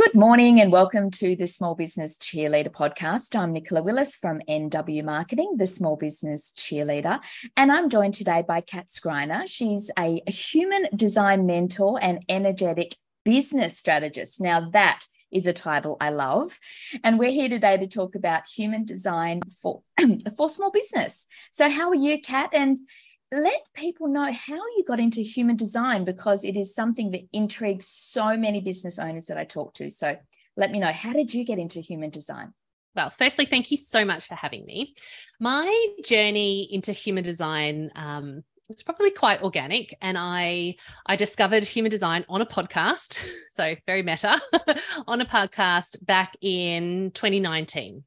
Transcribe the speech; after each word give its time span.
Good 0.00 0.14
morning 0.14 0.62
and 0.62 0.72
welcome 0.72 1.10
to 1.10 1.36
the 1.36 1.46
Small 1.46 1.74
Business 1.74 2.16
Cheerleader 2.16 2.72
podcast. 2.72 3.38
I'm 3.38 3.52
Nicola 3.52 3.82
Willis 3.82 4.16
from 4.16 4.40
NW 4.48 5.04
Marketing, 5.04 5.56
the 5.58 5.66
Small 5.66 5.96
Business 5.96 6.54
Cheerleader, 6.56 7.20
and 7.54 7.70
I'm 7.70 7.90
joined 7.90 8.14
today 8.14 8.42
by 8.48 8.62
Cat 8.62 8.86
Skreiner. 8.88 9.42
She's 9.46 9.90
a 9.98 10.22
human 10.26 10.88
design 10.96 11.44
mentor 11.44 11.98
and 12.00 12.24
energetic 12.30 12.96
business 13.26 13.76
strategist. 13.76 14.40
Now, 14.40 14.70
that 14.70 15.04
is 15.30 15.46
a 15.46 15.52
title 15.52 15.98
I 16.00 16.08
love. 16.08 16.58
And 17.04 17.18
we're 17.18 17.30
here 17.30 17.50
today 17.50 17.76
to 17.76 17.86
talk 17.86 18.14
about 18.14 18.48
human 18.48 18.86
design 18.86 19.42
for, 19.60 19.82
for 20.34 20.48
small 20.48 20.70
business. 20.70 21.26
So, 21.52 21.68
how 21.68 21.90
are 21.90 21.94
you, 21.94 22.18
Cat? 22.22 22.48
And 22.54 22.88
let 23.32 23.62
people 23.74 24.08
know 24.08 24.32
how 24.32 24.56
you 24.76 24.84
got 24.86 25.00
into 25.00 25.20
human 25.20 25.56
design 25.56 26.04
because 26.04 26.44
it 26.44 26.56
is 26.56 26.74
something 26.74 27.12
that 27.12 27.22
intrigues 27.32 27.86
so 27.86 28.36
many 28.36 28.60
business 28.60 28.98
owners 28.98 29.26
that 29.26 29.38
I 29.38 29.44
talk 29.44 29.74
to. 29.74 29.88
So 29.90 30.16
let 30.56 30.70
me 30.70 30.78
know 30.78 30.92
how 30.92 31.12
did 31.12 31.32
you 31.32 31.44
get 31.44 31.58
into 31.58 31.80
human 31.80 32.10
design? 32.10 32.52
Well, 32.96 33.10
firstly, 33.10 33.44
thank 33.44 33.70
you 33.70 33.76
so 33.76 34.04
much 34.04 34.26
for 34.26 34.34
having 34.34 34.66
me. 34.66 34.94
My 35.38 35.86
journey 36.04 36.68
into 36.72 36.92
human 36.92 37.22
design 37.22 37.90
um, 37.94 38.42
was 38.68 38.82
probably 38.82 39.12
quite 39.12 39.42
organic, 39.42 39.96
and 40.02 40.18
I 40.18 40.74
I 41.06 41.14
discovered 41.14 41.62
human 41.62 41.90
design 41.90 42.24
on 42.28 42.40
a 42.40 42.46
podcast, 42.46 43.24
so 43.54 43.76
very 43.86 44.02
meta, 44.02 44.40
on 45.06 45.20
a 45.20 45.24
podcast 45.24 46.04
back 46.04 46.34
in 46.40 47.12
2019. 47.14 48.02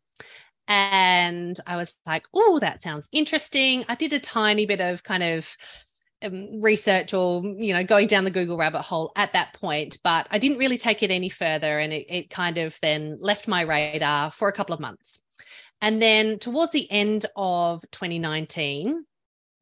And 0.67 1.59
I 1.67 1.76
was 1.76 1.94
like, 2.05 2.26
oh, 2.34 2.59
that 2.59 2.81
sounds 2.81 3.09
interesting. 3.12 3.85
I 3.90 3.95
did 3.95 4.13
a 4.13 4.20
tiny 4.20 4.66
bit 4.66 4.81
of 4.81 5.03
kind 5.03 5.23
of 5.23 5.58
um, 6.22 6.62
research 6.62 7.13
or, 7.13 7.44
you 7.44 7.73
know, 7.73 7.84
going 7.84 8.08
down 8.08 8.23
the 8.23 8.31
Google 8.31 8.58
rabbit 8.58 8.81
hole 8.81 9.12
at 9.16 9.34
that 9.34 9.53
point, 9.53 9.98
but 10.03 10.27
I 10.31 10.39
didn't 10.39 10.58
really 10.58 10.77
take 10.77 11.03
it 11.03 11.12
any 11.12 11.30
further. 11.30 11.80
And 11.80 11.91
it, 11.91 12.05
it 12.09 12.30
kind 12.30 12.58
of 12.58 12.77
then 12.81 13.17
left 13.20 13.48
my 13.48 13.62
radar 13.62 14.31
for 14.31 14.48
a 14.48 14.53
couple 14.53 14.73
of 14.73 14.80
months. 14.80 15.20
And 15.81 16.02
then 16.02 16.39
towards 16.39 16.72
the 16.72 16.89
end 16.89 17.25
of 17.36 17.84
2019, 17.91 19.03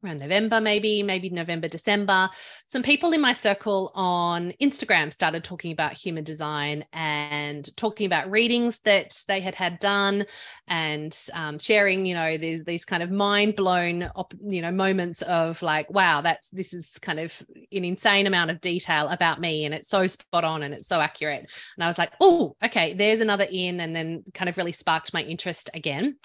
around 0.04 0.18
November, 0.18 0.60
maybe, 0.60 1.02
maybe 1.02 1.30
November, 1.30 1.68
December, 1.68 2.28
some 2.66 2.82
people 2.82 3.12
in 3.12 3.20
my 3.20 3.32
circle 3.32 3.92
on 3.94 4.52
Instagram 4.60 5.12
started 5.12 5.44
talking 5.44 5.72
about 5.72 5.92
human 5.92 6.24
design 6.24 6.84
and 6.92 7.74
talking 7.76 8.06
about 8.06 8.30
readings 8.30 8.80
that 8.80 9.16
they 9.28 9.40
had 9.40 9.54
had 9.54 9.78
done 9.78 10.24
and 10.68 11.16
um, 11.34 11.58
sharing, 11.58 12.06
you 12.06 12.14
know, 12.14 12.36
these, 12.36 12.64
these 12.64 12.84
kind 12.84 13.02
of 13.02 13.10
mind 13.10 13.56
blown, 13.56 14.10
you 14.46 14.62
know, 14.62 14.72
moments 14.72 15.22
of 15.22 15.60
like, 15.62 15.90
wow, 15.90 16.20
that's 16.20 16.48
this 16.50 16.72
is 16.72 16.98
kind 17.00 17.20
of 17.20 17.42
an 17.70 17.84
insane 17.84 18.26
amount 18.26 18.50
of 18.50 18.60
detail 18.60 19.08
about 19.08 19.40
me 19.40 19.64
and 19.64 19.74
it's 19.74 19.88
so 19.88 20.06
spot 20.06 20.44
on 20.44 20.62
and 20.62 20.74
it's 20.74 20.88
so 20.88 21.00
accurate. 21.00 21.50
And 21.76 21.84
I 21.84 21.86
was 21.86 21.98
like, 21.98 22.12
oh, 22.20 22.56
okay, 22.64 22.94
there's 22.94 23.20
another 23.20 23.46
in, 23.50 23.80
and 23.80 23.94
then 23.94 24.24
kind 24.34 24.48
of 24.48 24.56
really 24.56 24.72
sparked 24.72 25.14
my 25.14 25.22
interest 25.22 25.70
again. 25.74 26.16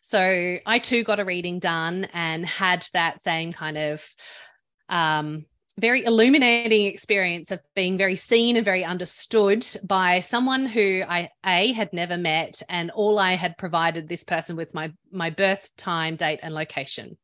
So 0.00 0.56
I 0.64 0.78
too 0.78 1.04
got 1.04 1.20
a 1.20 1.24
reading 1.24 1.58
done 1.58 2.08
and 2.12 2.46
had 2.46 2.86
that 2.92 3.20
same 3.26 3.52
kind 3.52 3.76
of 3.76 4.06
um, 4.88 5.44
very 5.78 6.04
illuminating 6.04 6.86
experience 6.86 7.50
of 7.50 7.60
being 7.74 7.98
very 7.98 8.16
seen 8.16 8.56
and 8.56 8.64
very 8.64 8.84
understood 8.84 9.66
by 9.84 10.20
someone 10.20 10.64
who 10.64 11.02
I 11.06 11.30
a 11.44 11.72
had 11.72 11.92
never 11.92 12.16
met 12.16 12.62
and 12.68 12.90
all 12.92 13.18
I 13.18 13.34
had 13.34 13.58
provided 13.58 14.08
this 14.08 14.24
person 14.24 14.56
with 14.56 14.72
my 14.72 14.92
my 15.10 15.30
birth 15.30 15.76
time 15.76 16.16
date 16.16 16.40
and 16.42 16.54
location. 16.54 17.18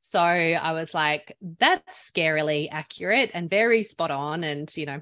So 0.00 0.20
I 0.20 0.72
was 0.72 0.94
like 0.94 1.36
that's 1.58 2.10
scarily 2.10 2.68
accurate 2.70 3.32
and 3.34 3.50
very 3.50 3.82
spot 3.82 4.10
on 4.10 4.44
and 4.44 4.74
you 4.76 4.86
know 4.86 5.00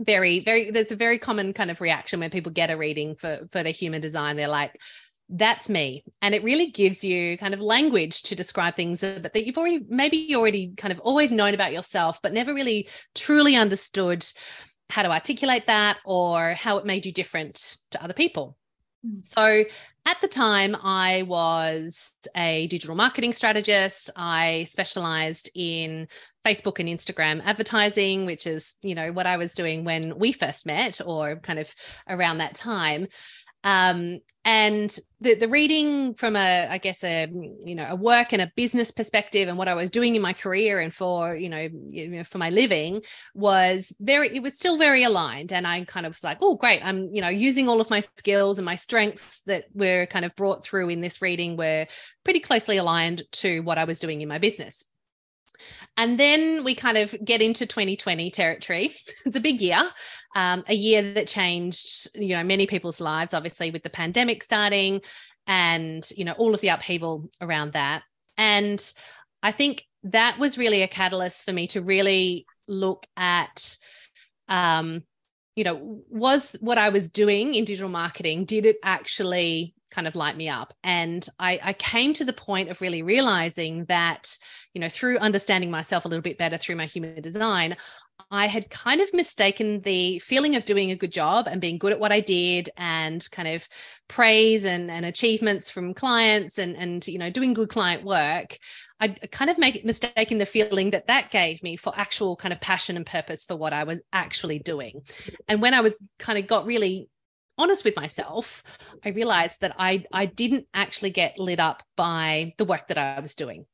very 0.00 0.40
very 0.40 0.70
there's 0.70 0.92
a 0.92 0.96
very 0.96 1.18
common 1.18 1.52
kind 1.52 1.70
of 1.70 1.80
reaction 1.80 2.20
when 2.20 2.30
people 2.30 2.52
get 2.52 2.70
a 2.70 2.76
reading 2.76 3.16
for 3.16 3.40
for 3.50 3.62
their 3.62 3.72
human 3.72 4.00
design 4.00 4.36
they're 4.36 4.46
like 4.46 4.78
that's 5.28 5.68
me. 5.68 6.04
And 6.22 6.34
it 6.34 6.42
really 6.42 6.70
gives 6.70 7.04
you 7.04 7.36
kind 7.38 7.54
of 7.54 7.60
language 7.60 8.22
to 8.24 8.34
describe 8.34 8.76
things 8.76 9.00
but 9.00 9.32
that 9.32 9.46
you've 9.46 9.58
already 9.58 9.84
maybe 9.88 10.16
you 10.16 10.38
already 10.38 10.72
kind 10.76 10.92
of 10.92 11.00
always 11.00 11.30
known 11.30 11.54
about 11.54 11.72
yourself 11.72 12.20
but 12.22 12.32
never 12.32 12.54
really 12.54 12.88
truly 13.14 13.54
understood 13.54 14.24
how 14.90 15.02
to 15.02 15.10
articulate 15.10 15.66
that 15.66 15.98
or 16.06 16.54
how 16.54 16.78
it 16.78 16.86
made 16.86 17.04
you 17.04 17.12
different 17.12 17.76
to 17.90 18.02
other 18.02 18.14
people. 18.14 18.56
Mm. 19.06 19.24
so 19.24 19.62
at 20.06 20.20
the 20.20 20.26
time 20.26 20.74
i 20.82 21.22
was 21.22 22.14
a 22.36 22.66
digital 22.66 22.96
marketing 22.96 23.32
strategist. 23.32 24.10
I 24.16 24.66
specialized 24.68 25.50
in 25.54 26.08
facebook 26.44 26.80
and 26.80 26.88
instagram 26.88 27.40
advertising 27.44 28.26
which 28.26 28.44
is 28.44 28.74
you 28.82 28.96
know 28.96 29.12
what 29.12 29.24
i 29.24 29.36
was 29.36 29.54
doing 29.54 29.84
when 29.84 30.18
we 30.18 30.32
first 30.32 30.66
met 30.66 31.00
or 31.06 31.36
kind 31.36 31.60
of 31.60 31.72
around 32.08 32.38
that 32.38 32.54
time 32.56 33.06
um, 33.64 34.20
and 34.44 34.96
the 35.20 35.34
the 35.34 35.48
reading 35.48 36.14
from 36.14 36.36
a 36.36 36.68
I 36.68 36.78
guess 36.78 37.02
a 37.02 37.26
you 37.64 37.74
know 37.74 37.86
a 37.88 37.96
work 37.96 38.32
and 38.32 38.40
a 38.40 38.52
business 38.54 38.90
perspective 38.90 39.48
and 39.48 39.58
what 39.58 39.68
I 39.68 39.74
was 39.74 39.90
doing 39.90 40.14
in 40.14 40.22
my 40.22 40.32
career 40.32 40.80
and 40.80 40.94
for 40.94 41.36
you 41.36 41.48
know, 41.48 41.68
you 41.90 42.08
know 42.08 42.24
for 42.24 42.38
my 42.38 42.50
living 42.50 43.02
was 43.34 43.92
very 44.00 44.34
it 44.34 44.42
was 44.42 44.54
still 44.54 44.78
very 44.78 45.02
aligned 45.02 45.52
and 45.52 45.66
I 45.66 45.84
kind 45.84 46.06
of 46.06 46.14
was 46.14 46.24
like 46.24 46.38
oh 46.40 46.54
great 46.54 46.84
I'm 46.84 47.12
you 47.12 47.20
know 47.20 47.28
using 47.28 47.68
all 47.68 47.80
of 47.80 47.90
my 47.90 48.00
skills 48.00 48.58
and 48.58 48.64
my 48.64 48.76
strengths 48.76 49.42
that 49.46 49.64
were 49.74 50.06
kind 50.06 50.24
of 50.24 50.34
brought 50.36 50.62
through 50.62 50.88
in 50.88 51.00
this 51.00 51.20
reading 51.20 51.56
were 51.56 51.86
pretty 52.24 52.40
closely 52.40 52.76
aligned 52.76 53.22
to 53.32 53.60
what 53.60 53.76
I 53.76 53.84
was 53.84 53.98
doing 53.98 54.20
in 54.20 54.28
my 54.28 54.38
business. 54.38 54.84
And 55.96 56.18
then 56.18 56.64
we 56.64 56.74
kind 56.74 56.96
of 56.96 57.14
get 57.24 57.42
into 57.42 57.66
2020 57.66 58.30
territory. 58.30 58.94
it's 59.26 59.36
a 59.36 59.40
big 59.40 59.60
year, 59.60 59.90
um, 60.34 60.64
a 60.68 60.74
year 60.74 61.14
that 61.14 61.26
changed, 61.26 62.08
you 62.14 62.36
know, 62.36 62.44
many 62.44 62.66
people's 62.66 63.00
lives, 63.00 63.34
obviously, 63.34 63.70
with 63.70 63.82
the 63.82 63.90
pandemic 63.90 64.42
starting 64.42 65.00
and, 65.46 66.08
you 66.16 66.24
know, 66.24 66.32
all 66.32 66.54
of 66.54 66.60
the 66.60 66.68
upheaval 66.68 67.28
around 67.40 67.72
that. 67.72 68.02
And 68.36 68.80
I 69.42 69.52
think 69.52 69.84
that 70.04 70.38
was 70.38 70.58
really 70.58 70.82
a 70.82 70.88
catalyst 70.88 71.44
for 71.44 71.52
me 71.52 71.66
to 71.68 71.82
really 71.82 72.46
look 72.66 73.06
at, 73.16 73.76
um, 74.48 75.02
you 75.56 75.64
know, 75.64 76.02
was 76.08 76.56
what 76.60 76.78
I 76.78 76.90
was 76.90 77.08
doing 77.08 77.54
in 77.54 77.64
digital 77.64 77.88
marketing, 77.88 78.44
did 78.44 78.64
it 78.64 78.76
actually 78.82 79.74
kind 79.90 80.06
of 80.06 80.14
light 80.14 80.36
me 80.36 80.48
up. 80.48 80.74
And 80.84 81.26
I, 81.38 81.60
I, 81.62 81.72
came 81.72 82.12
to 82.14 82.24
the 82.24 82.32
point 82.32 82.68
of 82.68 82.80
really 82.80 83.02
realizing 83.02 83.84
that, 83.86 84.36
you 84.74 84.80
know, 84.80 84.88
through 84.88 85.18
understanding 85.18 85.70
myself 85.70 86.04
a 86.04 86.08
little 86.08 86.22
bit 86.22 86.38
better 86.38 86.58
through 86.58 86.76
my 86.76 86.86
human 86.86 87.20
design, 87.22 87.76
I 88.30 88.46
had 88.46 88.68
kind 88.68 89.00
of 89.00 89.14
mistaken 89.14 89.80
the 89.80 90.18
feeling 90.18 90.56
of 90.56 90.64
doing 90.64 90.90
a 90.90 90.96
good 90.96 91.12
job 91.12 91.46
and 91.46 91.60
being 91.60 91.78
good 91.78 91.92
at 91.92 92.00
what 92.00 92.12
I 92.12 92.20
did 92.20 92.68
and 92.76 93.26
kind 93.30 93.48
of 93.48 93.66
praise 94.06 94.64
and, 94.64 94.90
and 94.90 95.06
achievements 95.06 95.70
from 95.70 95.94
clients 95.94 96.58
and, 96.58 96.76
and, 96.76 97.06
you 97.06 97.18
know, 97.18 97.30
doing 97.30 97.54
good 97.54 97.70
client 97.70 98.04
work. 98.04 98.58
I 99.00 99.08
kind 99.08 99.50
of 99.50 99.58
make 99.58 99.84
mistaken 99.84 100.38
the 100.38 100.46
feeling 100.46 100.90
that 100.90 101.06
that 101.06 101.30
gave 101.30 101.62
me 101.62 101.76
for 101.76 101.92
actual 101.96 102.36
kind 102.36 102.52
of 102.52 102.60
passion 102.60 102.96
and 102.96 103.06
purpose 103.06 103.44
for 103.44 103.56
what 103.56 103.72
I 103.72 103.84
was 103.84 104.00
actually 104.12 104.58
doing. 104.58 105.02
And 105.46 105.62
when 105.62 105.72
I 105.72 105.80
was 105.80 105.96
kind 106.18 106.38
of 106.38 106.46
got 106.46 106.66
really 106.66 107.08
honest 107.58 107.84
with 107.84 107.96
myself, 107.96 108.62
I 109.04 109.10
realized 109.10 109.60
that 109.60 109.74
I 109.78 110.04
I 110.12 110.26
didn't 110.26 110.66
actually 110.72 111.10
get 111.10 111.38
lit 111.38 111.60
up 111.60 111.82
by 111.96 112.54
the 112.58 112.64
work 112.64 112.88
that 112.88 112.98
I 112.98 113.20
was 113.20 113.34
doing. 113.34 113.66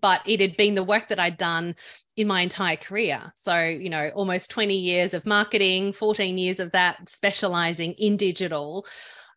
But 0.00 0.22
it 0.24 0.40
had 0.40 0.56
been 0.56 0.76
the 0.76 0.84
work 0.84 1.08
that 1.08 1.18
I'd 1.18 1.36
done 1.36 1.74
in 2.16 2.28
my 2.28 2.42
entire 2.42 2.76
career. 2.76 3.32
So, 3.34 3.60
you 3.60 3.90
know, 3.90 4.10
almost 4.14 4.50
20 4.50 4.76
years 4.76 5.14
of 5.14 5.26
marketing, 5.26 5.94
14 5.94 6.38
years 6.38 6.60
of 6.60 6.70
that 6.72 7.08
specializing 7.08 7.94
in 7.94 8.16
digital. 8.16 8.86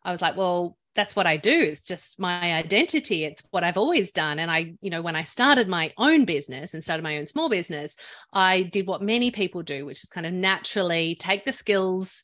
I 0.04 0.12
was 0.12 0.22
like, 0.22 0.36
well, 0.36 0.76
that's 0.94 1.16
what 1.16 1.26
I 1.26 1.36
do. 1.36 1.52
It's 1.52 1.82
just 1.82 2.20
my 2.20 2.52
identity. 2.52 3.24
It's 3.24 3.42
what 3.50 3.64
I've 3.64 3.76
always 3.76 4.12
done. 4.12 4.38
And 4.38 4.50
I, 4.50 4.74
you 4.80 4.90
know, 4.90 5.02
when 5.02 5.16
I 5.16 5.24
started 5.24 5.66
my 5.68 5.92
own 5.98 6.24
business 6.24 6.74
and 6.74 6.84
started 6.84 7.02
my 7.02 7.18
own 7.18 7.26
small 7.26 7.48
business, 7.48 7.96
I 8.32 8.62
did 8.62 8.86
what 8.86 9.02
many 9.02 9.30
people 9.30 9.62
do, 9.62 9.84
which 9.86 10.04
is 10.04 10.10
kind 10.10 10.26
of 10.26 10.32
naturally 10.32 11.16
take 11.16 11.44
the 11.44 11.52
skills 11.52 12.22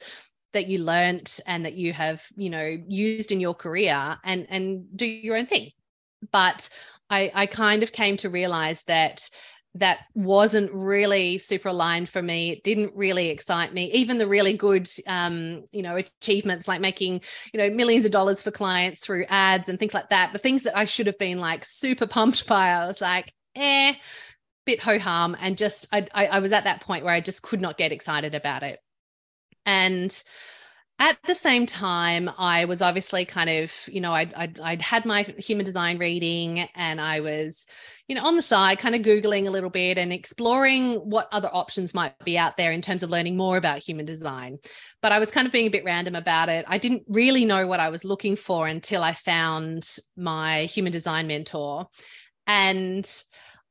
that 0.53 0.67
you 0.67 0.79
learnt 0.79 1.41
and 1.47 1.65
that 1.65 1.75
you 1.75 1.93
have 1.93 2.25
you 2.37 2.51
know 2.51 2.77
used 2.89 3.33
in 3.33 3.41
your 3.41 3.55
career 3.55 4.19
and 4.25 4.47
and 4.51 4.97
do 4.97 5.07
your 5.07 5.37
own 5.37 5.47
thing. 5.47 5.71
But 6.33 6.69
i 7.09 7.31
i 7.35 7.47
kind 7.47 7.83
of 7.83 7.93
came 7.93 8.17
to 8.19 8.31
realize 8.31 8.83
that 8.85 9.29
that 9.77 10.01
wasn't 10.15 10.73
really 10.73 11.39
super 11.39 11.69
aligned 11.69 12.09
for 12.09 12.21
me. 12.21 12.51
It 12.51 12.65
didn't 12.65 12.93
really 12.97 13.29
excite 13.29 13.73
me. 13.73 13.93
Even 13.93 14.19
the 14.19 14.27
really 14.27 14.55
good 14.55 14.89
um 15.07 15.65
you 15.71 15.83
know 15.83 15.97
achievements 15.97 16.67
like 16.67 16.81
making 16.81 17.21
you 17.53 17.59
know 17.59 17.71
millions 17.71 18.05
of 18.05 18.11
dollars 18.11 18.43
for 18.43 18.51
clients 18.51 19.01
through 19.01 19.27
ads 19.29 19.69
and 19.69 19.79
things 19.79 19.95
like 19.95 20.11
that 20.11 20.33
the 20.33 20.39
things 20.39 20.65
that 20.65 20.77
i 20.77 20.85
should 20.85 21.07
have 21.07 21.19
been 21.19 21.39
like 21.39 21.65
super 21.65 22.07
pumped 22.07 22.47
by 22.49 22.71
i 22.71 22.87
was 22.87 23.01
like 23.01 23.33
eh 23.55 23.95
bit 24.67 24.83
ho 24.83 24.99
hum 24.99 25.37
and 25.41 25.57
just 25.57 25.89
I, 25.93 26.07
I 26.15 26.27
i 26.27 26.39
was 26.41 26.53
at 26.53 26.65
that 26.65 26.83
point 26.83 27.05
where 27.05 27.15
i 27.15 27.21
just 27.21 27.43
could 27.43 27.61
not 27.61 27.79
get 27.79 27.93
excited 27.93 28.35
about 28.35 28.63
it 28.63 28.79
and 29.67 30.23
at 31.01 31.17
the 31.27 31.35
same 31.35 31.65
time, 31.65 32.31
I 32.37 32.67
was 32.67 32.83
obviously 32.83 33.25
kind 33.25 33.49
of, 33.49 33.75
you 33.91 34.03
know, 34.03 34.13
I'd, 34.13 34.35
I'd, 34.35 34.61
I'd, 34.61 34.83
had 34.83 35.07
my 35.07 35.23
human 35.39 35.65
design 35.65 35.97
reading 35.97 36.69
and 36.75 37.01
I 37.01 37.21
was, 37.21 37.65
you 38.07 38.15
know, 38.15 38.23
on 38.23 38.37
the 38.37 38.43
side, 38.43 38.79
kind 38.79 38.95
of 38.95 39.01
Googling 39.01 39.47
a 39.47 39.51
little 39.51 39.71
bit 39.71 39.97
and 39.97 40.13
exploring 40.13 40.97
what 40.97 41.27
other 41.33 41.49
options 41.51 41.95
might 41.95 42.19
be 42.23 42.37
out 42.37 42.59
there 42.59 42.71
in 42.71 42.83
terms 42.83 43.03
of 43.03 43.09
learning 43.09 43.39
more 43.39 43.57
about 43.57 43.79
human 43.79 44.05
design. 44.05 44.59
But 45.01 45.13
I 45.13 45.19
was 45.19 45.31
kind 45.31 45.47
of 45.47 45.55
being 45.55 45.69
a 45.69 45.71
bit 45.71 45.87
random 45.87 46.17
about 46.17 46.51
it. 46.51 46.67
I 46.69 46.77
didn't 46.77 47.05
really 47.09 47.47
know 47.47 47.67
what 47.67 47.81
I 47.81 47.89
was 47.89 48.05
looking 48.05 48.37
for 48.37 48.67
until 48.67 49.03
I 49.03 49.15
found 49.15 49.89
my 50.19 50.65
human 50.65 50.93
design 50.93 51.27
mentor. 51.27 51.87
And 52.47 53.11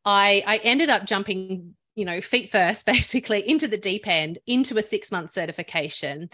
I, 0.03 0.44
I 0.47 0.57
ended 0.63 0.89
up 0.89 1.06
jumping 1.06 1.75
you 2.00 2.06
know, 2.06 2.22
feet 2.22 2.51
first, 2.51 2.86
basically 2.96 3.48
into 3.48 3.68
the 3.68 3.78
deep 3.78 4.07
end, 4.07 4.40
into 4.48 4.78
a 4.78 4.84
six 4.84 5.12
month 5.12 5.31
certification. 5.31 6.30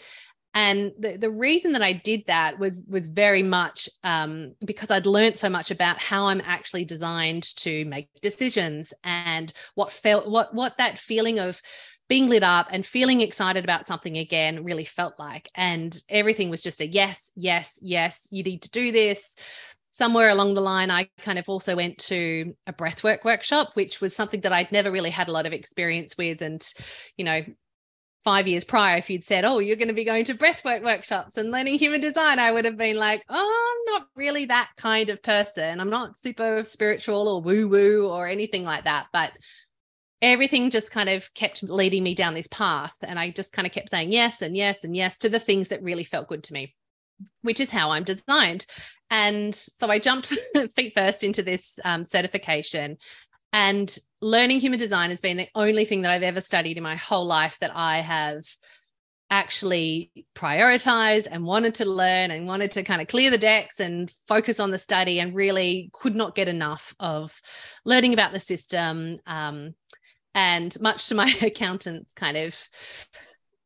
And 0.53 0.93
the, 0.97 1.17
the 1.17 1.29
reason 1.29 1.73
that 1.73 1.81
i 1.81 1.91
did 1.91 2.23
that 2.27 2.57
was 2.57 2.81
was 2.87 3.07
very 3.07 3.43
much 3.43 3.89
um, 4.05 4.53
because 4.63 4.89
i'd 4.89 5.05
learned 5.05 5.37
so 5.37 5.49
much 5.49 5.69
about 5.69 6.01
how 6.01 6.27
i'm 6.27 6.39
actually 6.39 6.85
designed 6.85 7.43
to 7.57 7.83
make 7.83 8.07
decisions 8.21 8.93
and 9.03 9.51
what 9.73 9.91
felt 9.91 10.29
what 10.29 10.55
what 10.55 10.77
that 10.77 10.97
feeling 10.97 11.39
of 11.39 11.61
being 12.07 12.29
lit 12.29 12.43
up 12.43 12.67
and 12.71 12.85
feeling 12.85 13.21
excited 13.21 13.63
about 13.63 13.85
something 13.85 14.17
again 14.17 14.63
really 14.63 14.85
felt 14.85 15.17
like. 15.17 15.49
And 15.55 15.99
everything 16.07 16.49
was 16.49 16.61
just 16.61 16.81
a 16.81 16.87
yes 16.87 17.31
yes 17.35 17.79
yes 17.81 18.27
you 18.31 18.43
need 18.43 18.61
to 18.63 18.69
do 18.69 18.91
this 18.91 19.35
somewhere 19.95 20.27
along 20.27 20.53
the 20.53 20.61
line, 20.61 20.91
I 20.91 21.07
kind 21.21 21.39
of 21.39 21.47
also 21.47 21.77
went 21.77 21.97
to 21.99 22.53
a 22.67 22.73
breathwork 22.73 23.23
workshop, 23.23 23.71
which 23.75 24.01
was 24.01 24.13
something 24.13 24.41
that 24.41 24.51
I'd 24.51 24.73
never 24.73 24.91
really 24.91 25.09
had 25.09 25.29
a 25.29 25.31
lot 25.31 25.45
of 25.45 25.53
experience 25.53 26.17
with. 26.17 26.41
And, 26.41 26.61
you 27.15 27.23
know, 27.23 27.43
five 28.21 28.45
years 28.45 28.65
prior, 28.65 28.97
if 28.97 29.09
you'd 29.09 29.23
said, 29.23 29.45
Oh, 29.45 29.59
you're 29.59 29.77
going 29.77 29.87
to 29.87 29.93
be 29.93 30.03
going 30.03 30.25
to 30.25 30.33
breathwork 30.33 30.83
workshops 30.83 31.37
and 31.37 31.49
learning 31.49 31.79
human 31.79 32.01
design, 32.01 32.39
I 32.39 32.51
would 32.51 32.65
have 32.65 32.75
been 32.75 32.97
like, 32.97 33.23
Oh, 33.29 33.85
I'm 33.87 33.93
not 33.93 34.07
really 34.17 34.47
that 34.47 34.71
kind 34.75 35.09
of 35.09 35.23
person. 35.23 35.79
I'm 35.79 35.89
not 35.89 36.17
super 36.17 36.65
spiritual 36.65 37.29
or 37.29 37.41
woo 37.41 37.69
woo 37.69 38.09
or 38.09 38.27
anything 38.27 38.65
like 38.65 38.83
that. 38.83 39.05
But 39.13 39.31
everything 40.21 40.71
just 40.71 40.91
kind 40.91 41.07
of 41.07 41.33
kept 41.33 41.63
leading 41.63 42.03
me 42.03 42.15
down 42.15 42.33
this 42.33 42.47
path. 42.47 42.97
And 43.01 43.17
I 43.17 43.29
just 43.29 43.53
kind 43.53 43.65
of 43.65 43.71
kept 43.71 43.91
saying 43.91 44.11
yes 44.11 44.41
and 44.41 44.57
yes 44.57 44.83
and 44.83 44.93
yes 44.93 45.17
to 45.19 45.29
the 45.29 45.39
things 45.39 45.69
that 45.69 45.83
really 45.83 46.03
felt 46.03 46.27
good 46.27 46.43
to 46.43 46.53
me, 46.53 46.75
which 47.41 47.59
is 47.59 47.69
how 47.69 47.91
I'm 47.91 48.03
designed. 48.03 48.65
And 49.09 49.53
so 49.53 49.89
I 49.89 49.99
jumped 49.99 50.33
feet 50.75 50.93
first 50.95 51.23
into 51.23 51.43
this 51.43 51.79
um, 51.85 52.03
certification 52.03 52.97
and 53.55 53.97
learning 54.19 54.59
human 54.59 54.77
design 54.77 55.11
has 55.11 55.21
been 55.21 55.37
the 55.37 55.47
only 55.55 55.85
thing 55.85 56.01
that 56.01 56.11
I've 56.11 56.23
ever 56.23 56.41
studied 56.41 56.75
in 56.75 56.83
my 56.83 56.97
whole 56.97 57.25
life 57.25 57.57
that 57.61 57.71
I 57.73 57.99
have 57.99 58.43
actually 59.29 60.11
prioritized 60.35 61.29
and 61.31 61.45
wanted 61.45 61.75
to 61.75 61.85
learn 61.85 62.31
and 62.31 62.47
wanted 62.47 62.71
to 62.71 62.83
kind 62.83 63.01
of 63.01 63.07
clear 63.07 63.31
the 63.31 63.37
decks 63.37 63.79
and 63.79 64.11
focus 64.27 64.59
on 64.59 64.71
the 64.71 64.77
study 64.77 65.21
and 65.21 65.33
really 65.33 65.89
could 65.93 66.17
not 66.17 66.35
get 66.35 66.49
enough 66.49 66.93
of 66.99 67.39
learning 67.85 68.11
about 68.11 68.33
the 68.33 68.41
system 68.41 69.19
um, 69.25 69.73
and 70.33 70.75
much 70.81 71.07
to 71.07 71.15
my 71.15 71.33
accountant's 71.41 72.13
kind 72.13 72.35
of 72.35 72.61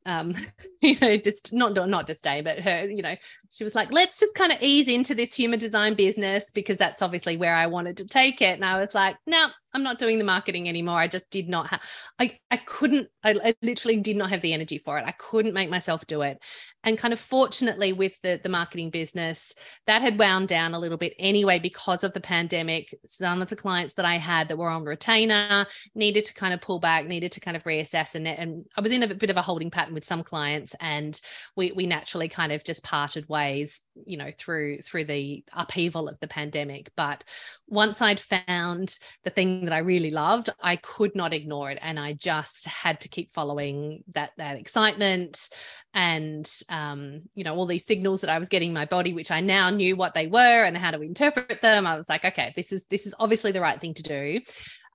um, 0.05 0.35
you 0.81 0.95
know, 1.01 1.17
just 1.17 1.53
not 1.53 1.73
not 1.73 2.07
disdain, 2.07 2.43
but 2.43 2.59
her, 2.59 2.85
you 2.85 3.01
know, 3.01 3.15
she 3.49 3.63
was 3.63 3.75
like, 3.75 3.91
let's 3.91 4.19
just 4.19 4.35
kind 4.35 4.51
of 4.51 4.61
ease 4.61 4.87
into 4.87 5.15
this 5.15 5.33
human 5.33 5.59
design 5.59 5.95
business 5.95 6.51
because 6.51 6.77
that's 6.77 7.01
obviously 7.01 7.37
where 7.37 7.55
I 7.55 7.67
wanted 7.67 7.97
to 7.97 8.05
take 8.05 8.41
it. 8.41 8.55
And 8.55 8.65
I 8.65 8.79
was 8.79 8.95
like, 8.95 9.17
no, 9.25 9.47
I'm 9.73 9.83
not 9.83 9.99
doing 9.99 10.17
the 10.17 10.23
marketing 10.23 10.67
anymore. 10.67 10.97
I 10.97 11.07
just 11.07 11.29
did 11.29 11.47
not 11.47 11.67
have, 11.67 11.81
I, 12.17 12.39
I 12.49 12.57
couldn't, 12.57 13.07
I, 13.23 13.35
I, 13.43 13.55
literally 13.61 13.97
did 13.97 14.17
not 14.17 14.31
have 14.31 14.41
the 14.41 14.53
energy 14.53 14.79
for 14.79 14.97
it. 14.97 15.05
I 15.05 15.11
couldn't 15.11 15.53
make 15.53 15.69
myself 15.69 16.07
do 16.07 16.21
it. 16.23 16.41
And 16.83 16.97
kind 16.97 17.13
of 17.13 17.19
fortunately 17.19 17.91
with 17.91 18.19
the, 18.21 18.39
the 18.41 18.49
marketing 18.49 18.89
business, 18.89 19.53
that 19.85 20.01
had 20.01 20.17
wound 20.17 20.47
down 20.47 20.73
a 20.73 20.79
little 20.79 20.97
bit 20.97 21.13
anyway 21.19 21.59
because 21.59 22.03
of 22.03 22.13
the 22.13 22.21
pandemic. 22.21 22.95
Some 23.05 23.41
of 23.41 23.49
the 23.49 23.55
clients 23.55 23.95
that 23.95 24.05
I 24.05 24.15
had 24.15 24.47
that 24.47 24.57
were 24.57 24.69
on 24.69 24.85
retainer 24.85 25.65
needed 25.93 26.25
to 26.25 26.33
kind 26.33 26.53
of 26.53 26.61
pull 26.61 26.79
back, 26.79 27.05
needed 27.05 27.33
to 27.33 27.41
kind 27.41 27.57
of 27.57 27.63
reassess. 27.63 28.15
And, 28.15 28.27
and 28.27 28.65
I 28.77 28.81
was 28.81 28.93
in 28.93 29.03
a 29.03 29.13
bit 29.13 29.29
of 29.29 29.37
a 29.37 29.41
holding 29.41 29.71
pattern 29.71 29.93
with 29.93 30.05
some 30.05 30.23
clients 30.23 30.73
and 30.79 31.19
we, 31.55 31.73
we 31.73 31.85
naturally 31.85 32.29
kind 32.29 32.53
of 32.53 32.63
just 32.63 32.83
parted 32.83 33.27
ways, 33.27 33.81
you 34.05 34.17
know, 34.17 34.31
through, 34.35 34.79
through 34.79 35.05
the 35.05 35.43
upheaval 35.51 36.07
of 36.07 36.17
the 36.21 36.27
pandemic. 36.27 36.91
But 36.95 37.25
once 37.67 38.01
I'd 38.01 38.21
found 38.21 38.97
the 39.25 39.29
thing 39.29 39.58
that 39.65 39.73
I 39.73 39.79
really 39.79 40.11
loved, 40.11 40.49
I 40.61 40.75
could 40.75 41.15
not 41.15 41.33
ignore 41.33 41.71
it. 41.71 41.79
And 41.81 41.99
I 41.99 42.13
just 42.13 42.65
had 42.65 43.01
to 43.01 43.09
keep 43.09 43.33
following 43.33 44.03
that 44.13 44.31
that 44.37 44.57
excitement 44.57 45.49
and 45.93 46.49
um, 46.69 47.21
you 47.33 47.43
know, 47.43 47.55
all 47.55 47.65
these 47.65 47.85
signals 47.85 48.21
that 48.21 48.29
I 48.29 48.39
was 48.39 48.49
getting 48.49 48.73
my 48.73 48.85
body, 48.85 49.13
which 49.13 49.31
I 49.31 49.41
now 49.41 49.69
knew 49.69 49.95
what 49.95 50.13
they 50.13 50.27
were 50.27 50.63
and 50.63 50.77
how 50.77 50.91
to 50.91 51.01
interpret 51.01 51.61
them. 51.61 51.87
I 51.87 51.97
was 51.97 52.09
like, 52.09 52.25
okay, 52.25 52.53
this 52.55 52.71
is 52.71 52.85
this 52.85 53.05
is 53.05 53.15
obviously 53.19 53.51
the 53.51 53.61
right 53.61 53.79
thing 53.79 53.93
to 53.95 54.03
do. 54.03 54.41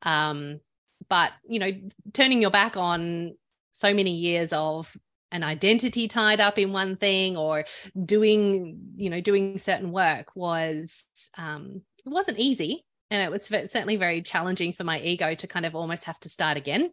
Um, 0.03 0.61
but 1.09 1.33
you 1.49 1.59
know, 1.59 1.71
turning 2.13 2.41
your 2.41 2.51
back 2.51 2.77
on 2.77 3.35
so 3.73 3.93
many 3.93 4.13
years 4.13 4.53
of 4.53 4.97
an 5.33 5.43
identity 5.43 6.07
tied 6.07 6.41
up 6.41 6.59
in 6.59 6.73
one 6.73 6.97
thing 6.97 7.37
or 7.37 7.65
doing 8.05 8.79
you 8.97 9.11
know 9.11 9.21
doing 9.21 9.59
certain 9.59 9.91
work 9.91 10.31
was 10.37 11.07
um 11.37 11.83
it 12.07 12.11
wasn't 12.11 12.39
easy 12.39 12.85
and 13.11 13.23
it 13.23 13.31
was 13.31 13.45
certainly 13.45 13.97
very 13.97 14.23
challenging 14.23 14.73
for 14.73 14.85
my 14.85 15.01
ego 15.01 15.35
to 15.35 15.47
kind 15.47 15.67
of 15.67 15.75
almost 15.75 16.05
have 16.05 16.19
to 16.21 16.29
start 16.29 16.57
again 16.57 16.91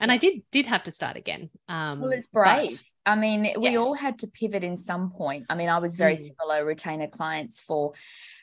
and 0.00 0.10
yeah. 0.10 0.14
i 0.14 0.16
did 0.16 0.42
did 0.50 0.66
have 0.66 0.82
to 0.82 0.92
start 0.92 1.16
again 1.16 1.50
um 1.68 2.00
well 2.00 2.12
it's 2.12 2.26
brave 2.26 2.70
but, 3.04 3.12
i 3.12 3.14
mean 3.14 3.54
we 3.58 3.70
yeah. 3.70 3.78
all 3.78 3.94
had 3.94 4.18
to 4.18 4.26
pivot 4.28 4.64
in 4.64 4.76
some 4.76 5.10
point 5.10 5.46
i 5.48 5.54
mean 5.54 5.68
i 5.68 5.78
was 5.78 5.96
very 5.96 6.16
mm. 6.16 6.28
similar 6.28 6.64
retainer 6.64 7.08
clients 7.08 7.60
for 7.60 7.92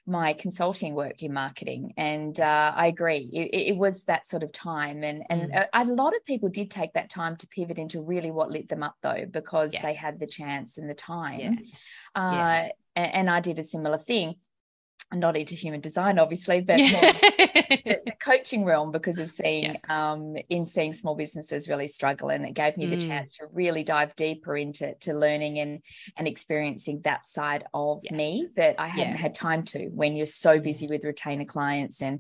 my 0.07 0.33
consulting 0.33 0.95
work 0.95 1.21
in 1.21 1.31
marketing 1.31 1.93
and 1.95 2.39
uh, 2.39 2.73
i 2.75 2.87
agree 2.87 3.29
it, 3.31 3.73
it, 3.73 3.77
was 3.77 4.05
that 4.05 4.25
sort 4.25 4.41
of 4.41 4.51
time 4.51 5.03
and 5.03 5.23
and 5.29 5.51
mm. 5.51 5.67
a, 5.71 5.83
a, 5.83 5.85
lot 5.85 6.15
of 6.15 6.25
people 6.25 6.49
did 6.49 6.71
take 6.71 6.93
that 6.93 7.11
time 7.11 7.35
to 7.35 7.47
pivot 7.47 7.77
into 7.77 8.01
really 8.01 8.31
what 8.31 8.49
lit 8.49 8.69
them 8.69 8.81
up 8.81 8.95
though 9.03 9.25
because 9.29 9.71
yes. 9.71 9.83
they 9.83 9.93
had 9.93 10.15
the 10.19 10.25
chance 10.25 10.79
and 10.79 10.89
the 10.89 10.95
time 10.95 11.39
yeah. 11.39 11.59
Uh, 12.15 12.67
and, 12.95 13.13
and 13.13 13.29
i 13.29 13.39
did 13.39 13.59
a 13.59 13.63
similar 13.63 13.99
thing 13.99 14.33
not 15.13 15.35
into 15.35 15.55
human 15.55 15.81
design, 15.81 16.19
obviously, 16.19 16.61
but 16.69 16.77
the, 16.77 17.99
the, 18.05 18.11
coaching 18.19 18.63
realm 18.63 18.91
because 18.91 19.17
of 19.17 19.31
seeing 19.31 19.63
yes. 19.63 19.81
um, 19.89 20.35
in 20.49 20.65
seeing 20.65 20.93
small 20.93 21.15
businesses 21.15 21.67
really 21.67 21.87
struggle, 21.87 22.29
and 22.29 22.45
it 22.45 22.53
gave 22.53 22.77
me 22.77 22.85
mm. 22.85 22.91
the 22.91 23.07
chance 23.07 23.33
to 23.37 23.47
really 23.51 23.83
dive 23.83 24.15
deeper 24.15 24.55
into 24.55 24.93
to 25.01 25.13
learning 25.13 25.59
and 25.59 25.81
and 26.17 26.27
experiencing 26.27 27.01
that 27.03 27.27
side 27.27 27.65
of 27.73 28.01
yes. 28.03 28.13
me 28.13 28.47
that 28.55 28.75
I 28.77 28.87
hadn't 28.87 29.13
yeah. 29.13 29.17
had 29.17 29.35
time 29.35 29.63
to 29.65 29.87
when 29.87 30.15
you're 30.15 30.25
so 30.25 30.59
busy 30.59 30.87
with 30.87 31.03
retainer 31.03 31.45
clients 31.45 32.01
and 32.01 32.19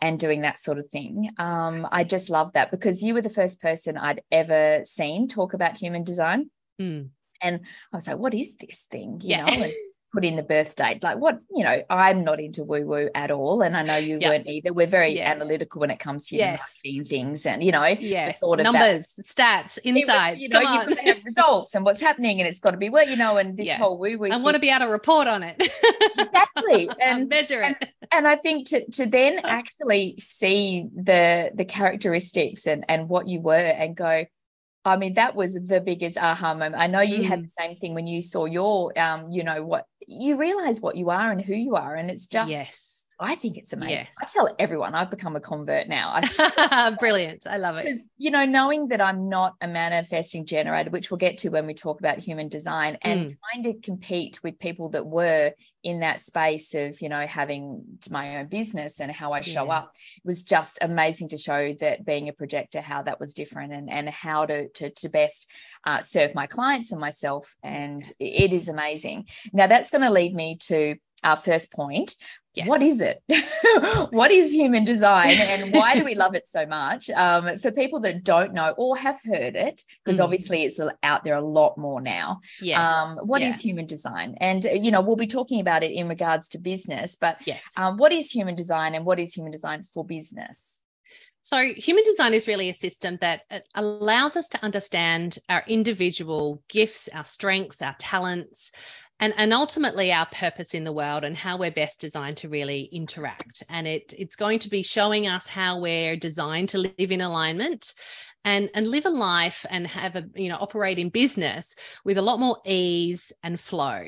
and 0.00 0.18
doing 0.18 0.42
that 0.42 0.60
sort 0.60 0.78
of 0.78 0.88
thing. 0.90 1.30
Um, 1.38 1.86
I 1.90 2.04
just 2.04 2.30
love 2.30 2.52
that 2.52 2.70
because 2.70 3.02
you 3.02 3.14
were 3.14 3.22
the 3.22 3.30
first 3.30 3.60
person 3.60 3.96
I'd 3.96 4.22
ever 4.30 4.82
seen 4.84 5.28
talk 5.28 5.54
about 5.54 5.76
human 5.76 6.04
design. 6.04 6.50
Mm. 6.80 7.10
And 7.40 7.60
I 7.92 7.96
was 7.96 8.08
like, 8.08 8.18
what 8.18 8.34
is 8.34 8.56
this 8.56 8.86
thing? 8.90 9.20
You 9.22 9.30
yeah. 9.30 9.44
know, 9.44 9.62
and, 9.64 9.72
put 10.12 10.24
in 10.24 10.36
the 10.36 10.42
birth 10.42 10.76
date. 10.76 11.02
Like 11.02 11.18
what, 11.18 11.40
you 11.54 11.64
know, 11.64 11.82
I'm 11.90 12.24
not 12.24 12.40
into 12.40 12.64
woo 12.64 12.84
woo 12.84 13.10
at 13.14 13.30
all. 13.30 13.62
And 13.62 13.76
I 13.76 13.82
know 13.82 13.96
you 13.96 14.18
yep. 14.20 14.30
weren't 14.30 14.46
either. 14.46 14.72
We're 14.72 14.86
very 14.86 15.16
yeah. 15.16 15.30
analytical 15.30 15.80
when 15.80 15.90
it 15.90 15.98
comes 15.98 16.28
to 16.28 16.36
yes. 16.36 16.60
things 16.82 17.46
and, 17.46 17.62
you 17.62 17.72
know, 17.72 17.84
yeah, 17.84 18.32
thought 18.32 18.60
of 18.60 18.64
numbers, 18.64 19.12
that. 19.16 19.26
stats, 19.26 19.78
insights. 19.84 20.36
Was, 20.36 20.38
you 20.38 20.48
know, 20.48 20.60
you 20.60 20.96
have 21.04 21.24
results 21.24 21.74
and 21.74 21.84
what's 21.84 22.00
happening 22.00 22.40
and 22.40 22.48
it's 22.48 22.60
got 22.60 22.70
to 22.70 22.76
be 22.76 22.88
well, 22.88 23.08
you 23.08 23.16
know, 23.16 23.36
and 23.36 23.56
this 23.56 23.66
yes. 23.66 23.78
whole 23.78 23.98
woo 23.98 24.18
woo. 24.18 24.30
I 24.30 24.36
want 24.36 24.54
to 24.54 24.60
be 24.60 24.70
able 24.70 24.86
to 24.86 24.92
report 24.92 25.28
on 25.28 25.42
it. 25.42 25.70
exactly. 26.18 26.90
And 27.00 27.28
measure 27.28 27.62
it. 27.62 27.76
And, 27.80 27.92
and 28.12 28.28
I 28.28 28.36
think 28.36 28.68
to 28.68 28.90
to 28.92 29.06
then 29.06 29.38
actually 29.44 30.16
see 30.18 30.88
the 30.94 31.50
the 31.54 31.64
characteristics 31.64 32.66
and 32.66 32.84
and 32.88 33.08
what 33.08 33.28
you 33.28 33.40
were 33.40 33.54
and 33.54 33.96
go, 33.96 34.26
I 34.88 34.96
mean, 34.96 35.14
that 35.14 35.34
was 35.34 35.54
the 35.54 35.80
biggest 35.80 36.16
aha 36.16 36.54
moment. 36.54 36.76
I 36.76 36.86
know 36.86 37.00
you 37.00 37.20
mm. 37.20 37.24
had 37.24 37.44
the 37.44 37.48
same 37.48 37.76
thing 37.76 37.94
when 37.94 38.06
you 38.06 38.22
saw 38.22 38.44
your, 38.44 38.98
um, 38.98 39.30
you 39.30 39.44
know, 39.44 39.62
what 39.62 39.86
you 40.06 40.36
realize 40.36 40.80
what 40.80 40.96
you 40.96 41.10
are 41.10 41.30
and 41.30 41.40
who 41.40 41.54
you 41.54 41.76
are. 41.76 41.94
And 41.94 42.10
it's 42.10 42.26
just, 42.26 42.50
yes. 42.50 43.02
I 43.20 43.34
think 43.34 43.56
it's 43.56 43.72
amazing. 43.72 43.96
Yes. 43.96 44.08
I 44.20 44.26
tell 44.26 44.54
everyone 44.60 44.94
I've 44.94 45.10
become 45.10 45.34
a 45.34 45.40
convert 45.40 45.88
now. 45.88 46.20
Brilliant. 47.00 47.46
I 47.48 47.56
love 47.56 47.76
it. 47.76 47.98
You 48.16 48.30
know, 48.30 48.44
knowing 48.44 48.88
that 48.88 49.00
I'm 49.00 49.28
not 49.28 49.56
a 49.60 49.66
manifesting 49.66 50.46
generator, 50.46 50.90
which 50.90 51.10
we'll 51.10 51.18
get 51.18 51.38
to 51.38 51.48
when 51.48 51.66
we 51.66 51.74
talk 51.74 51.98
about 51.98 52.18
human 52.18 52.48
design, 52.48 52.96
and 53.02 53.20
mm. 53.20 53.36
trying 53.52 53.64
to 53.64 53.80
compete 53.80 54.40
with 54.44 54.60
people 54.60 54.90
that 54.90 55.04
were 55.04 55.52
in 55.88 56.00
that 56.00 56.20
space 56.20 56.74
of 56.74 57.00
you 57.00 57.08
know 57.08 57.26
having 57.26 57.82
my 58.10 58.38
own 58.38 58.46
business 58.46 59.00
and 59.00 59.10
how 59.10 59.32
I 59.32 59.40
show 59.40 59.66
yeah. 59.66 59.78
up 59.78 59.96
it 60.16 60.26
was 60.26 60.42
just 60.42 60.78
amazing 60.80 61.28
to 61.30 61.36
show 61.36 61.74
that 61.80 62.04
being 62.04 62.28
a 62.28 62.32
projector 62.32 62.80
how 62.80 63.02
that 63.02 63.20
was 63.20 63.34
different 63.34 63.72
and 63.72 63.88
and 63.90 64.08
how 64.08 64.46
to 64.46 64.68
to, 64.68 64.90
to 64.90 65.08
best 65.08 65.46
uh, 65.84 66.00
serve 66.00 66.34
my 66.34 66.46
clients 66.46 66.92
and 66.92 67.00
myself. 67.00 67.56
And 67.62 68.10
it 68.18 68.52
is 68.52 68.68
amazing. 68.68 69.26
Now 69.52 69.66
that's 69.66 69.90
going 69.90 70.02
to 70.02 70.10
lead 70.10 70.34
me 70.34 70.56
to 70.62 70.96
our 71.24 71.36
first 71.36 71.72
point 71.72 72.14
yes. 72.58 72.68
what 72.68 72.82
is 72.82 73.00
it? 73.00 73.22
what 74.10 74.30
is 74.30 74.52
human 74.52 74.84
design 74.84 75.32
and 75.32 75.72
why 75.72 75.94
do 75.94 76.04
we 76.04 76.14
love 76.24 76.34
it 76.34 76.46
so 76.46 76.66
much? 76.66 77.10
Um, 77.10 77.58
for 77.58 77.70
people 77.70 78.00
that 78.00 78.24
don't 78.24 78.52
know 78.52 78.74
or 78.76 78.96
have 78.96 79.18
heard 79.24 79.56
it, 79.56 79.82
because 80.04 80.20
mm. 80.20 80.24
obviously 80.24 80.64
it's 80.64 80.78
out 81.02 81.24
there 81.24 81.36
a 81.36 81.44
lot 81.44 81.78
more 81.78 82.00
now. 82.00 82.40
Yes. 82.60 82.78
Um, 82.78 83.16
what 83.26 83.40
yeah. 83.40 83.48
is 83.48 83.60
human 83.60 83.86
design? 83.86 84.36
And, 84.40 84.66
uh, 84.66 84.70
you 84.70 84.90
know, 84.90 85.00
we'll 85.00 85.16
be 85.16 85.26
talking 85.26 85.60
about 85.60 85.82
it 85.82 85.92
in 85.92 86.08
regards 86.08 86.48
to 86.50 86.58
business, 86.58 87.16
but 87.16 87.38
yes. 87.46 87.62
Um, 87.76 87.96
what 87.96 88.12
is 88.12 88.30
human 88.30 88.54
design 88.54 88.94
and 88.94 89.04
what 89.04 89.18
is 89.18 89.32
human 89.32 89.52
design 89.52 89.82
for 89.82 90.04
business? 90.04 90.82
So, 91.40 91.72
human 91.76 92.04
design 92.04 92.34
is 92.34 92.46
really 92.46 92.68
a 92.68 92.74
system 92.74 93.16
that 93.22 93.42
uh, 93.50 93.60
allows 93.74 94.36
us 94.36 94.48
to 94.50 94.62
understand 94.62 95.38
our 95.48 95.64
individual 95.66 96.62
gifts, 96.68 97.08
our 97.14 97.24
strengths, 97.24 97.80
our 97.80 97.96
talents, 97.98 98.70
and, 99.20 99.34
and 99.36 99.52
ultimately 99.52 100.12
our 100.12 100.26
purpose 100.26 100.74
in 100.74 100.84
the 100.84 100.92
world 100.92 101.24
and 101.24 101.36
how 101.36 101.58
we're 101.58 101.70
best 101.70 102.00
designed 102.00 102.36
to 102.38 102.48
really 102.48 102.84
interact. 102.92 103.62
And 103.68 103.86
it, 103.86 104.14
it's 104.16 104.36
going 104.36 104.60
to 104.60 104.68
be 104.68 104.82
showing 104.82 105.26
us 105.26 105.46
how 105.46 105.80
we're 105.80 106.16
designed 106.16 106.68
to 106.70 106.78
live 106.78 106.94
in 106.98 107.20
alignment 107.20 107.94
and 108.44 108.70
and 108.74 108.88
live 108.88 109.04
a 109.04 109.10
life 109.10 109.66
and 109.68 109.86
have 109.86 110.14
a 110.16 110.24
you 110.34 110.48
know 110.48 110.56
operate 110.60 110.98
in 110.98 111.08
business 111.08 111.74
with 112.04 112.18
a 112.18 112.22
lot 112.22 112.38
more 112.38 112.58
ease 112.64 113.32
and 113.42 113.58
flow 113.58 114.04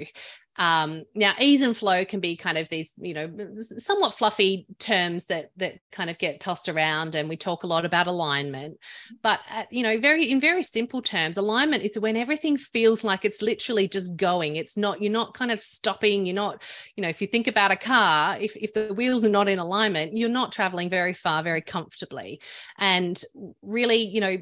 um, 0.56 1.04
now, 1.14 1.34
ease 1.38 1.62
and 1.62 1.76
flow 1.76 2.04
can 2.04 2.20
be 2.20 2.36
kind 2.36 2.58
of 2.58 2.68
these, 2.68 2.92
you 2.98 3.14
know, 3.14 3.30
somewhat 3.78 4.14
fluffy 4.14 4.66
terms 4.78 5.26
that 5.26 5.50
that 5.56 5.78
kind 5.92 6.10
of 6.10 6.18
get 6.18 6.40
tossed 6.40 6.68
around, 6.68 7.14
and 7.14 7.28
we 7.28 7.36
talk 7.36 7.62
a 7.62 7.68
lot 7.68 7.84
about 7.84 8.08
alignment. 8.08 8.78
But 9.22 9.40
at, 9.48 9.72
you 9.72 9.82
know, 9.82 9.98
very 10.00 10.30
in 10.30 10.40
very 10.40 10.62
simple 10.62 11.02
terms, 11.02 11.36
alignment 11.36 11.84
is 11.84 11.98
when 11.98 12.16
everything 12.16 12.56
feels 12.56 13.04
like 13.04 13.24
it's 13.24 13.42
literally 13.42 13.88
just 13.88 14.16
going. 14.16 14.56
It's 14.56 14.76
not 14.76 15.00
you're 15.00 15.12
not 15.12 15.34
kind 15.34 15.52
of 15.52 15.60
stopping. 15.60 16.26
You're 16.26 16.34
not, 16.34 16.62
you 16.96 17.02
know, 17.02 17.08
if 17.08 17.22
you 17.22 17.28
think 17.28 17.46
about 17.46 17.70
a 17.70 17.76
car, 17.76 18.36
if 18.38 18.56
if 18.56 18.74
the 18.74 18.92
wheels 18.92 19.24
are 19.24 19.30
not 19.30 19.48
in 19.48 19.60
alignment, 19.60 20.16
you're 20.16 20.28
not 20.28 20.52
traveling 20.52 20.90
very 20.90 21.14
far 21.14 21.42
very 21.42 21.62
comfortably. 21.62 22.40
And 22.76 23.22
really, 23.62 24.02
you 24.02 24.20
know, 24.20 24.36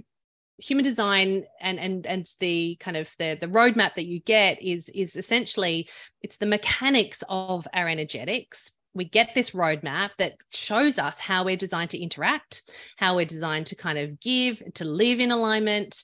human 0.58 0.84
design 0.84 1.44
and 1.60 1.78
and 1.78 2.06
and 2.06 2.28
the 2.40 2.76
kind 2.80 2.96
of 2.96 3.14
the 3.18 3.38
the 3.40 3.46
roadmap 3.46 3.94
that 3.94 4.06
you 4.06 4.20
get 4.20 4.60
is 4.62 4.88
is 4.90 5.16
essentially 5.16 5.88
it's 6.22 6.36
the 6.36 6.46
mechanics 6.46 7.22
of 7.28 7.66
our 7.72 7.88
energetics. 7.88 8.72
We 8.94 9.04
get 9.04 9.34
this 9.34 9.50
roadmap 9.50 10.10
that 10.18 10.34
shows 10.50 10.98
us 10.98 11.20
how 11.20 11.44
we're 11.44 11.56
designed 11.56 11.90
to 11.90 11.98
interact 11.98 12.62
how 12.96 13.16
we're 13.16 13.24
designed 13.24 13.66
to 13.66 13.76
kind 13.76 13.98
of 13.98 14.18
give 14.20 14.62
to 14.74 14.84
live 14.84 15.20
in 15.20 15.30
alignment 15.30 16.02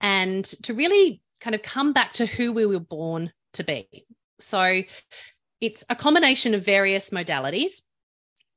and 0.00 0.44
to 0.44 0.74
really 0.74 1.22
kind 1.40 1.54
of 1.54 1.62
come 1.62 1.92
back 1.92 2.12
to 2.14 2.26
who 2.26 2.52
we 2.52 2.66
were 2.66 2.80
born 2.80 3.32
to 3.52 3.62
be. 3.62 4.06
So 4.40 4.82
it's 5.60 5.84
a 5.88 5.94
combination 5.94 6.54
of 6.54 6.64
various 6.64 7.10
modalities 7.10 7.82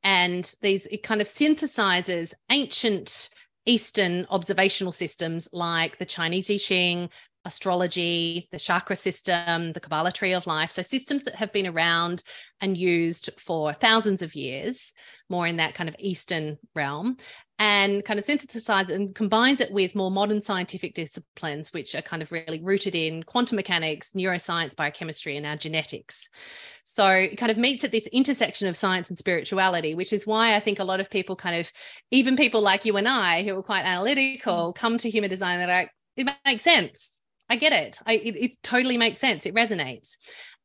and 0.04 0.56
these 0.62 0.86
it 0.88 1.04
kind 1.04 1.22
of 1.22 1.28
synthesizes 1.28 2.34
ancient 2.50 3.30
Eastern 3.66 4.28
observational 4.30 4.92
systems 4.92 5.50
like 5.52 5.98
the 5.98 6.06
Chinese 6.06 6.50
I 6.52 6.58
Ching, 6.58 7.10
astrology, 7.46 8.48
the 8.52 8.60
chakra 8.60 8.96
system, 8.96 9.74
the 9.74 9.80
Kabbalah 9.80 10.12
tree 10.12 10.34
of 10.34 10.48
life. 10.48 10.72
So, 10.72 10.82
systems 10.82 11.24
that 11.24 11.36
have 11.36 11.54
been 11.54 11.68
around 11.68 12.24
and 12.60 12.78
used 12.78 13.30
for 13.38 13.74
thousands 13.74 14.22
of 14.22 14.36
years, 14.36 14.94
more 15.30 15.48
in 15.48 15.58
that 15.58 15.76
kind 15.76 15.88
of 15.88 15.96
Eastern 16.00 16.58
realm 16.74 17.18
and 17.58 18.04
kind 18.04 18.20
of 18.20 18.26
synthesizes 18.26 18.90
and 18.90 19.16
combines 19.16 19.62
it 19.62 19.72
with 19.72 19.96
more 19.96 20.12
modern 20.12 20.42
scientific 20.42 20.94
disciplines, 20.94 21.72
which 21.72 21.96
are 21.96 22.02
kind 22.02 22.22
of 22.22 22.32
really 22.32 22.62
rooted 22.62 22.96
in 22.96 23.24
quantum 23.24 23.56
mechanics, 23.56 24.12
neuroscience, 24.12 24.76
biochemistry, 24.76 25.38
and 25.38 25.46
our 25.46 25.56
genetics. 25.56 26.28
So 26.84 27.08
it 27.08 27.38
kind 27.38 27.52
of 27.52 27.58
meets 27.58 27.86
at 27.86 27.92
this 27.92 28.08
intersection 28.08 28.68
of 28.68 28.76
science 28.76 29.10
and 29.10 29.18
spirituality, 29.18 29.96
which 29.96 30.12
is 30.12 30.28
why 30.28 30.56
I 30.56 30.60
think 30.60 30.80
a 30.80 30.84
lot 30.84 31.00
of 31.00 31.10
people 31.10 31.38
kind 31.38 31.56
of, 31.56 31.72
even 32.12 32.36
people 32.36 32.62
like 32.62 32.84
you 32.84 32.98
and 32.98 33.08
I, 33.08 33.44
who 33.44 33.58
are 33.58 33.64
quite 33.64 33.86
analytical, 33.86 34.74
mm. 34.74 34.76
come 34.76 34.98
to 34.98 35.10
human 35.10 35.30
design 35.30 35.60
and 35.62 35.70
like, 35.70 35.92
it 36.18 36.28
makes 36.46 36.64
sense. 36.64 37.22
I 37.50 37.56
get 37.56 37.74
it. 37.74 38.00
I, 38.06 38.14
it, 38.14 38.36
it 38.36 38.64
totally 38.64 38.98
makes 38.98 39.20
sense. 39.20 39.46
It 39.46 39.56
resonates. 39.56 40.18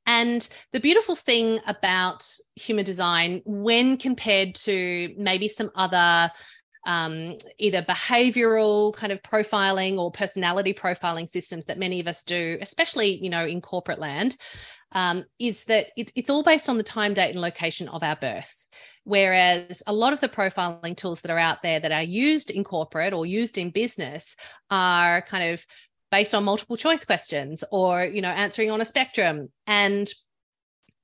And 0.06 0.48
the 0.72 0.80
beautiful 0.80 1.14
thing 1.14 1.60
about 1.66 2.26
human 2.56 2.84
design, 2.84 3.42
when 3.44 3.96
compared 3.96 4.54
to 4.56 5.14
maybe 5.16 5.46
some 5.46 5.70
other 5.74 6.30
um, 6.90 7.36
either 7.56 7.82
behavioral 7.82 8.92
kind 8.92 9.12
of 9.12 9.22
profiling 9.22 9.96
or 9.96 10.10
personality 10.10 10.74
profiling 10.74 11.28
systems 11.28 11.66
that 11.66 11.78
many 11.78 12.00
of 12.00 12.08
us 12.08 12.24
do, 12.24 12.58
especially 12.60 13.22
you 13.22 13.30
know 13.30 13.46
in 13.46 13.60
corporate 13.60 14.00
land, 14.00 14.36
um, 14.90 15.24
is 15.38 15.64
that 15.66 15.86
it, 15.96 16.10
it's 16.16 16.30
all 16.30 16.42
based 16.42 16.68
on 16.68 16.78
the 16.78 16.82
time, 16.82 17.14
date, 17.14 17.30
and 17.30 17.40
location 17.40 17.86
of 17.86 18.02
our 18.02 18.16
birth. 18.16 18.66
Whereas 19.04 19.84
a 19.86 19.92
lot 19.92 20.12
of 20.12 20.20
the 20.20 20.28
profiling 20.28 20.96
tools 20.96 21.22
that 21.22 21.30
are 21.30 21.38
out 21.38 21.62
there 21.62 21.78
that 21.78 21.92
are 21.92 22.02
used 22.02 22.50
in 22.50 22.64
corporate 22.64 23.12
or 23.12 23.24
used 23.24 23.56
in 23.56 23.70
business 23.70 24.34
are 24.68 25.22
kind 25.22 25.52
of 25.52 25.64
based 26.10 26.34
on 26.34 26.42
multiple 26.42 26.76
choice 26.76 27.04
questions 27.04 27.62
or 27.70 28.04
you 28.04 28.20
know 28.20 28.30
answering 28.30 28.72
on 28.72 28.80
a 28.80 28.84
spectrum 28.84 29.48
and 29.68 30.12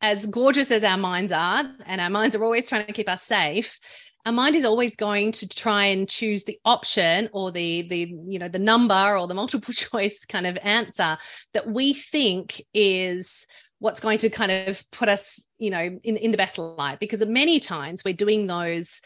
as 0.00 0.26
gorgeous 0.26 0.70
as 0.72 0.82
our 0.82 0.98
minds 0.98 1.30
are 1.32 1.64
and 1.86 2.00
our 2.00 2.10
minds 2.10 2.34
are 2.34 2.42
always 2.42 2.68
trying 2.68 2.84
to 2.84 2.92
keep 2.92 3.08
us 3.08 3.22
safe 3.22 3.78
our 4.26 4.32
mind 4.32 4.56
is 4.56 4.64
always 4.64 4.96
going 4.96 5.30
to 5.30 5.48
try 5.48 5.86
and 5.86 6.08
choose 6.08 6.44
the 6.44 6.58
option 6.64 7.30
or 7.32 7.52
the 7.52 7.82
the 7.82 8.12
you 8.26 8.38
know 8.38 8.48
the 8.48 8.58
number 8.58 9.16
or 9.16 9.26
the 9.28 9.34
multiple 9.34 9.72
choice 9.74 10.24
kind 10.24 10.46
of 10.46 10.58
answer 10.62 11.16
that 11.54 11.68
we 11.68 11.94
think 11.94 12.60
is 12.74 13.46
what's 13.78 14.00
going 14.00 14.18
to 14.18 14.28
kind 14.28 14.50
of 14.50 14.84
put 14.90 15.08
us 15.08 15.44
you 15.58 15.70
know 15.70 15.98
in, 16.02 16.16
in 16.16 16.32
the 16.32 16.36
best 16.36 16.58
light. 16.58 16.98
Because 16.98 17.24
many 17.24 17.60
times 17.60 18.02
we're 18.04 18.14
doing 18.14 18.48
those 18.48 19.00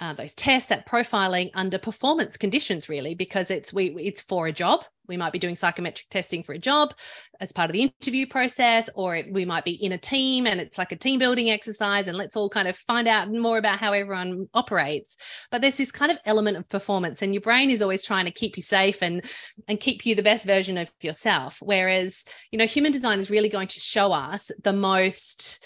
uh, 0.00 0.14
those 0.14 0.34
tests 0.34 0.68
that 0.68 0.88
profiling 0.88 1.50
under 1.54 1.78
performance 1.78 2.36
conditions 2.36 2.88
really 2.88 3.14
because 3.14 3.50
it's 3.50 3.72
we 3.72 3.94
it's 3.98 4.22
for 4.22 4.46
a 4.46 4.52
job 4.52 4.84
we 5.10 5.18
might 5.18 5.32
be 5.32 5.38
doing 5.38 5.56
psychometric 5.56 6.08
testing 6.08 6.42
for 6.42 6.54
a 6.54 6.58
job 6.58 6.94
as 7.40 7.52
part 7.52 7.68
of 7.68 7.74
the 7.74 7.82
interview 7.82 8.26
process, 8.26 8.88
or 8.94 9.22
we 9.30 9.44
might 9.44 9.64
be 9.64 9.72
in 9.72 9.92
a 9.92 9.98
team 9.98 10.46
and 10.46 10.60
it's 10.60 10.78
like 10.78 10.92
a 10.92 10.96
team 10.96 11.18
building 11.18 11.50
exercise, 11.50 12.08
and 12.08 12.16
let's 12.16 12.36
all 12.36 12.48
kind 12.48 12.68
of 12.68 12.76
find 12.76 13.08
out 13.08 13.30
more 13.30 13.58
about 13.58 13.78
how 13.78 13.92
everyone 13.92 14.48
operates. 14.54 15.16
But 15.50 15.60
there's 15.60 15.76
this 15.76 15.92
kind 15.92 16.12
of 16.12 16.18
element 16.24 16.56
of 16.56 16.68
performance, 16.68 17.20
and 17.20 17.34
your 17.34 17.42
brain 17.42 17.70
is 17.70 17.82
always 17.82 18.04
trying 18.04 18.24
to 18.24 18.30
keep 18.30 18.56
you 18.56 18.62
safe 18.62 19.02
and 19.02 19.22
and 19.68 19.80
keep 19.80 20.06
you 20.06 20.14
the 20.14 20.22
best 20.22 20.46
version 20.46 20.78
of 20.78 20.88
yourself. 21.00 21.58
Whereas, 21.60 22.24
you 22.50 22.58
know, 22.58 22.66
human 22.66 22.92
design 22.92 23.18
is 23.18 23.30
really 23.30 23.48
going 23.48 23.68
to 23.68 23.80
show 23.80 24.12
us 24.12 24.50
the 24.62 24.72
most 24.72 25.62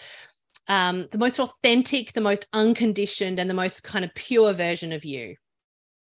um, 0.69 1.09
the 1.11 1.19
most 1.19 1.39
authentic, 1.39 2.13
the 2.13 2.21
most 2.21 2.49
unconditioned, 2.53 3.39
and 3.39 3.49
the 3.49 3.55
most 3.55 3.83
kind 3.83 4.05
of 4.05 4.15
pure 4.15 4.53
version 4.53 4.93
of 4.93 5.05
you. 5.05 5.37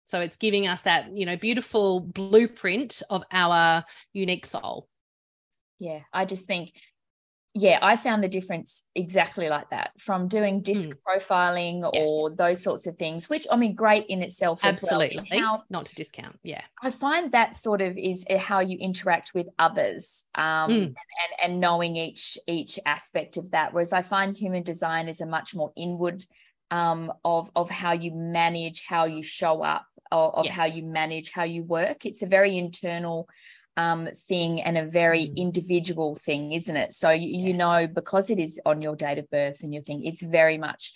So 0.04 0.20
it's 0.20 0.36
giving 0.36 0.66
us 0.66 0.82
that, 0.82 1.16
you 1.16 1.24
know, 1.24 1.36
beautiful 1.36 2.00
blueprint 2.00 3.02
of 3.10 3.22
our 3.30 3.84
unique 4.12 4.44
soul. 4.44 4.88
Yeah, 5.78 6.00
I 6.12 6.24
just 6.24 6.46
think 6.46 6.72
yeah, 7.54 7.80
I 7.82 7.96
found 7.96 8.22
the 8.22 8.28
difference 8.28 8.84
exactly 8.94 9.48
like 9.48 9.70
that 9.70 9.90
from 9.98 10.28
doing 10.28 10.62
disc 10.62 10.88
mm. 10.88 10.94
profiling 11.04 11.90
yes. 11.92 12.04
or 12.06 12.30
those 12.30 12.62
sorts 12.62 12.86
of 12.86 12.96
things, 12.96 13.28
which 13.28 13.44
I 13.50 13.56
mean, 13.56 13.74
great 13.74 14.06
in 14.06 14.22
itself. 14.22 14.60
Absolutely. 14.62 15.26
Well. 15.30 15.40
How, 15.40 15.62
Not 15.68 15.86
to 15.86 15.94
discount. 15.96 16.38
Yeah. 16.44 16.62
I 16.80 16.90
find 16.90 17.32
that 17.32 17.56
sort 17.56 17.80
of 17.80 17.98
is 17.98 18.24
eh, 18.30 18.38
how 18.38 18.60
you 18.60 18.78
interact 18.78 19.32
with 19.34 19.48
others 19.58 20.24
um, 20.36 20.44
mm. 20.44 20.82
and, 20.82 20.86
and, 20.86 20.94
and 21.42 21.60
knowing 21.60 21.96
each, 21.96 22.38
each 22.46 22.78
aspect 22.86 23.36
of 23.36 23.50
that. 23.50 23.72
Whereas 23.72 23.92
I 23.92 24.02
find 24.02 24.36
human 24.36 24.62
design 24.62 25.08
is 25.08 25.20
a 25.20 25.26
much 25.26 25.52
more 25.52 25.72
inward 25.76 26.24
um, 26.70 27.12
of, 27.24 27.50
of 27.56 27.68
how 27.68 27.92
you 27.92 28.12
manage, 28.14 28.84
how 28.86 29.06
you 29.06 29.24
show 29.24 29.64
up, 29.64 29.86
of, 30.12 30.34
of 30.34 30.44
yes. 30.44 30.54
how 30.54 30.66
you 30.66 30.84
manage, 30.84 31.32
how 31.32 31.42
you 31.42 31.64
work. 31.64 32.06
It's 32.06 32.22
a 32.22 32.26
very 32.26 32.56
internal 32.56 33.28
um, 33.80 34.08
thing 34.28 34.60
and 34.60 34.76
a 34.76 34.84
very 34.84 35.26
mm. 35.26 35.36
individual 35.36 36.14
thing, 36.14 36.52
isn't 36.52 36.76
it? 36.76 36.92
So 36.92 37.10
you, 37.10 37.28
yes. 37.28 37.46
you, 37.46 37.54
know, 37.54 37.86
because 37.86 38.28
it 38.28 38.38
is 38.38 38.60
on 38.66 38.82
your 38.82 38.94
date 38.94 39.18
of 39.18 39.30
birth 39.30 39.62
and 39.62 39.72
your 39.72 39.82
thing, 39.82 40.04
it's 40.04 40.22
very 40.22 40.58
much 40.58 40.92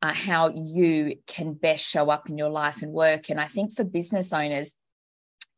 uh, 0.00 0.14
how 0.14 0.50
you 0.50 1.16
can 1.26 1.54
best 1.54 1.84
show 1.84 2.08
up 2.08 2.30
in 2.30 2.38
your 2.38 2.48
life 2.48 2.82
and 2.82 2.92
work. 2.92 3.30
And 3.30 3.40
I 3.40 3.48
think 3.48 3.74
for 3.74 3.84
business 3.84 4.32
owners, 4.32 4.74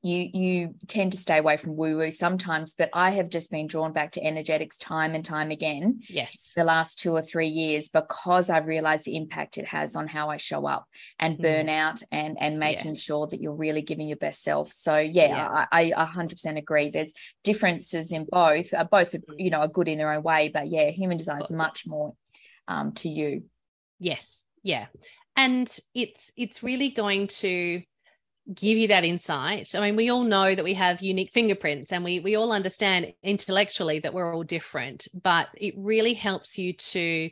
you 0.02 0.28
you 0.32 0.74
tend 0.88 1.12
to 1.12 1.18
stay 1.18 1.38
away 1.38 1.56
from 1.56 1.76
woo 1.76 1.96
woo 1.96 2.10
sometimes 2.10 2.74
but 2.74 2.90
i 2.92 3.10
have 3.10 3.28
just 3.28 3.50
been 3.50 3.66
drawn 3.66 3.92
back 3.92 4.12
to 4.12 4.22
energetics 4.22 4.76
time 4.78 5.14
and 5.14 5.24
time 5.24 5.50
again 5.50 6.00
yes. 6.08 6.52
the 6.56 6.64
last 6.64 6.98
two 6.98 7.12
or 7.12 7.22
three 7.22 7.48
years 7.48 7.88
because 7.88 8.50
i've 8.50 8.66
realized 8.66 9.04
the 9.04 9.16
impact 9.16 9.58
it 9.58 9.66
has 9.68 9.94
on 9.96 10.08
how 10.08 10.28
i 10.28 10.36
show 10.36 10.66
up 10.66 10.86
and 11.18 11.38
mm. 11.38 11.44
burnout 11.44 12.02
and 12.10 12.36
and 12.40 12.58
making 12.58 12.94
yes. 12.94 13.02
sure 13.02 13.26
that 13.26 13.40
you're 13.40 13.54
really 13.54 13.82
giving 13.82 14.08
your 14.08 14.16
best 14.16 14.42
self. 14.42 14.72
So 14.72 14.98
yeah, 14.98 15.26
yeah. 15.28 15.66
I, 15.72 15.92
I 15.96 16.06
100% 16.06 16.58
agree. 16.58 16.90
There's 16.90 17.12
differences 17.44 18.12
in 18.12 18.26
both 18.30 18.72
uh, 18.74 18.84
both 18.84 19.14
you 19.36 19.50
know 19.50 19.60
are 19.60 19.68
good 19.68 19.88
in 19.88 19.98
their 19.98 20.12
own 20.12 20.22
way 20.22 20.48
but 20.48 20.68
yeah 20.68 20.90
human 20.90 21.16
design 21.16 21.40
is 21.40 21.50
much 21.50 21.86
more 21.86 22.14
um, 22.68 22.92
to 22.92 23.08
you. 23.08 23.44
Yes. 23.98 24.46
Yeah. 24.62 24.86
And 25.36 25.68
it's 25.94 26.32
it's 26.36 26.62
really 26.62 26.90
going 26.90 27.28
to 27.28 27.82
give 28.54 28.78
you 28.78 28.88
that 28.88 29.04
insight. 29.04 29.74
I 29.74 29.80
mean, 29.80 29.96
we 29.96 30.10
all 30.10 30.24
know 30.24 30.54
that 30.54 30.64
we 30.64 30.74
have 30.74 31.02
unique 31.02 31.32
fingerprints 31.32 31.92
and 31.92 32.04
we 32.04 32.20
we 32.20 32.36
all 32.36 32.52
understand 32.52 33.12
intellectually 33.22 33.98
that 34.00 34.14
we're 34.14 34.34
all 34.34 34.42
different, 34.42 35.08
but 35.22 35.48
it 35.54 35.74
really 35.76 36.14
helps 36.14 36.58
you 36.58 36.72
to 36.72 37.30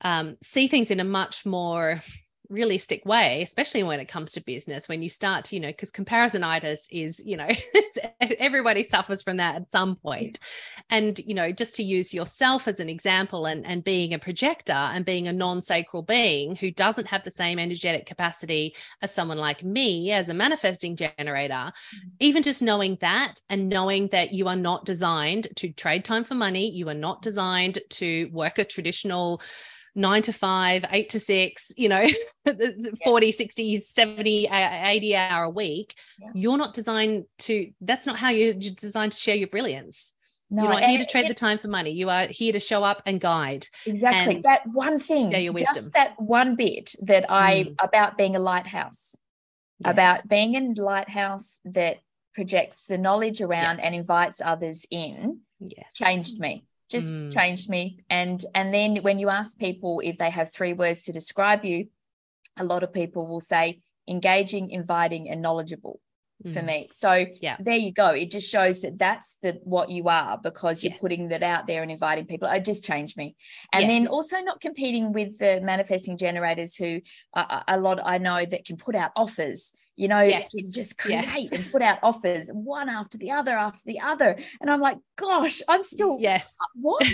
um, 0.00 0.36
see 0.42 0.68
things 0.68 0.90
in 0.90 1.00
a 1.00 1.04
much 1.04 1.44
more 1.44 2.02
realistic 2.50 3.04
way 3.04 3.42
especially 3.42 3.82
when 3.82 4.00
it 4.00 4.08
comes 4.08 4.32
to 4.32 4.40
business 4.40 4.88
when 4.88 5.02
you 5.02 5.10
start 5.10 5.44
to 5.44 5.54
you 5.54 5.60
know 5.60 5.68
because 5.68 5.90
comparisonitis 5.90 6.86
is 6.90 7.22
you 7.24 7.36
know 7.36 7.48
everybody 8.20 8.82
suffers 8.82 9.22
from 9.22 9.36
that 9.36 9.54
at 9.56 9.70
some 9.70 9.96
point 9.96 10.38
and 10.88 11.18
you 11.20 11.34
know 11.34 11.52
just 11.52 11.74
to 11.74 11.82
use 11.82 12.14
yourself 12.14 12.66
as 12.66 12.80
an 12.80 12.88
example 12.88 13.46
and 13.46 13.66
and 13.66 13.84
being 13.84 14.14
a 14.14 14.18
projector 14.18 14.72
and 14.72 15.04
being 15.04 15.28
a 15.28 15.32
non-sacral 15.32 16.02
being 16.02 16.56
who 16.56 16.70
doesn't 16.70 17.06
have 17.06 17.22
the 17.22 17.30
same 17.30 17.58
energetic 17.58 18.06
capacity 18.06 18.74
as 19.02 19.14
someone 19.14 19.38
like 19.38 19.62
me 19.62 20.10
as 20.12 20.30
a 20.30 20.34
manifesting 20.34 20.96
generator 20.96 21.52
mm-hmm. 21.54 22.08
even 22.20 22.42
just 22.42 22.62
knowing 22.62 22.96
that 23.00 23.40
and 23.50 23.68
knowing 23.68 24.08
that 24.08 24.32
you 24.32 24.48
are 24.48 24.56
not 24.56 24.86
designed 24.86 25.48
to 25.56 25.70
trade 25.72 26.04
time 26.04 26.24
for 26.24 26.34
money 26.34 26.70
you 26.70 26.88
are 26.88 26.94
not 26.94 27.20
designed 27.20 27.78
to 27.90 28.30
work 28.32 28.58
a 28.58 28.64
traditional 28.64 29.40
nine 29.94 30.22
to 30.22 30.32
five, 30.32 30.84
eight 30.90 31.10
to 31.10 31.20
six, 31.20 31.72
you 31.76 31.88
know, 31.88 32.06
40, 33.04 33.26
yeah. 33.26 33.32
60, 33.32 33.76
70, 33.78 34.48
80 34.50 35.16
hour 35.16 35.44
a 35.44 35.50
week. 35.50 35.94
Yeah. 36.20 36.28
You're 36.34 36.58
not 36.58 36.74
designed 36.74 37.24
to, 37.40 37.70
that's 37.80 38.06
not 38.06 38.16
how 38.16 38.30
you're 38.30 38.54
designed 38.54 39.12
to 39.12 39.18
share 39.18 39.34
your 39.34 39.48
brilliance. 39.48 40.12
No, 40.50 40.62
you're 40.62 40.72
not 40.72 40.84
here 40.84 40.98
to 40.98 41.04
trade 41.04 41.26
it, 41.26 41.28
the 41.28 41.34
time 41.34 41.58
for 41.58 41.68
money. 41.68 41.90
You 41.90 42.08
are 42.08 42.26
here 42.26 42.54
to 42.54 42.60
show 42.60 42.82
up 42.82 43.02
and 43.04 43.20
guide. 43.20 43.66
Exactly. 43.84 44.36
And 44.36 44.44
that 44.44 44.62
one 44.72 44.98
thing, 44.98 45.32
your 45.32 45.52
wisdom. 45.52 45.74
just 45.74 45.92
that 45.92 46.14
one 46.18 46.56
bit 46.56 46.94
that 47.02 47.30
I, 47.30 47.64
mm. 47.64 47.74
about 47.82 48.16
being 48.16 48.34
a 48.34 48.38
lighthouse, 48.38 49.14
yes. 49.78 49.92
about 49.92 50.26
being 50.26 50.56
a 50.56 50.80
lighthouse 50.80 51.60
that 51.66 51.98
projects 52.34 52.84
the 52.84 52.96
knowledge 52.96 53.42
around 53.42 53.76
yes. 53.76 53.80
and 53.84 53.94
invites 53.94 54.40
others 54.42 54.86
in, 54.90 55.40
yes. 55.60 55.92
changed 55.94 56.38
me 56.38 56.64
just 56.88 57.06
mm. 57.06 57.32
changed 57.32 57.68
me 57.68 57.98
and 58.08 58.44
and 58.54 58.72
then 58.72 58.96
when 58.96 59.18
you 59.18 59.28
ask 59.28 59.58
people 59.58 60.00
if 60.04 60.18
they 60.18 60.30
have 60.30 60.52
three 60.52 60.72
words 60.72 61.02
to 61.02 61.12
describe 61.12 61.64
you 61.64 61.88
a 62.58 62.64
lot 62.64 62.82
of 62.82 62.92
people 62.92 63.26
will 63.26 63.40
say 63.40 63.80
engaging 64.08 64.70
inviting 64.70 65.28
and 65.28 65.42
knowledgeable 65.42 66.00
mm. 66.44 66.52
for 66.52 66.62
me 66.62 66.88
so 66.90 67.26
yeah 67.40 67.56
there 67.60 67.76
you 67.76 67.92
go 67.92 68.08
it 68.08 68.30
just 68.30 68.50
shows 68.50 68.80
that 68.80 68.98
that's 68.98 69.36
the 69.42 69.58
what 69.64 69.90
you 69.90 70.08
are 70.08 70.38
because 70.42 70.82
you're 70.82 70.92
yes. 70.92 71.00
putting 71.00 71.28
that 71.28 71.42
out 71.42 71.66
there 71.66 71.82
and 71.82 71.90
inviting 71.90 72.26
people 72.26 72.48
it 72.48 72.64
just 72.64 72.84
changed 72.84 73.16
me 73.16 73.36
and 73.72 73.82
yes. 73.82 73.90
then 73.90 74.06
also 74.06 74.40
not 74.40 74.60
competing 74.60 75.12
with 75.12 75.38
the 75.38 75.60
manifesting 75.62 76.16
generators 76.16 76.74
who 76.74 77.00
uh, 77.34 77.60
a 77.68 77.78
lot 77.78 78.00
i 78.04 78.18
know 78.18 78.44
that 78.44 78.64
can 78.64 78.76
put 78.76 78.94
out 78.94 79.10
offers 79.14 79.72
you 79.98 80.06
know, 80.06 80.20
yes. 80.20 80.50
you 80.54 80.70
just 80.70 80.96
create 80.96 81.24
yes. 81.24 81.48
and 81.52 81.72
put 81.72 81.82
out 81.82 81.98
offers 82.04 82.48
one 82.52 82.88
after 82.88 83.18
the 83.18 83.32
other 83.32 83.52
after 83.52 83.82
the 83.84 83.98
other. 83.98 84.38
And 84.60 84.70
I'm 84.70 84.80
like, 84.80 84.98
gosh, 85.16 85.60
I'm 85.68 85.82
still, 85.82 86.18
yes, 86.20 86.54
what? 86.74 87.04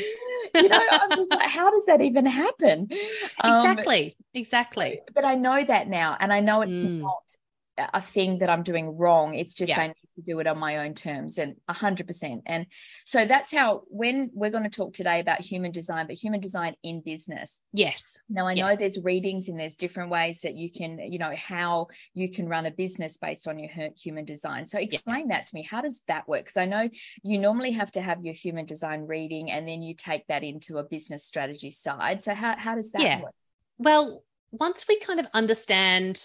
you 0.54 0.68
know, 0.68 0.80
I'm 0.90 1.10
just 1.10 1.30
like, 1.30 1.48
how 1.48 1.70
does 1.70 1.86
that 1.86 2.00
even 2.02 2.26
happen? 2.26 2.88
Exactly, 3.44 4.16
um, 4.18 4.24
exactly. 4.34 5.00
But 5.14 5.24
I 5.24 5.34
know 5.34 5.62
that 5.64 5.88
now, 5.88 6.16
and 6.18 6.32
I 6.32 6.40
know 6.40 6.62
it's 6.62 6.72
mm. 6.72 7.00
not 7.00 7.36
a 7.76 8.00
thing 8.00 8.38
that 8.38 8.48
I'm 8.48 8.62
doing 8.62 8.96
wrong. 8.96 9.34
It's 9.34 9.54
just 9.54 9.70
yeah. 9.70 9.80
I 9.80 9.86
need 9.88 9.96
to 10.16 10.22
do 10.22 10.38
it 10.38 10.46
on 10.46 10.58
my 10.58 10.78
own 10.78 10.94
terms 10.94 11.38
and 11.38 11.56
100%. 11.68 12.42
And 12.46 12.66
so 13.04 13.24
that's 13.24 13.50
how, 13.50 13.82
when 13.88 14.30
we're 14.32 14.50
going 14.50 14.64
to 14.64 14.70
talk 14.70 14.94
today 14.94 15.18
about 15.20 15.40
human 15.40 15.72
design, 15.72 16.06
but 16.06 16.16
human 16.16 16.40
design 16.40 16.76
in 16.82 17.00
business. 17.00 17.62
Yes. 17.72 18.20
Now, 18.28 18.46
I 18.46 18.52
yes. 18.52 18.64
know 18.64 18.76
there's 18.76 19.02
readings 19.02 19.48
and 19.48 19.58
there's 19.58 19.76
different 19.76 20.10
ways 20.10 20.40
that 20.42 20.54
you 20.54 20.70
can, 20.70 20.98
you 20.98 21.18
know, 21.18 21.34
how 21.36 21.88
you 22.14 22.30
can 22.30 22.48
run 22.48 22.66
a 22.66 22.70
business 22.70 23.16
based 23.16 23.48
on 23.48 23.58
your 23.58 23.70
human 23.96 24.24
design. 24.24 24.66
So 24.66 24.78
explain 24.78 25.20
yes. 25.20 25.28
that 25.28 25.46
to 25.48 25.54
me. 25.54 25.62
How 25.62 25.80
does 25.80 26.00
that 26.06 26.28
work? 26.28 26.42
Because 26.42 26.56
I 26.56 26.66
know 26.66 26.88
you 27.22 27.38
normally 27.38 27.72
have 27.72 27.90
to 27.92 28.02
have 28.02 28.24
your 28.24 28.34
human 28.34 28.66
design 28.66 29.06
reading 29.06 29.50
and 29.50 29.66
then 29.66 29.82
you 29.82 29.94
take 29.94 30.26
that 30.28 30.44
into 30.44 30.78
a 30.78 30.84
business 30.84 31.24
strategy 31.24 31.72
side. 31.72 32.22
So 32.22 32.34
how, 32.34 32.56
how 32.56 32.76
does 32.76 32.92
that 32.92 33.02
yeah. 33.02 33.20
work? 33.22 33.34
Well, 33.78 34.22
once 34.52 34.86
we 34.88 34.98
kind 35.00 35.20
of 35.20 35.26
understand 35.34 36.20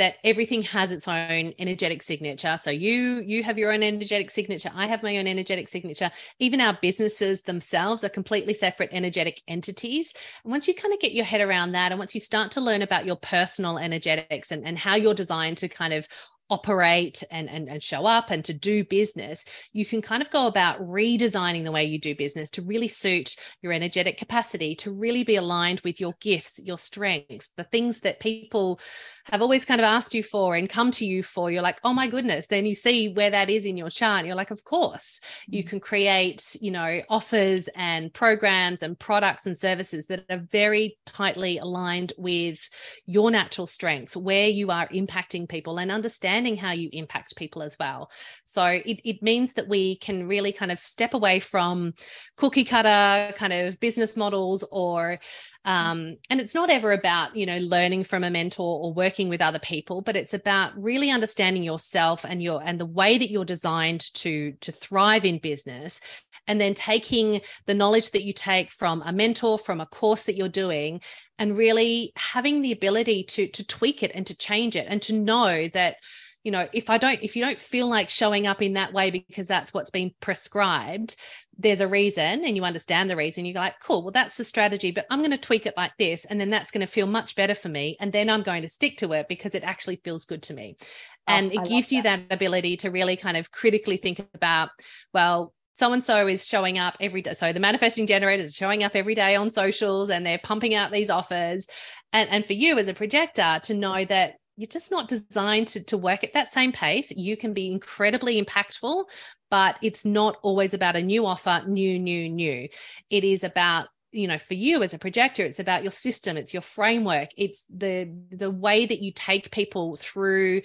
that 0.00 0.16
everything 0.24 0.62
has 0.62 0.92
its 0.92 1.06
own 1.06 1.52
energetic 1.58 2.02
signature. 2.02 2.56
So 2.58 2.70
you 2.70 3.20
you 3.20 3.42
have 3.42 3.58
your 3.58 3.70
own 3.70 3.82
energetic 3.82 4.30
signature. 4.30 4.70
I 4.74 4.86
have 4.86 5.02
my 5.02 5.18
own 5.18 5.26
energetic 5.26 5.68
signature. 5.68 6.10
Even 6.38 6.58
our 6.58 6.78
businesses 6.80 7.42
themselves 7.42 8.02
are 8.02 8.08
completely 8.08 8.54
separate 8.54 8.88
energetic 8.92 9.42
entities. 9.46 10.14
And 10.42 10.50
once 10.50 10.66
you 10.66 10.74
kind 10.74 10.94
of 10.94 11.00
get 11.00 11.12
your 11.12 11.26
head 11.26 11.42
around 11.42 11.72
that 11.72 11.92
and 11.92 11.98
once 11.98 12.14
you 12.14 12.20
start 12.20 12.50
to 12.52 12.62
learn 12.62 12.80
about 12.80 13.04
your 13.04 13.16
personal 13.16 13.76
energetics 13.76 14.50
and, 14.50 14.66
and 14.66 14.78
how 14.78 14.94
you're 14.94 15.12
designed 15.12 15.58
to 15.58 15.68
kind 15.68 15.92
of 15.92 16.08
operate 16.50 17.22
and, 17.30 17.48
and, 17.48 17.68
and 17.68 17.82
show 17.82 18.04
up 18.04 18.30
and 18.30 18.44
to 18.44 18.52
do 18.52 18.84
business, 18.84 19.44
you 19.72 19.86
can 19.86 20.02
kind 20.02 20.22
of 20.22 20.30
go 20.30 20.46
about 20.46 20.80
redesigning 20.80 21.64
the 21.64 21.72
way 21.72 21.84
you 21.84 21.98
do 21.98 22.14
business 22.14 22.50
to 22.50 22.62
really 22.62 22.88
suit 22.88 23.36
your 23.62 23.72
energetic 23.72 24.18
capacity, 24.18 24.74
to 24.74 24.90
really 24.90 25.22
be 25.22 25.36
aligned 25.36 25.80
with 25.80 26.00
your 26.00 26.14
gifts, 26.20 26.60
your 26.62 26.78
strengths, 26.78 27.50
the 27.56 27.64
things 27.64 28.00
that 28.00 28.20
people 28.20 28.80
have 29.26 29.42
always 29.42 29.64
kind 29.64 29.80
of 29.80 29.84
asked 29.84 30.14
you 30.14 30.22
for 30.22 30.56
and 30.56 30.68
come 30.68 30.90
to 30.90 31.06
you 31.06 31.22
for. 31.22 31.50
You're 31.50 31.62
like, 31.62 31.80
oh 31.84 31.94
my 31.94 32.08
goodness. 32.08 32.48
Then 32.48 32.66
you 32.66 32.74
see 32.74 33.08
where 33.08 33.30
that 33.30 33.48
is 33.48 33.64
in 33.64 33.76
your 33.76 33.90
chart. 33.90 34.26
You're 34.26 34.34
like, 34.34 34.50
of 34.50 34.64
course, 34.64 35.20
you 35.46 35.62
mm. 35.62 35.68
can 35.68 35.80
create, 35.80 36.56
you 36.60 36.72
know, 36.72 37.00
offers 37.08 37.68
and 37.76 38.12
programs 38.12 38.82
and 38.82 38.98
products 38.98 39.46
and 39.46 39.56
services 39.56 40.06
that 40.06 40.24
are 40.28 40.42
very 40.50 40.98
tightly 41.06 41.58
aligned 41.58 42.12
with 42.18 42.68
your 43.06 43.30
natural 43.30 43.66
strengths, 43.66 44.16
where 44.16 44.48
you 44.48 44.70
are 44.70 44.88
impacting 44.88 45.48
people 45.48 45.78
and 45.78 45.92
understand 45.92 46.39
understanding 46.40 46.56
how 46.56 46.72
you 46.72 46.88
impact 46.92 47.36
people 47.36 47.62
as 47.62 47.76
well. 47.78 48.10
So 48.44 48.64
it, 48.64 49.00
it 49.04 49.22
means 49.22 49.54
that 49.54 49.68
we 49.68 49.96
can 49.96 50.26
really 50.26 50.52
kind 50.52 50.72
of 50.72 50.78
step 50.78 51.14
away 51.14 51.40
from 51.40 51.92
cookie 52.36 52.64
cutter 52.64 53.34
kind 53.36 53.52
of 53.52 53.78
business 53.80 54.16
models 54.16 54.64
or 54.72 55.18
um, 55.66 56.16
and 56.30 56.40
it's 56.40 56.54
not 56.54 56.70
ever 56.70 56.92
about 56.92 57.36
you 57.36 57.44
know 57.44 57.58
learning 57.58 58.04
from 58.04 58.24
a 58.24 58.30
mentor 58.30 58.80
or 58.82 58.94
working 58.94 59.28
with 59.28 59.42
other 59.42 59.58
people 59.58 60.00
but 60.00 60.16
it's 60.16 60.32
about 60.32 60.72
really 60.74 61.10
understanding 61.10 61.62
yourself 61.62 62.24
and 62.24 62.42
your 62.42 62.62
and 62.64 62.80
the 62.80 62.86
way 62.86 63.18
that 63.18 63.30
you're 63.30 63.44
designed 63.44 64.00
to 64.14 64.52
to 64.62 64.72
thrive 64.72 65.26
in 65.26 65.38
business 65.38 66.00
and 66.46 66.58
then 66.60 66.72
taking 66.72 67.42
the 67.66 67.74
knowledge 67.74 68.10
that 68.12 68.24
you 68.24 68.32
take 68.32 68.70
from 68.70 69.02
a 69.04 69.12
mentor 69.12 69.58
from 69.58 69.80
a 69.80 69.86
course 69.86 70.24
that 70.24 70.36
you're 70.36 70.48
doing 70.48 71.00
and 71.38 71.56
really 71.56 72.12
having 72.16 72.62
the 72.62 72.72
ability 72.72 73.24
to 73.24 73.46
to 73.48 73.66
tweak 73.66 74.02
it 74.02 74.12
and 74.14 74.26
to 74.26 74.36
change 74.36 74.76
it 74.76 74.86
and 74.88 75.02
to 75.02 75.12
know 75.12 75.68
that 75.74 75.96
you 76.44 76.50
know 76.50 76.66
if 76.72 76.88
i 76.90 76.98
don't 76.98 77.22
if 77.22 77.36
you 77.36 77.44
don't 77.44 77.60
feel 77.60 77.88
like 77.88 78.08
showing 78.08 78.46
up 78.46 78.62
in 78.62 78.74
that 78.74 78.92
way 78.92 79.10
because 79.10 79.46
that's 79.46 79.74
what's 79.74 79.90
been 79.90 80.10
prescribed 80.20 81.16
there's 81.58 81.80
a 81.80 81.88
reason 81.88 82.44
and 82.44 82.56
you 82.56 82.64
understand 82.64 83.10
the 83.10 83.16
reason 83.16 83.44
you're 83.44 83.54
like 83.54 83.78
cool 83.80 84.02
well 84.02 84.12
that's 84.12 84.36
the 84.36 84.44
strategy 84.44 84.90
but 84.90 85.06
i'm 85.10 85.20
going 85.20 85.30
to 85.30 85.38
tweak 85.38 85.66
it 85.66 85.74
like 85.76 85.92
this 85.98 86.24
and 86.24 86.40
then 86.40 86.50
that's 86.50 86.70
going 86.70 86.86
to 86.86 86.92
feel 86.92 87.06
much 87.06 87.34
better 87.34 87.54
for 87.54 87.68
me 87.68 87.96
and 88.00 88.12
then 88.12 88.30
i'm 88.30 88.42
going 88.42 88.62
to 88.62 88.68
stick 88.68 88.96
to 88.96 89.12
it 89.12 89.26
because 89.28 89.54
it 89.54 89.62
actually 89.62 90.00
feels 90.02 90.24
good 90.24 90.42
to 90.42 90.54
me 90.54 90.76
oh, 90.80 90.84
and 91.26 91.52
oh, 91.54 91.60
it 91.60 91.68
gives 91.68 91.92
you 91.92 92.02
that 92.02 92.20
ability 92.30 92.76
to 92.76 92.90
really 92.90 93.16
kind 93.16 93.36
of 93.36 93.50
critically 93.50 93.96
think 93.96 94.26
about 94.34 94.70
well 95.12 95.52
so 95.72 95.92
and 95.94 96.04
so 96.04 96.26
is 96.26 96.46
showing 96.46 96.78
up 96.78 96.96
every 97.00 97.22
day. 97.22 97.32
So 97.32 97.54
the 97.54 97.60
manifesting 97.60 98.06
generators 98.06 98.46
is 98.46 98.54
showing 98.54 98.82
up 98.82 98.94
every 98.94 99.14
day 99.14 99.34
on 99.34 99.50
socials 99.50 100.10
and 100.10 100.26
they're 100.26 100.40
pumping 100.42 100.74
out 100.74 100.92
these 100.92 101.08
offers. 101.08 101.68
And, 102.12 102.28
and 102.28 102.44
for 102.44 102.52
you 102.52 102.76
as 102.76 102.88
a 102.88 102.92
projector 102.92 103.60
to 103.62 103.72
know 103.72 104.04
that 104.04 104.34
you're 104.60 104.68
just 104.68 104.90
not 104.90 105.08
designed 105.08 105.68
to, 105.68 105.82
to 105.84 105.96
work 105.96 106.22
at 106.22 106.34
that 106.34 106.50
same 106.50 106.70
pace. 106.70 107.10
You 107.10 107.34
can 107.34 107.54
be 107.54 107.72
incredibly 107.72 108.42
impactful, 108.42 109.04
but 109.50 109.76
it's 109.80 110.04
not 110.04 110.36
always 110.42 110.74
about 110.74 110.96
a 110.96 111.02
new 111.02 111.24
offer, 111.24 111.62
new, 111.66 111.98
new, 111.98 112.28
new. 112.28 112.68
It 113.08 113.24
is 113.24 113.42
about 113.42 113.88
you 114.12 114.28
know 114.28 114.36
for 114.36 114.54
you 114.54 114.82
as 114.82 114.92
a 114.92 114.98
projector 114.98 115.44
it's 115.44 115.60
about 115.60 115.84
your 115.84 115.92
system 115.92 116.36
it's 116.36 116.52
your 116.52 116.62
framework 116.62 117.28
it's 117.36 117.64
the 117.72 118.12
the 118.32 118.50
way 118.50 118.84
that 118.84 119.00
you 119.00 119.12
take 119.12 119.52
people 119.52 119.94
through 119.94 120.62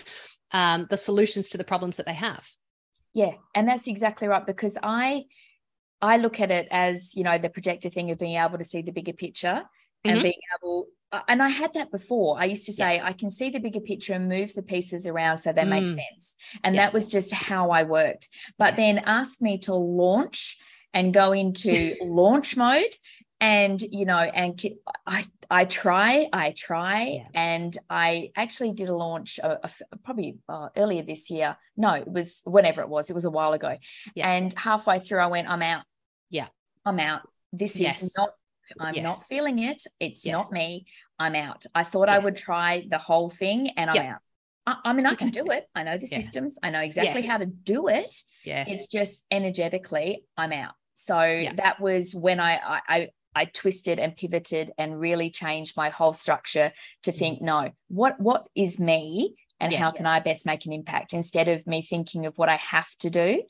um, 0.49 0.87
the 0.89 0.97
solutions 0.97 1.49
to 1.49 1.59
the 1.59 1.63
problems 1.63 1.97
that 1.97 2.07
they 2.07 2.13
have 2.15 2.49
yeah 3.13 3.33
and 3.53 3.67
that's 3.67 3.85
exactly 3.85 4.27
right 4.27 4.47
because 4.47 4.79
i 4.81 5.25
i 6.01 6.17
look 6.17 6.39
at 6.39 6.49
it 6.49 6.67
as 6.71 7.13
you 7.13 7.23
know 7.23 7.37
the 7.37 7.47
projector 7.47 7.91
thing 7.91 8.09
of 8.09 8.17
being 8.17 8.35
able 8.35 8.57
to 8.57 8.63
see 8.63 8.81
the 8.81 8.91
bigger 8.91 9.13
picture 9.13 9.61
and 10.05 10.17
mm-hmm. 10.17 10.23
being 10.23 10.39
able 10.59 10.87
and 11.27 11.41
I 11.41 11.49
had 11.49 11.73
that 11.73 11.91
before. 11.91 12.39
I 12.39 12.45
used 12.45 12.65
to 12.65 12.73
say, 12.73 12.95
yes. 12.95 13.05
I 13.05 13.13
can 13.13 13.29
see 13.31 13.49
the 13.49 13.59
bigger 13.59 13.79
picture 13.79 14.13
and 14.13 14.27
move 14.27 14.53
the 14.53 14.61
pieces 14.61 15.07
around 15.07 15.37
so 15.37 15.53
they 15.53 15.63
mm. 15.63 15.69
make 15.69 15.87
sense. 15.87 16.35
And 16.63 16.75
yeah. 16.75 16.85
that 16.85 16.93
was 16.93 17.07
just 17.07 17.33
how 17.33 17.71
I 17.71 17.83
worked. 17.83 18.27
But 18.57 18.75
then 18.75 18.99
ask 18.99 19.41
me 19.41 19.57
to 19.59 19.73
launch 19.73 20.57
and 20.93 21.13
go 21.13 21.31
into 21.31 21.95
launch 22.01 22.57
mode. 22.57 22.93
And, 23.41 23.81
you 23.81 24.05
know, 24.05 24.17
and 24.17 24.59
I, 25.05 25.25
I 25.49 25.65
try, 25.65 26.27
I 26.31 26.53
try. 26.57 27.03
Yeah. 27.03 27.27
And 27.33 27.77
I 27.89 28.31
actually 28.35 28.71
did 28.71 28.89
a 28.89 28.95
launch 28.95 29.39
uh, 29.43 29.57
probably 30.03 30.37
uh, 30.47 30.69
earlier 30.75 31.03
this 31.03 31.29
year. 31.29 31.57
No, 31.75 31.91
it 31.93 32.07
was 32.07 32.41
whenever 32.45 32.81
it 32.81 32.89
was, 32.89 33.09
it 33.09 33.13
was 33.13 33.25
a 33.25 33.31
while 33.31 33.53
ago. 33.53 33.77
Yeah. 34.15 34.31
And 34.31 34.53
halfway 34.57 34.99
through, 34.99 35.19
I 35.19 35.27
went, 35.27 35.49
I'm 35.49 35.61
out. 35.61 35.83
Yeah. 36.29 36.47
I'm 36.85 36.99
out. 36.99 37.27
This 37.51 37.79
yes. 37.79 38.01
is 38.01 38.13
not 38.17 38.31
I'm 38.79 38.95
yes. 38.95 39.03
not 39.03 39.23
feeling 39.23 39.59
it. 39.59 39.83
It's 39.99 40.25
yes. 40.25 40.33
not 40.33 40.51
me. 40.51 40.85
I'm 41.19 41.35
out. 41.35 41.65
I 41.73 41.83
thought 41.83 42.07
yes. 42.07 42.15
I 42.15 42.19
would 42.19 42.35
try 42.35 42.85
the 42.89 42.97
whole 42.97 43.29
thing 43.29 43.69
and 43.77 43.89
I'm 43.89 43.97
out. 43.97 44.19
I, 44.67 44.77
I, 44.85 44.93
mean, 44.93 45.05
I 45.05 45.15
can 45.15 45.29
do 45.29 45.51
it. 45.51 45.65
I 45.75 45.83
know 45.83 45.97
the 45.97 46.07
yeah. 46.09 46.17
systems. 46.17 46.57
I 46.61 46.69
know 46.71 46.81
exactly 46.81 47.21
how 47.21 47.37
to 47.37 47.45
do 47.45 47.87
it. 47.87 48.13
Yeah. 48.43 48.65
It's 48.67 48.87
just 48.87 49.23
energetically, 49.31 50.25
I'm 50.37 50.51
out. 50.51 50.73
So 50.95 51.21
yeah. 51.21 51.53
that 51.55 51.79
was 51.79 52.15
when 52.15 52.39
I, 52.39 52.81
I, 52.87 53.09
I 53.35 53.45
twisted 53.45 53.99
and 53.99 54.15
pivoted 54.15 54.71
and 54.77 54.99
really 54.99 55.29
changed 55.29 55.75
my 55.75 55.89
whole 55.89 56.13
structure 56.13 56.71
to 57.03 57.11
Mm. 57.11 57.17
think, 57.17 57.41
no, 57.41 57.71
what 57.89 58.19
what 58.19 58.47
is 58.55 58.79
me 58.79 59.35
and 59.59 59.73
how 59.73 59.87
Yes. 59.87 59.97
can 59.97 60.05
I 60.05 60.19
best 60.19 60.45
make 60.45 60.65
an 60.65 60.73
impact 60.73 61.13
instead 61.13 61.47
of 61.47 61.65
me 61.65 61.81
thinking 61.81 62.25
of 62.25 62.37
what 62.37 62.49
I 62.49 62.57
have 62.57 62.89
to 62.99 63.09
do. 63.09 63.43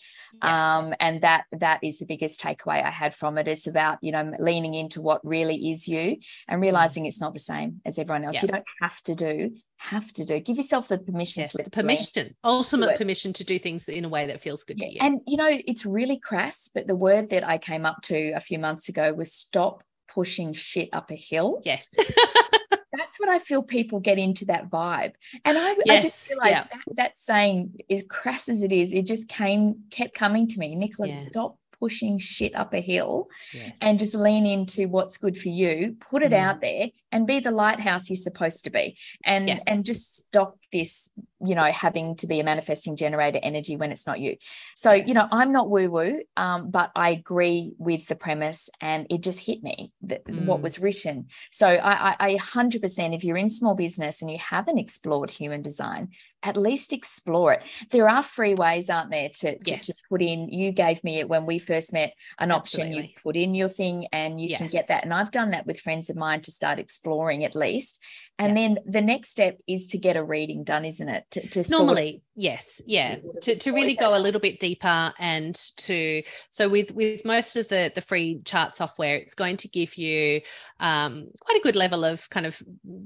Yes. 0.44 0.52
Um, 0.52 0.94
and 1.00 1.22
that 1.22 1.46
that 1.52 1.80
is 1.84 2.00
the 2.00 2.06
biggest 2.06 2.42
takeaway 2.42 2.84
I 2.84 2.92
had 2.92 3.16
from 3.16 3.38
it. 3.38 3.48
It's 3.48 3.68
about 3.68 4.00
you 4.02 4.12
know 4.12 4.34
leaning 4.40 4.74
into 4.74 5.02
what 5.02 5.26
really 5.26 5.72
is 5.72 5.88
you 5.88 6.18
and 6.48 6.62
realizing 6.62 7.06
it's 7.06 7.22
not 7.22 7.34
the 7.34 7.40
same 7.40 7.82
as 7.86 7.98
everyone 7.98 8.26
else. 8.26 8.38
Mm. 8.38 8.42
Yeah. 8.42 8.46
You 8.46 8.52
don't 8.54 8.66
have 8.82 9.02
to 9.04 9.16
do, 9.16 9.56
have 9.78 10.14
to 10.14 10.26
do. 10.26 10.40
Give 10.40 10.58
yourself 10.58 10.88
the 10.90 10.98
permission 10.98 11.42
yes, 11.42 11.54
slip. 11.54 11.66
the 11.66 11.72
permission, 11.72 12.36
ultimate 12.44 12.98
permission 12.98 13.34
to 13.34 13.44
do 13.44 13.58
things 13.58 13.88
in 13.88 14.06
a 14.06 14.10
way 14.10 14.28
that 14.28 14.42
feels 14.42 14.64
good 14.64 14.78
yeah. 14.80 14.88
to 14.88 14.94
you. 14.94 15.00
And 15.02 15.22
you 15.26 15.38
know, 15.38 15.50
it's 15.50 15.86
really 15.86 16.20
crass, 16.20 16.70
but 16.74 16.88
the 16.88 16.96
word 16.96 17.30
that 17.30 17.48
I 17.48 17.58
came 17.58 17.86
up 17.86 18.02
to 18.04 18.32
a 18.32 18.40
few 18.40 18.60
months 18.60 18.90
ago 18.90 19.14
was 19.14 19.32
stop 19.32 19.84
pushing 20.08 20.54
shit 20.54 20.90
up 20.94 21.12
a 21.12 21.16
hill. 21.16 21.62
yes. 21.64 21.88
That's 22.98 23.20
what 23.20 23.30
I 23.30 23.40
feel 23.40 23.64
people 23.64 24.00
get 24.00 24.18
into 24.18 24.46
that 24.46 24.70
vibe. 24.70 25.14
And 25.44 25.58
I, 25.58 25.76
I 25.90 26.02
just 26.02 26.30
realized 26.30 26.68
that, 26.72 26.96
that 26.96 27.18
saying, 27.18 27.82
as 27.90 28.04
crass 28.08 28.50
as 28.50 28.64
it 28.64 28.72
is, 28.72 28.94
it 28.94 29.06
just 29.06 29.28
came, 29.28 29.84
kept 29.90 30.14
coming 30.14 30.48
to 30.50 30.60
me. 30.60 30.76
Nicholas, 30.76 31.12
Yeah. 31.12 31.30
stop 31.30 31.58
pushing 31.80 32.18
shit 32.18 32.56
up 32.56 32.74
a 32.74 32.80
hill 32.80 33.28
yes. 33.54 33.76
and 33.82 34.00
just 34.00 34.16
lean 34.16 34.46
into 34.48 34.88
what's 34.88 35.18
good 35.18 35.38
for 35.38 35.50
you, 35.50 35.98
put 36.00 36.24
it 36.24 36.32
Mm. 36.32 36.38
out 36.38 36.62
there 36.62 36.90
and 37.16 37.26
be 37.26 37.40
the 37.40 37.50
lighthouse 37.52 38.10
you're 38.10 38.18
supposed 38.18 38.66
to 38.66 38.70
be. 38.70 38.98
And 39.24 39.48
Yes. 39.48 39.62
and 39.68 39.86
just 39.86 40.18
stop 40.18 40.58
this, 40.74 41.10
you 41.40 41.56
know, 41.56 41.72
having 41.72 42.18
to 42.18 42.28
be 42.28 42.42
a 42.42 42.44
manifesting 42.44 42.98
generator 42.98 43.40
energy 43.42 43.78
when 43.78 43.92
it's 43.94 44.06
not 44.06 44.20
you. 44.20 44.36
So, 44.76 44.92
you 44.92 45.14
know, 45.14 45.28
I'm 45.32 45.54
not 45.54 45.70
woo-woo, 45.70 46.24
um, 46.36 46.70
but 46.72 46.92
I 46.94 47.12
agree 47.12 47.74
with 47.78 48.08
the 48.08 48.16
premise 48.16 48.70
and 48.82 49.08
it 49.10 49.22
just 49.22 49.40
hit 49.40 49.64
me 49.64 49.94
that 50.02 50.24
what 50.28 50.60
Mm. 50.60 50.64
was 50.64 50.80
written. 50.80 51.28
So 51.52 51.68
I, 51.70 52.12
I, 52.12 52.16
I 52.20 52.36
100%, 52.36 53.16
if 53.16 53.24
you're 53.24 53.38
in 53.38 53.50
small 53.50 53.76
business 53.76 54.22
and 54.22 54.30
you 54.30 54.38
haven't 54.38 54.78
explored 54.78 55.30
human 55.32 55.62
design, 55.62 56.10
at 56.44 56.58
least 56.58 56.94
explore 56.94 57.54
it. 57.54 57.64
There 57.90 58.08
are 58.08 58.22
free 58.22 58.54
ways, 58.54 58.88
aren't 58.90 59.10
there, 59.10 59.30
to, 59.40 59.58
to, 59.58 59.72
Yes. 59.72 60.04
put 60.10 60.22
in. 60.22 60.48
You 60.50 60.72
gave 60.72 61.04
me 61.04 61.18
it 61.20 61.28
when 61.30 61.46
we 61.48 61.58
first 61.58 61.92
met 61.92 62.14
an 62.38 62.52
option. 62.52 62.94
You 62.94 63.08
put 63.24 63.36
in 63.36 63.56
your 63.56 63.70
thing 63.70 64.08
and 64.12 64.40
you 64.40 64.56
can 64.56 64.68
get 64.68 64.88
that. 64.90 65.04
And 65.04 65.12
I've 65.14 65.32
done 65.32 65.52
that 65.52 65.66
with 65.66 65.80
friends 65.80 66.10
of 66.12 66.16
mine 66.16 66.42
to 66.42 66.52
start 66.52 66.78
exploring 66.78 67.05
at 67.44 67.56
least. 67.56 68.00
And 68.38 68.58
then 68.58 68.80
the 68.86 69.02
next 69.02 69.30
step 69.30 69.58
is 69.68 69.88
to 69.88 69.98
get 69.98 70.18
a 70.18 70.24
reading 70.24 70.64
done, 70.64 70.84
isn't 70.84 71.08
it? 71.08 71.26
To, 71.32 71.48
to 71.50 71.64
sort 71.64 71.82
of- 71.82 71.88
normally 71.88 72.22
yes 72.36 72.82
yeah. 72.86 73.16
To, 73.44 73.58
to 73.58 73.72
really 73.72 73.96
go 73.96 74.16
a 74.16 74.20
little 74.20 74.42
bit 74.42 74.60
deeper 74.60 75.14
and 75.20 75.56
to 75.78 76.22
so 76.50 76.68
with 76.68 76.92
with 76.92 77.24
most 77.24 77.56
of 77.56 77.70
the 77.70 77.92
the 77.96 78.02
free 78.02 78.42
chart 78.44 78.76
software 78.76 79.16
it's 79.16 79.36
going 79.36 79.56
to 79.58 79.70
give 79.70 79.96
you 79.96 80.42
um 80.82 81.28
quite 81.40 81.58
a 81.58 81.64
good 81.64 81.78
level 81.78 82.04
of 82.04 82.30
kind 82.30 82.46
of 82.46 82.62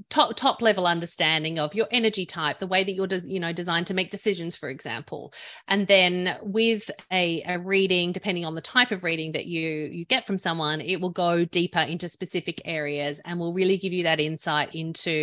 top 0.08 0.36
top 0.36 0.60
level 0.60 0.86
understanding 0.86 1.60
of 1.60 1.74
your 1.74 1.86
energy 1.92 2.26
type 2.26 2.58
the 2.58 2.66
way 2.66 2.82
that 2.82 2.92
you're 2.92 3.06
you 3.24 3.38
know 3.38 3.52
designed 3.52 3.86
to 3.86 3.94
make 3.94 4.10
decisions 4.10 4.56
for 4.56 4.68
example. 4.68 5.32
And 5.68 5.86
then 5.86 6.36
with 6.42 6.90
a, 7.12 7.42
a 7.46 7.58
reading 7.60 8.10
depending 8.10 8.44
on 8.44 8.56
the 8.56 8.60
type 8.60 8.90
of 8.90 9.04
reading 9.04 9.32
that 9.32 9.46
you 9.46 9.88
you 9.92 10.04
get 10.06 10.26
from 10.26 10.38
someone 10.38 10.80
it 10.80 11.00
will 11.00 11.10
go 11.10 11.44
deeper 11.44 11.80
into 11.80 12.08
specific 12.08 12.60
areas 12.64 13.20
and 13.24 13.38
will 13.38 13.52
really 13.52 13.76
give 13.76 13.92
you 13.92 14.02
that 14.02 14.18
insight 14.18 14.74
into 14.74 15.19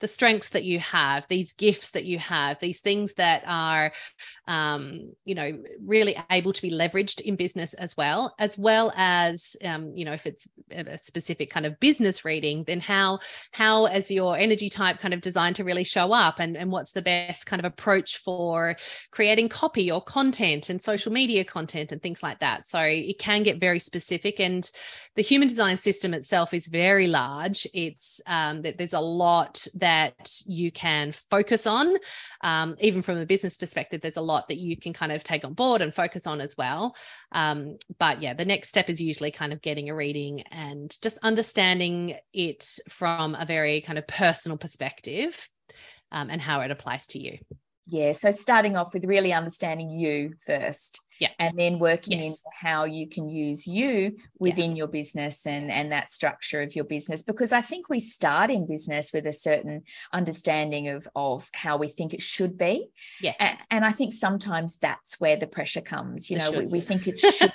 the 0.00 0.08
strengths 0.08 0.50
that 0.50 0.64
you 0.64 0.78
have 0.78 1.26
these 1.28 1.52
gifts 1.52 1.90
that 1.92 2.04
you 2.04 2.18
have 2.18 2.58
these 2.60 2.80
things 2.80 3.14
that 3.14 3.42
are 3.46 3.92
um, 4.46 5.12
you 5.24 5.34
know 5.34 5.50
really 5.84 6.16
able 6.30 6.52
to 6.52 6.62
be 6.62 6.70
leveraged 6.70 7.20
in 7.20 7.36
business 7.36 7.74
as 7.74 7.96
well 7.96 8.34
as 8.38 8.56
well 8.58 8.92
as 8.96 9.56
um, 9.64 9.92
you 9.94 10.04
know 10.04 10.12
if 10.12 10.26
it's 10.26 10.46
a 10.70 10.98
specific 10.98 11.50
kind 11.50 11.66
of 11.66 11.78
business 11.80 12.24
reading 12.24 12.64
then 12.64 12.80
how 12.80 13.18
how 13.52 13.86
as 13.86 14.10
your 14.10 14.36
energy 14.36 14.70
type 14.70 14.98
kind 14.98 15.14
of 15.14 15.20
designed 15.20 15.56
to 15.56 15.64
really 15.64 15.84
show 15.84 16.12
up? 16.12 16.38
And, 16.38 16.56
and 16.56 16.70
what's 16.70 16.92
the 16.92 17.02
best 17.02 17.46
kind 17.46 17.60
of 17.60 17.66
approach 17.66 18.18
for 18.18 18.76
creating 19.10 19.48
copy 19.48 19.90
or 19.90 20.02
content 20.02 20.70
and 20.70 20.80
social 20.80 21.12
media 21.12 21.44
content 21.44 21.92
and 21.92 22.02
things 22.02 22.22
like 22.22 22.40
that? 22.40 22.66
So 22.66 22.80
it 22.80 23.18
can 23.18 23.42
get 23.42 23.60
very 23.60 23.78
specific 23.78 24.40
and 24.40 24.68
the 25.16 25.22
human 25.22 25.48
design 25.48 25.76
system 25.76 26.14
itself 26.14 26.54
is 26.54 26.66
very 26.66 27.08
large. 27.08 27.66
It's 27.74 28.20
um, 28.26 28.62
that 28.62 28.78
there's 28.78 28.92
a 28.92 29.00
lot 29.18 29.66
that 29.74 30.30
you 30.46 30.70
can 30.70 31.12
focus 31.30 31.66
on 31.66 31.96
um, 32.42 32.76
even 32.80 33.02
from 33.02 33.18
a 33.18 33.26
business 33.26 33.56
perspective 33.56 34.00
there's 34.00 34.16
a 34.16 34.22
lot 34.22 34.48
that 34.48 34.58
you 34.58 34.76
can 34.76 34.92
kind 34.92 35.12
of 35.12 35.24
take 35.24 35.44
on 35.44 35.54
board 35.54 35.82
and 35.82 35.94
focus 35.94 36.26
on 36.26 36.40
as 36.40 36.56
well 36.56 36.94
um, 37.32 37.76
but 37.98 38.22
yeah 38.22 38.34
the 38.34 38.44
next 38.44 38.68
step 38.68 38.88
is 38.88 39.00
usually 39.00 39.30
kind 39.30 39.52
of 39.52 39.60
getting 39.62 39.88
a 39.90 39.94
reading 39.94 40.42
and 40.50 40.96
just 41.02 41.18
understanding 41.22 42.14
it 42.32 42.64
from 42.88 43.34
a 43.34 43.44
very 43.44 43.80
kind 43.80 43.98
of 43.98 44.06
personal 44.06 44.56
perspective 44.56 45.48
um, 46.12 46.30
and 46.30 46.40
how 46.40 46.60
it 46.60 46.70
applies 46.70 47.06
to 47.06 47.18
you 47.18 47.38
Yeah. 47.90 48.12
So 48.12 48.30
starting 48.30 48.76
off 48.76 48.92
with 48.92 49.04
really 49.04 49.32
understanding 49.32 49.90
you 49.90 50.34
first. 50.44 51.00
Yeah. 51.20 51.30
And 51.38 51.58
then 51.58 51.78
working 51.78 52.18
Yes. 52.20 52.26
into 52.26 52.42
how 52.60 52.84
you 52.84 53.08
can 53.08 53.28
use 53.28 53.66
you 53.66 54.16
within 54.38 54.76
your 54.76 54.86
business 54.86 55.46
and, 55.46 55.70
and 55.70 55.90
that 55.92 56.10
structure 56.10 56.62
of 56.62 56.76
your 56.76 56.84
business. 56.84 57.22
Because 57.22 57.52
I 57.52 57.60
think 57.60 57.88
we 57.88 58.00
start 58.00 58.50
in 58.50 58.66
business 58.66 59.12
with 59.12 59.26
a 59.26 59.32
certain 59.32 59.82
understanding 60.12 60.88
of, 60.88 61.08
of 61.16 61.48
how 61.52 61.76
we 61.76 61.88
think 61.88 62.14
it 62.14 62.22
should 62.22 62.56
be. 62.56 62.88
yes 63.20 63.36
A- 63.40 63.58
And, 63.74 63.84
I 63.84 63.92
think 63.92 64.12
sometimes 64.12 64.76
that's 64.76 65.18
where 65.18 65.36
the 65.36 65.46
pressure 65.46 65.80
comes. 65.80 66.30
You 66.30 66.38
know, 66.38 66.50
we, 66.52 66.66
we 66.66 66.80
think 66.80 67.06
it 67.08 67.18
should, 67.36 67.52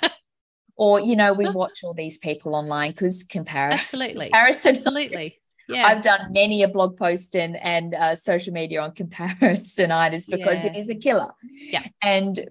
or, 0.76 1.00
you 1.00 1.16
know, 1.16 1.32
we 1.32 1.48
watch 1.48 1.78
all 1.84 1.94
these 1.94 2.18
people 2.18 2.54
online 2.54 2.90
because 2.90 3.22
comparison. 3.22 3.80
absolutely 3.80 4.26
Comparison 4.26 4.76
absolutely 4.76 5.38
yeah 5.68 5.86
I've 5.86 6.02
done 6.02 6.32
many 6.32 6.62
a 6.62 6.68
blog 6.68 6.98
post 6.98 7.34
and 7.34 7.56
and 7.56 7.94
uh, 7.94 8.14
social 8.16 8.52
media 8.52 8.82
on 8.82 8.92
comparisonitis 9.00 10.26
because 10.28 10.64
it 10.64 10.74
Yeah. 10.74 10.80
is 10.80 10.90
a 10.90 10.94
killer. 10.94 11.30
Yeah. 11.74 11.84
And 12.02 12.46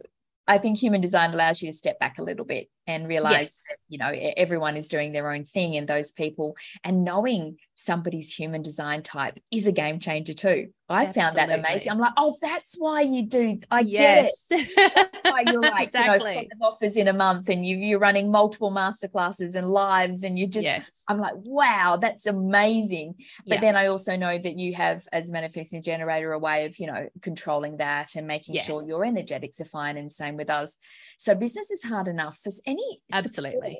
I 0.47 0.57
think 0.57 0.77
human 0.77 1.01
design 1.01 1.33
allows 1.33 1.61
you 1.61 1.71
to 1.71 1.77
step 1.77 1.99
back 1.99 2.17
a 2.19 2.23
little 2.23 2.45
bit 2.45 2.69
and 2.87 3.07
realize 3.07 3.33
Yes. 3.33 3.61
that, 3.69 3.77
you 3.89 3.97
know, 3.97 4.11
everyone 4.37 4.75
is 4.77 4.87
doing 4.87 5.11
their 5.13 5.31
own 5.31 5.45
thing 5.45 5.75
and 5.75 5.87
those 5.87 6.11
people 6.11 6.55
and 6.83 7.03
knowing 7.03 7.57
somebody's 7.75 8.33
human 8.33 8.61
design 8.61 9.01
type 9.03 9.39
is 9.51 9.67
a 9.67 9.71
game 9.71 9.99
changer 9.99 10.33
too. 10.33 10.69
I 10.89 11.11
found 11.11 11.37
that 11.37 11.49
amazing. 11.49 11.91
I'm 11.91 11.97
like, 11.97 12.11
oh, 12.17 12.35
that's 12.39 12.75
why 12.77 13.01
you 13.01 13.23
do. 13.25 13.59
I 13.71 13.81
get 13.83 14.25
it. 14.25 14.33
it 14.51 15.09
Why 15.23 15.41
you're 15.47 15.61
like, 15.61 15.85
exactly 15.87 16.29
you 16.35 16.41
know, 16.41 16.47
five 16.67 16.73
offers 16.73 16.97
in 16.97 17.07
a 17.07 17.13
month 17.13 17.49
and 17.49 17.65
you, 17.65 17.77
you're 17.77 17.99
running 17.99 18.29
multiple 18.29 18.69
masterclasses 18.71 19.55
and 19.55 19.69
lives 19.69 20.23
and 20.23 20.37
you 20.37 20.45
just 20.45 20.65
yes 20.65 20.89
I'm 21.09 21.19
like, 21.19 21.33
wow, 21.35 21.97
that's 21.99 22.25
amazing. 22.27 23.15
But 23.45 23.55
Yeah. 23.55 23.61
then 23.61 23.75
I 23.75 23.87
also 23.87 24.15
know 24.15 24.37
that 24.37 24.57
you 24.57 24.73
have, 24.75 25.05
as 25.11 25.29
manifesting 25.31 25.81
generator, 25.83 26.31
a 26.31 26.39
way 26.39 26.65
of, 26.65 26.79
you 26.79 26.87
know, 26.87 27.09
controlling 27.21 27.77
that 27.77 28.15
and 28.15 28.25
making 28.25 28.55
sure 28.55 28.83
your 28.83 29.03
energetics 29.03 29.59
are 29.59 29.65
fine. 29.65 29.97
And 29.97 30.11
same 30.11 30.37
with 30.37 30.49
us. 30.49 30.77
So 31.17 31.35
business 31.35 31.71
is 31.71 31.83
hard 31.83 32.07
enough. 32.07 32.37
So 32.37 32.51
any 32.73 32.89
Absolutely. 33.11 33.75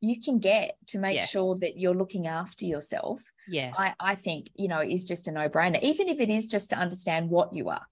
you 0.00 0.16
can 0.26 0.36
get 0.52 0.76
to 0.92 0.96
make 1.06 1.16
Yes. 1.20 1.30
sure 1.34 1.52
that 1.62 1.74
you're 1.80 1.94
looking 2.02 2.26
after 2.40 2.64
yourself, 2.74 3.18
yeah 3.56 3.70
I, 3.84 3.88
I 4.12 4.14
think, 4.24 4.42
you 4.62 4.68
know, 4.72 4.80
is 4.96 5.04
just 5.12 5.28
a 5.28 5.32
no-brainer, 5.38 5.80
even 5.90 6.06
if 6.14 6.18
it 6.24 6.30
is 6.38 6.44
just 6.56 6.66
to 6.70 6.76
understand 6.84 7.22
what 7.36 7.48
you 7.58 7.64
are. 7.76 7.86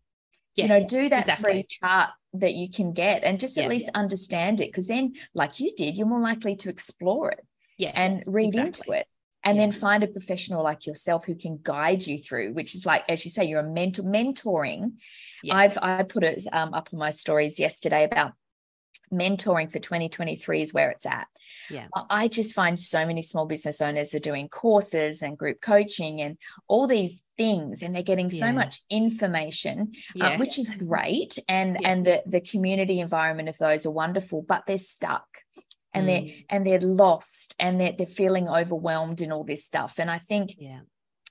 yes. 0.57 0.65
You 0.65 0.69
know, 0.73 0.83
do 0.99 1.03
that 1.15 1.21
exactly. 1.27 1.53
free 1.53 1.67
chart 1.77 2.11
that 2.45 2.55
you 2.61 2.69
can 2.77 2.89
get 3.05 3.19
and 3.27 3.35
just 3.45 3.57
Yeah. 3.57 3.65
at 3.65 3.71
least 3.75 3.89
understand 4.03 4.61
it. 4.63 4.69
Because 4.71 4.89
then, 4.95 5.05
like 5.41 5.53
you 5.63 5.71
did, 5.81 5.97
you're 5.97 6.13
more 6.15 6.21
likely 6.33 6.55
to 6.63 6.69
explore 6.77 7.27
it 7.37 7.45
yes, 7.85 7.93
and 8.03 8.23
read 8.27 8.55
into 8.55 8.91
it 8.99 9.07
and 9.47 9.55
then 9.61 9.73
find 9.73 10.03
a 10.03 10.07
professional 10.19 10.63
like 10.71 10.83
yourself 10.87 11.21
who 11.27 11.35
can 11.45 11.55
guide 11.63 12.03
you 12.11 12.17
through 12.27 12.49
which 12.59 12.75
is 12.77 12.83
like 12.91 13.03
as 13.09 13.25
you 13.25 13.31
say 13.31 13.45
you're 13.45 13.61
a 13.69 13.71
mentor 13.79 14.03
mentoring 14.17 14.83
Yes. 15.43 15.55
i've 15.61 15.79
i 15.83 16.03
put 16.15 16.25
it 16.25 16.39
um, 16.59 16.73
up 16.79 16.89
on 16.93 16.99
my 16.99 17.11
stories 17.11 17.59
yesterday 17.67 18.03
about 18.11 18.33
mentoring 19.13 19.71
for 19.71 19.79
2023 19.79 20.63
is 20.63 20.75
where 20.75 20.91
it's 20.91 21.07
at. 21.07 21.27
Yeah. 21.71 21.87
I- 22.11 22.29
just 22.29 22.55
find 22.55 22.79
so 22.79 23.07
many 23.07 23.23
small 23.23 23.47
business 23.47 23.81
owners 23.81 24.15
are 24.15 24.19
doing 24.19 24.49
courses 24.49 25.23
and 25.23 25.39
group 25.39 25.61
coaching 25.61 26.21
and 26.21 26.37
all 26.69 26.87
these 26.87 27.23
things 27.37 27.83
and 27.83 27.95
they're 27.95 28.03
getting 28.03 28.31
so 28.31 28.47
Yeah. 28.47 28.53
much 28.53 28.83
information 28.91 29.93
uh, 30.21 30.37
which 30.37 30.59
is 30.59 30.71
great 30.71 31.39
and 31.49 31.85
and 31.85 32.07
the 32.07 32.23
the 32.27 32.41
community 32.41 33.01
environment 33.01 33.49
of 33.49 33.59
those 33.59 33.87
are 33.87 33.91
wonderful 33.91 34.43
but 34.43 34.65
they're 34.67 34.79
stuck 34.79 35.27
and 35.93 36.09
they're 36.09 36.23
Mm, 36.23 36.45
and 36.51 36.67
they're 36.67 36.81
lost 36.81 37.55
and 37.59 37.81
they're, 37.81 37.93
they're 37.97 38.07
feeling 38.07 38.49
overwhelmed 38.49 39.21
in 39.21 39.33
all 39.33 39.45
this 39.45 39.65
stuff 39.65 39.95
and 39.99 40.11
i 40.11 40.19
think 40.19 40.55
yeah 40.59 40.81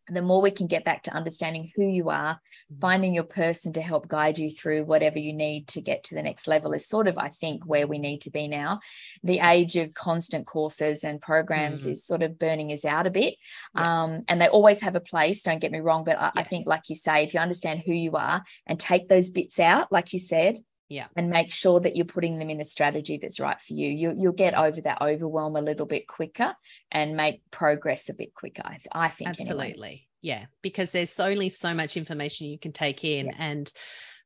the 0.10 0.22
more 0.22 0.42
we 0.42 0.52
can 0.52 0.68
get 0.68 0.84
back 0.84 1.04
to 1.04 1.12
understanding 1.12 1.72
who 1.76 1.84
you 1.88 2.10
are 2.10 2.39
Mm. 2.72 2.80
finding 2.80 3.13
your 3.13 3.26
person 3.26 3.74
to 3.74 3.82
help 3.82 4.08
guide 4.08 4.39
you 4.39 4.50
through 4.50 4.86
whatever 4.86 5.20
you 5.20 5.34
need 5.34 5.68
to 5.68 5.82
get 5.82 6.06
to 6.06 6.16
the 6.16 6.22
next 6.24 6.48
level 6.48 6.72
is 6.74 6.88
sort 6.88 7.08
of 7.10 7.18
i 7.18 7.28
think 7.28 7.66
where 7.66 7.86
we 7.88 8.00
need 8.00 8.22
to 8.22 8.32
be 8.32 8.48
now 8.48 8.80
the 9.22 9.39
age 9.39 9.76
of 9.76 9.94
constant 9.94 10.48
courses 10.48 11.04
and 11.04 11.22
programs 11.22 11.86
Mm. 11.86 11.92
is 11.92 12.06
sort 12.06 12.24
of 12.24 12.39
burning 12.39 12.72
us 12.72 12.86
out 12.86 13.06
a 13.06 13.10
bit 13.12 13.36
Yeah. 13.76 14.04
um, 14.04 14.22
and 14.30 14.39
they 14.42 14.48
always 14.48 14.80
have 14.82 14.96
a 14.96 15.02
place 15.02 15.44
don't 15.44 15.60
get 15.60 15.72
me 15.74 15.80
wrong 15.80 16.04
but 16.06 16.18
I, 16.18 16.32
I 16.38 16.44
think 16.44 16.66
like 16.66 16.89
you 16.89 16.96
say 16.96 17.24
if 17.24 17.34
you 17.34 17.39
understand 17.42 17.82
who 17.86 17.94
you 17.94 18.13
are 18.13 18.44
and 18.66 18.80
take 18.80 19.10
those 19.10 19.30
bits 19.30 19.60
out 19.60 19.92
like 19.92 20.13
you 20.13 20.20
said 20.20 20.58
Yeah. 20.89 21.08
And 21.15 21.30
make 21.30 21.52
sure 21.52 21.80
that 21.80 21.96
you're 21.96 22.06
putting 22.06 22.39
them 22.39 22.50
in 22.50 22.62
a 22.62 22.65
strategy 22.65 23.17
that's 23.22 23.39
right 23.39 23.60
for 23.60 23.74
you. 23.74 23.89
you 23.89 24.15
you'll 24.17 24.34
get 24.34 24.54
over 24.54 24.82
that 24.82 25.02
overwhelm 25.02 25.56
a 25.56 25.62
little 25.62 25.86
bit 25.86 26.08
quicker 26.08 26.56
and 26.91 27.15
make 27.15 27.41
progress 27.52 28.10
a 28.10 28.13
bit 28.13 28.34
quicker. 28.34 28.63
I, 28.65 28.80
I 28.91 29.10
think. 29.10 29.30
Absolutely. 29.30 29.72
Anyway. 29.72 30.08
Yeah. 30.22 30.46
Because 30.62 30.91
there's 30.91 31.19
only 31.19 31.50
so 31.50 31.74
much 31.74 31.98
information 31.98 32.48
you 32.48 32.60
can 32.60 32.74
take 32.74 33.04
in. 33.04 33.28
Yeah. 33.28 33.36
And 33.38 33.72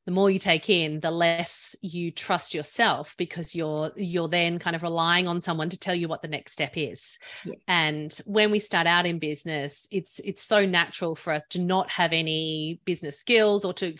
the 0.07 0.13
more 0.13 0.31
you 0.31 0.39
take 0.39 0.69
in 0.69 1.01
the 1.01 1.11
less 1.11 1.75
you 1.81 2.11
trust 2.11 2.53
yourself 2.53 3.13
because 3.17 3.53
you're 3.53 3.91
you're 3.97 4.29
then 4.29 4.57
kind 4.57 4.73
of 4.73 4.81
relying 4.81 5.27
on 5.27 5.41
someone 5.41 5.69
to 5.69 5.77
tell 5.77 5.93
you 5.93 6.07
what 6.07 6.21
the 6.21 6.29
next 6.29 6.53
step 6.53 6.77
is 6.77 7.19
yeah. 7.43 7.53
and 7.67 8.21
when 8.25 8.49
we 8.49 8.57
start 8.57 8.87
out 8.87 9.05
in 9.05 9.19
business 9.19 9.85
it's 9.91 10.21
it's 10.23 10.41
so 10.41 10.65
natural 10.65 11.13
for 11.13 11.33
us 11.33 11.45
to 11.47 11.61
not 11.61 11.91
have 11.91 12.13
any 12.13 12.79
business 12.85 13.19
skills 13.19 13.65
or 13.65 13.73
to 13.73 13.93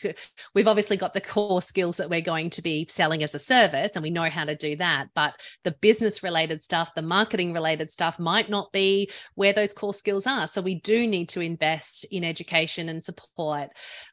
we've 0.55 0.69
obviously 0.69 0.95
got 0.95 1.13
the 1.13 1.19
core 1.19 1.61
skills 1.61 1.97
that 1.97 2.09
we're 2.09 2.21
going 2.21 2.49
to 2.49 2.61
be 2.61 2.87
selling 2.89 3.21
as 3.21 3.35
a 3.35 3.39
service 3.39 3.97
and 3.97 4.01
we 4.01 4.09
know 4.09 4.29
how 4.29 4.45
to 4.45 4.55
do 4.55 4.77
that 4.77 5.09
but 5.13 5.33
the 5.65 5.71
business 5.81 6.23
related 6.23 6.63
stuff 6.63 6.95
the 6.95 7.01
marketing 7.01 7.51
related 7.51 7.91
stuff 7.91 8.17
might 8.17 8.49
not 8.49 8.71
be 8.71 9.11
where 9.35 9.51
those 9.51 9.73
core 9.73 9.93
skills 9.93 10.25
are 10.25 10.47
so 10.47 10.61
we 10.61 10.75
do 10.75 11.05
need 11.05 11.27
to 11.27 11.41
invest 11.41 12.05
in 12.11 12.23
education 12.23 12.87
and 12.87 13.03
support 13.03 13.67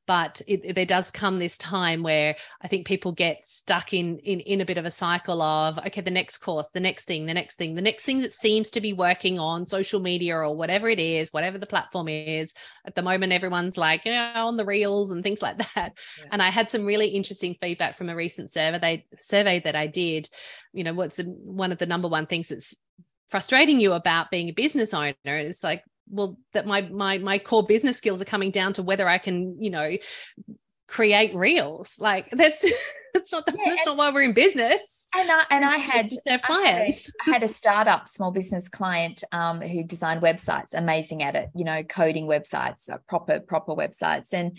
but 0.08 0.42
it, 0.48 0.74
there 0.74 0.84
does 0.84 1.12
come 1.12 1.38
this 1.38 1.56
time 1.56 1.83
where 2.02 2.36
I 2.60 2.68
think 2.68 2.86
people 2.86 3.12
get 3.12 3.44
stuck 3.44 3.92
in, 3.92 4.18
in 4.18 4.40
in 4.40 4.60
a 4.60 4.64
bit 4.64 4.78
of 4.78 4.84
a 4.84 4.90
cycle 4.90 5.42
of 5.42 5.78
okay, 5.78 6.00
the 6.00 6.10
next 6.10 6.38
course, 6.38 6.68
the 6.72 6.80
next 6.80 7.04
thing, 7.04 7.26
the 7.26 7.34
next 7.34 7.56
thing, 7.56 7.74
the 7.74 7.82
next 7.82 8.04
thing 8.04 8.20
that 8.20 8.34
seems 8.34 8.70
to 8.72 8.80
be 8.80 8.92
working 8.92 9.38
on 9.38 9.66
social 9.66 10.00
media 10.00 10.36
or 10.36 10.54
whatever 10.54 10.88
it 10.88 11.00
is, 11.00 11.32
whatever 11.32 11.58
the 11.58 11.66
platform 11.66 12.08
is. 12.08 12.54
At 12.86 12.94
the 12.94 13.02
moment, 13.02 13.32
everyone's 13.32 13.76
like 13.76 14.04
yeah, 14.04 14.34
on 14.36 14.56
the 14.56 14.64
reels 14.64 15.10
and 15.10 15.22
things 15.22 15.42
like 15.42 15.58
that. 15.58 15.92
Yeah. 16.18 16.24
And 16.32 16.42
I 16.42 16.50
had 16.50 16.70
some 16.70 16.84
really 16.84 17.08
interesting 17.08 17.56
feedback 17.60 17.96
from 17.96 18.08
a 18.08 18.16
recent 18.16 18.50
survey 18.50 18.78
they 18.78 19.06
survey 19.18 19.60
that 19.60 19.76
I 19.76 19.86
did. 19.86 20.28
You 20.72 20.84
know, 20.84 20.94
what's 20.94 21.16
the 21.16 21.24
one 21.24 21.72
of 21.72 21.78
the 21.78 21.86
number 21.86 22.08
one 22.08 22.26
things 22.26 22.48
that's 22.48 22.74
frustrating 23.30 23.80
you 23.80 23.92
about 23.92 24.30
being 24.30 24.48
a 24.48 24.52
business 24.52 24.94
owner 24.94 25.14
is 25.24 25.64
like 25.64 25.82
well 26.08 26.38
that 26.52 26.66
my 26.66 26.82
my 26.82 27.18
my 27.18 27.38
core 27.38 27.66
business 27.66 27.96
skills 27.96 28.20
are 28.20 28.26
coming 28.26 28.50
down 28.50 28.72
to 28.74 28.82
whether 28.82 29.08
I 29.08 29.18
can 29.18 29.60
you 29.60 29.70
know 29.70 29.90
create 30.86 31.34
reels 31.34 31.96
like 31.98 32.30
that's 32.30 32.64
that's 33.14 33.32
not 33.32 33.46
the, 33.46 33.54
yeah, 33.56 33.74
that's 33.74 33.86
not 33.86 33.96
why 33.96 34.10
we're 34.12 34.22
in 34.22 34.32
business. 34.32 35.06
And 35.14 35.30
I 35.30 35.44
and 35.50 35.64
I 35.64 35.76
had 35.76 36.10
their 36.26 36.38
clients 36.38 37.10
I 37.26 37.30
had, 37.30 37.30
a, 37.30 37.30
I 37.30 37.32
had 37.34 37.42
a 37.42 37.48
startup 37.48 38.08
small 38.08 38.32
business 38.32 38.68
client 38.68 39.22
um, 39.32 39.60
who 39.60 39.84
designed 39.84 40.20
websites 40.20 40.74
amazing 40.74 41.22
at 41.22 41.36
it 41.36 41.50
you 41.54 41.64
know 41.64 41.82
coding 41.82 42.26
websites 42.26 42.88
proper 43.08 43.40
proper 43.40 43.72
websites. 43.72 44.32
And 44.32 44.58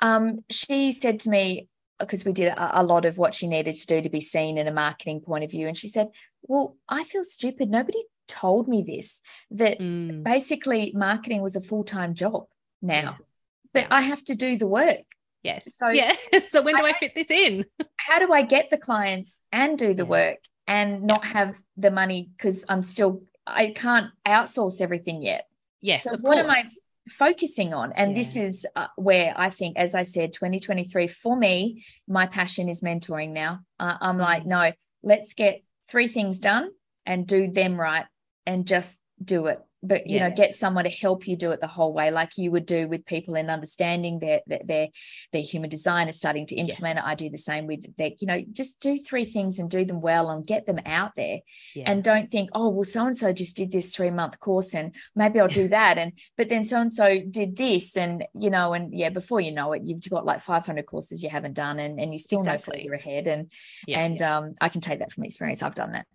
um, 0.00 0.44
she 0.50 0.92
said 0.92 1.20
to 1.20 1.30
me 1.30 1.68
because 1.98 2.24
we 2.24 2.32
did 2.32 2.48
a, 2.48 2.80
a 2.80 2.84
lot 2.84 3.04
of 3.04 3.18
what 3.18 3.34
she 3.34 3.46
needed 3.46 3.74
to 3.74 3.86
do 3.86 4.02
to 4.02 4.08
be 4.08 4.20
seen 4.20 4.58
in 4.58 4.68
a 4.68 4.72
marketing 4.72 5.20
point 5.20 5.44
of 5.44 5.50
view 5.50 5.66
and 5.66 5.76
she 5.76 5.88
said 5.88 6.08
well 6.42 6.76
I 6.88 7.04
feel 7.04 7.24
stupid. 7.24 7.70
Nobody 7.70 8.04
told 8.28 8.68
me 8.68 8.82
this 8.86 9.20
that 9.50 9.78
mm. 9.78 10.22
basically 10.22 10.92
marketing 10.94 11.42
was 11.42 11.54
a 11.54 11.60
full-time 11.60 12.12
job 12.12 12.46
now 12.82 13.16
yeah. 13.20 13.24
but 13.72 13.86
i 13.92 14.00
have 14.00 14.24
to 14.24 14.34
do 14.34 14.58
the 14.58 14.66
work 14.66 15.04
yes. 15.46 15.76
So 15.76 15.88
yeah. 15.88 16.14
So 16.48 16.62
when 16.62 16.76
do 16.76 16.84
i, 16.84 16.90
I 16.90 16.92
fit 16.98 17.12
this 17.14 17.30
in? 17.30 17.64
How 17.96 18.18
do 18.18 18.32
i 18.32 18.42
get 18.42 18.70
the 18.70 18.78
clients 18.78 19.40
and 19.52 19.78
do 19.78 19.94
the 19.94 20.04
yeah. 20.04 20.08
work 20.08 20.38
and 20.66 21.02
not 21.02 21.24
have 21.24 21.56
the 21.76 21.90
money 21.90 22.30
because 22.36 22.64
i'm 22.68 22.82
still 22.82 23.22
i 23.46 23.70
can't 23.70 24.10
outsource 24.26 24.80
everything 24.80 25.22
yet. 25.22 25.46
Yes 25.80 26.04
so 26.04 26.10
what 26.10 26.22
course. 26.22 26.38
am 26.38 26.50
i 26.50 26.64
focusing 27.08 27.72
on? 27.72 27.92
And 27.92 28.16
this 28.16 28.34
is 28.34 28.66
uh, 28.74 28.88
where 28.96 29.32
i 29.36 29.48
think 29.48 29.76
as 29.76 29.94
i 29.94 30.02
said 30.02 30.32
2023 30.32 31.06
for 31.06 31.36
me 31.36 31.84
my 32.08 32.26
passion 32.26 32.68
is 32.68 32.80
mentoring 32.80 33.30
now. 33.30 33.60
Uh, 33.78 33.96
i'm 34.00 34.18
mm. 34.18 34.22
like 34.22 34.44
no 34.44 34.72
let's 35.02 35.34
get 35.34 35.62
three 35.88 36.08
things 36.08 36.38
done 36.38 36.70
and 37.04 37.26
do 37.26 37.50
them 37.50 37.78
right 37.80 38.06
and 38.44 38.66
just 38.66 39.00
do 39.22 39.46
it 39.46 39.60
but 39.82 40.06
you 40.06 40.16
yes. 40.16 40.30
know 40.30 40.36
get 40.36 40.54
someone 40.54 40.84
to 40.84 40.90
help 40.90 41.28
you 41.28 41.36
do 41.36 41.50
it 41.50 41.60
the 41.60 41.66
whole 41.66 41.92
way 41.92 42.10
like 42.10 42.36
you 42.36 42.50
would 42.50 42.66
do 42.66 42.88
with 42.88 43.04
people 43.04 43.34
in 43.34 43.50
understanding 43.50 44.18
their 44.18 44.40
their 44.46 44.60
their, 44.64 44.88
their 45.32 45.42
human 45.42 45.68
design 45.68 46.08
is 46.08 46.16
starting 46.16 46.46
to 46.46 46.54
implement 46.54 46.96
yes. 46.96 47.04
it 47.04 47.08
i 47.08 47.14
do 47.14 47.28
the 47.30 47.38
same 47.38 47.66
with 47.66 47.96
their 47.96 48.10
you 48.18 48.26
know 48.26 48.42
just 48.52 48.80
do 48.80 48.98
three 48.98 49.24
things 49.24 49.58
and 49.58 49.70
do 49.70 49.84
them 49.84 50.00
well 50.00 50.30
and 50.30 50.46
get 50.46 50.66
them 50.66 50.80
out 50.86 51.12
there 51.16 51.40
yeah. 51.74 51.90
and 51.90 52.02
don't 52.02 52.30
think 52.30 52.50
oh 52.54 52.68
well 52.68 52.84
so 52.84 53.06
and 53.06 53.16
so 53.16 53.32
just 53.32 53.56
did 53.56 53.70
this 53.70 53.94
three 53.94 54.10
month 54.10 54.38
course 54.40 54.74
and 54.74 54.94
maybe 55.14 55.40
i'll 55.40 55.48
do 55.48 55.68
that 55.76 55.98
and 55.98 56.12
but 56.36 56.48
then 56.48 56.64
so 56.64 56.80
and 56.80 56.92
so 56.92 57.20
did 57.30 57.56
this 57.56 57.96
and 57.96 58.24
you 58.38 58.50
know 58.50 58.72
and 58.72 58.94
yeah 58.94 59.10
before 59.10 59.40
you 59.40 59.52
know 59.52 59.72
it 59.72 59.82
you've 59.84 60.02
got 60.08 60.24
like 60.24 60.40
500 60.40 60.86
courses 60.86 61.22
you 61.22 61.28
haven't 61.28 61.54
done 61.54 61.78
and, 61.78 62.00
and 62.00 62.12
you 62.12 62.18
still 62.18 62.40
exactly. 62.40 62.78
know 62.78 62.84
further 62.84 62.94
ahead 62.94 63.26
and 63.26 63.52
yeah, 63.86 64.00
and 64.00 64.20
yeah. 64.20 64.38
um 64.38 64.54
i 64.60 64.68
can 64.68 64.80
take 64.80 65.00
that 65.00 65.12
from 65.12 65.24
experience 65.24 65.62
i've 65.62 65.74
done 65.74 65.92
that 65.92 66.06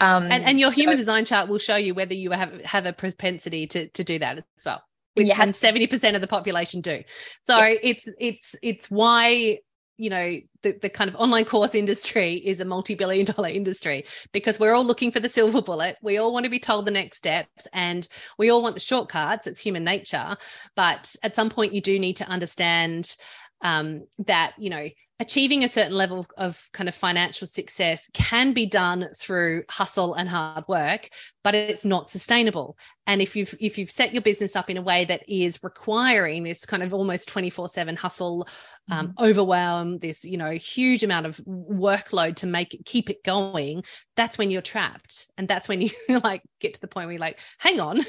um 0.00 0.24
and, 0.24 0.44
and 0.44 0.60
your 0.60 0.70
human 0.70 0.96
so, 0.96 1.00
design 1.00 1.24
chart 1.24 1.48
will 1.48 1.58
show 1.58 1.76
you 1.76 1.94
whether 1.94 2.14
you 2.14 2.30
have 2.30 2.60
have 2.64 2.86
a 2.86 2.92
propensity 3.12 3.66
to 3.66 3.88
to 3.88 4.04
do 4.04 4.18
that 4.18 4.38
as 4.38 4.64
well 4.64 4.82
which 5.14 5.28
yeah. 5.28 5.46
70% 5.46 6.16
of 6.16 6.20
the 6.20 6.26
population 6.26 6.80
do 6.80 7.02
so 7.42 7.58
yeah. 7.58 7.76
it's 7.82 8.08
it's 8.18 8.54
it's 8.62 8.90
why 8.90 9.58
you 9.96 10.10
know 10.10 10.36
the, 10.62 10.72
the 10.82 10.88
kind 10.88 11.08
of 11.08 11.16
online 11.16 11.44
course 11.44 11.74
industry 11.74 12.34
is 12.34 12.60
a 12.60 12.64
multi-billion 12.64 13.24
dollar 13.26 13.48
industry 13.48 14.04
because 14.32 14.58
we're 14.58 14.74
all 14.74 14.84
looking 14.84 15.10
for 15.10 15.20
the 15.20 15.28
silver 15.28 15.62
bullet 15.62 15.96
we 16.02 16.18
all 16.18 16.32
want 16.32 16.44
to 16.44 16.50
be 16.50 16.58
told 16.58 16.84
the 16.86 16.90
next 16.90 17.18
steps 17.18 17.68
and 17.72 18.08
we 18.38 18.50
all 18.50 18.62
want 18.62 18.74
the 18.74 18.80
shortcuts 18.80 19.46
it's 19.46 19.60
human 19.60 19.84
nature 19.84 20.36
but 20.74 21.14
at 21.22 21.36
some 21.36 21.50
point 21.50 21.72
you 21.72 21.80
do 21.80 21.98
need 21.98 22.16
to 22.16 22.28
understand 22.28 23.16
um, 23.60 24.04
that 24.18 24.52
you 24.58 24.68
know 24.68 24.88
achieving 25.20 25.62
a 25.62 25.68
certain 25.68 25.92
level 25.92 26.26
of 26.36 26.68
kind 26.72 26.88
of 26.88 26.94
financial 26.94 27.46
success 27.46 28.10
can 28.12 28.52
be 28.52 28.66
done 28.66 29.08
through 29.16 29.62
hustle 29.68 30.14
and 30.14 30.28
hard 30.28 30.64
work 30.68 31.08
but 31.44 31.54
it's 31.54 31.84
not 31.84 32.10
sustainable. 32.10 32.76
And 33.06 33.20
if 33.20 33.36
you've 33.36 33.54
if 33.60 33.76
you've 33.76 33.90
set 33.90 34.14
your 34.14 34.22
business 34.22 34.56
up 34.56 34.70
in 34.70 34.78
a 34.78 34.82
way 34.82 35.04
that 35.04 35.28
is 35.28 35.62
requiring 35.62 36.42
this 36.42 36.64
kind 36.64 36.82
of 36.82 36.94
almost 36.94 37.28
24/7 37.28 37.98
hustle 37.98 38.48
um, 38.90 39.08
mm-hmm. 39.08 39.24
overwhelm 39.24 39.98
this 39.98 40.24
you 40.24 40.38
know 40.38 40.52
huge 40.52 41.04
amount 41.04 41.26
of 41.26 41.36
workload 41.46 42.36
to 42.36 42.46
make 42.46 42.72
it 42.72 42.86
keep 42.86 43.10
it 43.10 43.22
going 43.22 43.84
that's 44.16 44.38
when 44.38 44.50
you're 44.50 44.62
trapped. 44.62 45.26
And 45.36 45.46
that's 45.46 45.68
when 45.68 45.80
you 45.82 45.90
like 46.08 46.42
get 46.60 46.74
to 46.74 46.80
the 46.80 46.88
point 46.88 47.06
where 47.06 47.12
you're 47.12 47.20
like 47.20 47.38
hang 47.58 47.78
on 47.78 48.00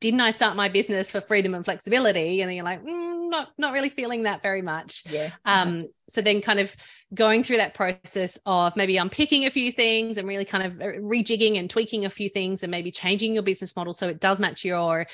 didn't 0.00 0.20
I 0.20 0.32
start 0.32 0.54
my 0.54 0.68
business 0.68 1.10
for 1.10 1.22
freedom 1.22 1.54
and 1.54 1.64
flexibility? 1.64 2.42
And 2.42 2.48
then 2.48 2.56
you're 2.56 2.64
like 2.64 2.84
mm, 2.84 3.30
not 3.30 3.48
not 3.58 3.72
really 3.72 3.88
feeling 3.88 4.24
that 4.24 4.42
very 4.42 4.62
much. 4.62 5.02
Yeah. 5.08 5.30
Um 5.44 5.88
so 6.08 6.20
then 6.20 6.40
kind 6.40 6.60
of 6.60 6.74
going 7.14 7.42
through 7.42 7.56
that 7.56 7.74
process 7.74 8.38
of 8.46 8.76
maybe 8.76 8.96
unpicking 8.96 9.44
a 9.46 9.50
few 9.50 9.72
things 9.72 10.18
and 10.18 10.28
really 10.28 10.44
kind 10.44 10.66
of 10.66 10.80
uh, 10.80 10.98
rejigging 11.00 11.58
and 11.58 11.70
tweaking 11.70 12.04
a 12.04 12.10
few 12.10 12.28
things 12.28 12.62
and 12.62 12.70
maybe 12.70 12.90
changing 12.90 13.34
your 13.34 13.42
business 13.42 13.76
model 13.76 13.94
so 13.94 14.08
it 14.08 14.20
does 14.20 14.40
match 14.40 14.64
your 14.64 15.06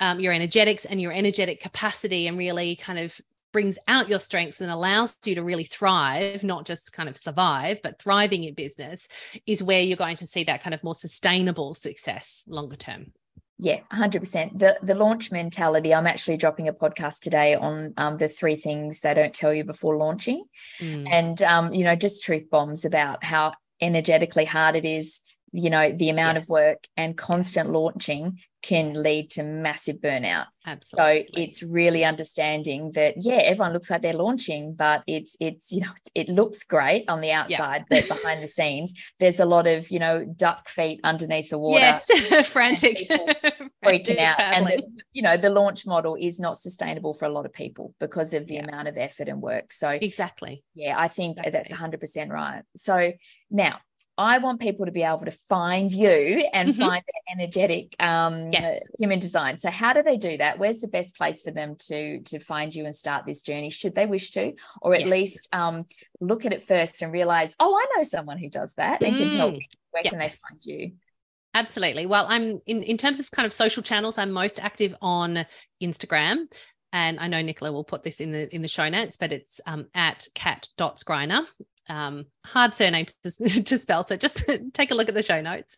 um, 0.00 0.18
your 0.18 0.32
energetics 0.32 0.84
and 0.84 1.00
your 1.00 1.12
energetic 1.12 1.60
capacity 1.60 2.26
and 2.26 2.36
really 2.36 2.76
kind 2.76 2.98
of 2.98 3.20
brings 3.52 3.78
out 3.86 4.08
your 4.08 4.18
strengths 4.18 4.60
and 4.60 4.70
allows 4.70 5.16
you 5.24 5.34
to 5.34 5.42
really 5.42 5.64
thrive, 5.64 6.42
not 6.42 6.64
just 6.64 6.92
kind 6.92 7.08
of 7.08 7.16
survive, 7.16 7.80
but 7.82 8.00
thriving 8.00 8.44
in 8.44 8.54
business 8.54 9.08
is 9.46 9.62
where 9.62 9.80
you're 9.80 9.96
going 9.96 10.16
to 10.16 10.26
see 10.26 10.44
that 10.44 10.62
kind 10.62 10.74
of 10.74 10.82
more 10.82 10.94
sustainable 10.94 11.74
success 11.74 12.44
longer 12.48 12.76
term. 12.76 13.12
Yeah, 13.62 13.78
100%. 13.92 14.58
The 14.58 14.76
the 14.82 14.96
launch 14.96 15.30
mentality. 15.30 15.94
I'm 15.94 16.08
actually 16.08 16.36
dropping 16.36 16.66
a 16.66 16.72
podcast 16.72 17.20
today 17.20 17.54
on 17.54 17.94
um, 17.96 18.16
the 18.16 18.26
three 18.26 18.56
things 18.56 19.00
they 19.00 19.14
don't 19.14 19.32
tell 19.32 19.54
you 19.54 19.62
before 19.62 19.96
launching. 19.96 20.46
Mm. 20.80 21.06
And, 21.08 21.42
um, 21.42 21.72
you 21.72 21.84
know, 21.84 21.94
just 21.94 22.24
truth 22.24 22.50
bombs 22.50 22.84
about 22.84 23.22
how 23.22 23.52
energetically 23.80 24.46
hard 24.46 24.74
it 24.74 24.84
is, 24.84 25.20
you 25.52 25.70
know, 25.70 25.92
the 25.92 26.08
amount 26.08 26.38
yes. 26.38 26.42
of 26.42 26.48
work 26.48 26.88
and 26.96 27.16
constant 27.16 27.70
launching 27.70 28.40
can 28.62 28.94
lead 28.94 29.28
to 29.32 29.42
massive 29.42 29.96
burnout. 29.96 30.46
Absolutely. 30.64 31.26
So 31.34 31.42
it's 31.42 31.62
really 31.64 32.04
understanding 32.04 32.92
that 32.92 33.16
yeah, 33.18 33.40
everyone 33.44 33.72
looks 33.72 33.90
like 33.90 34.02
they're 34.02 34.12
launching, 34.12 34.74
but 34.74 35.02
it's 35.08 35.36
it's 35.40 35.72
you 35.72 35.80
know 35.80 35.90
it 36.14 36.28
looks 36.28 36.62
great 36.62 37.04
on 37.08 37.20
the 37.20 37.32
outside, 37.32 37.84
yeah. 37.90 38.00
but 38.00 38.16
behind 38.16 38.42
the 38.42 38.46
scenes 38.46 38.94
there's 39.18 39.40
a 39.40 39.44
lot 39.44 39.66
of 39.66 39.90
you 39.90 39.98
know 39.98 40.24
duck 40.24 40.68
feet 40.68 41.00
underneath 41.02 41.50
the 41.50 41.58
water. 41.58 41.80
Yes, 41.80 42.48
frantic, 42.48 43.10
freaking 43.84 44.18
out, 44.18 44.40
and 44.40 44.66
the, 44.66 44.82
you 45.12 45.22
know 45.22 45.36
the 45.36 45.50
launch 45.50 45.86
model 45.86 46.16
is 46.18 46.38
not 46.38 46.58
sustainable 46.58 47.14
for 47.14 47.24
a 47.24 47.30
lot 47.30 47.46
of 47.46 47.52
people 47.52 47.94
because 47.98 48.34
of 48.34 48.46
the 48.46 48.54
yeah. 48.54 48.64
amount 48.64 48.88
of 48.88 48.96
effort 48.96 49.28
and 49.28 49.40
work. 49.40 49.72
So 49.72 49.90
exactly, 49.90 50.64
yeah, 50.74 50.94
I 50.98 51.08
think 51.08 51.38
exactly. 51.38 51.52
that's 51.52 51.70
100 51.70 52.00
percent 52.00 52.30
right. 52.30 52.62
So 52.76 53.12
now 53.50 53.78
I 54.18 54.38
want 54.38 54.60
people 54.60 54.84
to 54.84 54.92
be 54.92 55.02
able 55.02 55.24
to 55.24 55.30
find 55.30 55.90
you 55.90 56.46
and 56.52 56.68
mm-hmm. 56.68 56.80
find 56.80 57.02
the 57.06 57.32
energetic 57.32 57.96
um, 57.98 58.50
yes. 58.52 58.80
human 58.98 59.18
design. 59.18 59.56
So, 59.56 59.70
how 59.70 59.94
do 59.94 60.02
they 60.02 60.18
do 60.18 60.36
that? 60.36 60.58
Where's 60.58 60.80
the 60.80 60.88
best 60.88 61.16
place 61.16 61.40
for 61.40 61.50
them 61.50 61.76
to 61.86 62.20
to 62.20 62.38
find 62.38 62.74
you 62.74 62.84
and 62.84 62.94
start 62.94 63.24
this 63.24 63.42
journey, 63.42 63.70
should 63.70 63.94
they 63.94 64.06
wish 64.06 64.30
to, 64.32 64.52
or 64.82 64.94
at 64.94 65.00
yes. 65.00 65.08
least 65.08 65.48
um, 65.52 65.86
look 66.20 66.44
at 66.44 66.52
it 66.52 66.62
first 66.62 67.00
and 67.00 67.10
realize, 67.10 67.56
oh, 67.58 67.74
I 67.74 67.96
know 67.96 68.02
someone 68.02 68.38
who 68.38 68.50
does 68.50 68.74
that 68.74 69.02
and 69.02 69.14
mm. 69.14 69.18
can 69.18 69.36
help. 69.36 69.54
Me. 69.54 69.68
Where 69.92 70.02
yes. 70.04 70.10
can 70.10 70.18
they 70.18 70.28
find 70.28 70.60
you? 70.64 70.92
Absolutely. 71.54 72.06
Well, 72.06 72.26
I'm 72.28 72.60
in 72.66 72.82
in 72.82 72.96
terms 72.96 73.20
of 73.20 73.30
kind 73.30 73.46
of 73.46 73.52
social 73.52 73.82
channels. 73.82 74.18
I'm 74.18 74.30
most 74.30 74.58
active 74.58 74.94
on 75.02 75.44
Instagram 75.82 76.46
and 76.92 77.18
I 77.18 77.26
know 77.26 77.42
Nicola 77.42 77.72
will 77.72 77.84
put 77.84 78.02
this 78.02 78.20
in 78.20 78.32
the 78.32 78.54
in 78.54 78.62
the 78.62 78.68
show 78.68 78.88
notes, 78.88 79.16
but 79.16 79.32
it's 79.32 79.60
um, 79.66 79.86
at 79.94 80.26
cat.skreiner. 80.34 81.44
um, 81.88 82.26
hard 82.44 82.76
surname 82.76 83.06
to, 83.06 83.62
to, 83.64 83.78
spell. 83.78 84.04
So 84.04 84.16
just 84.16 84.44
take 84.72 84.90
a 84.90 84.94
look 84.94 85.08
at 85.08 85.14
the 85.14 85.22
show 85.22 85.40
notes. 85.40 85.76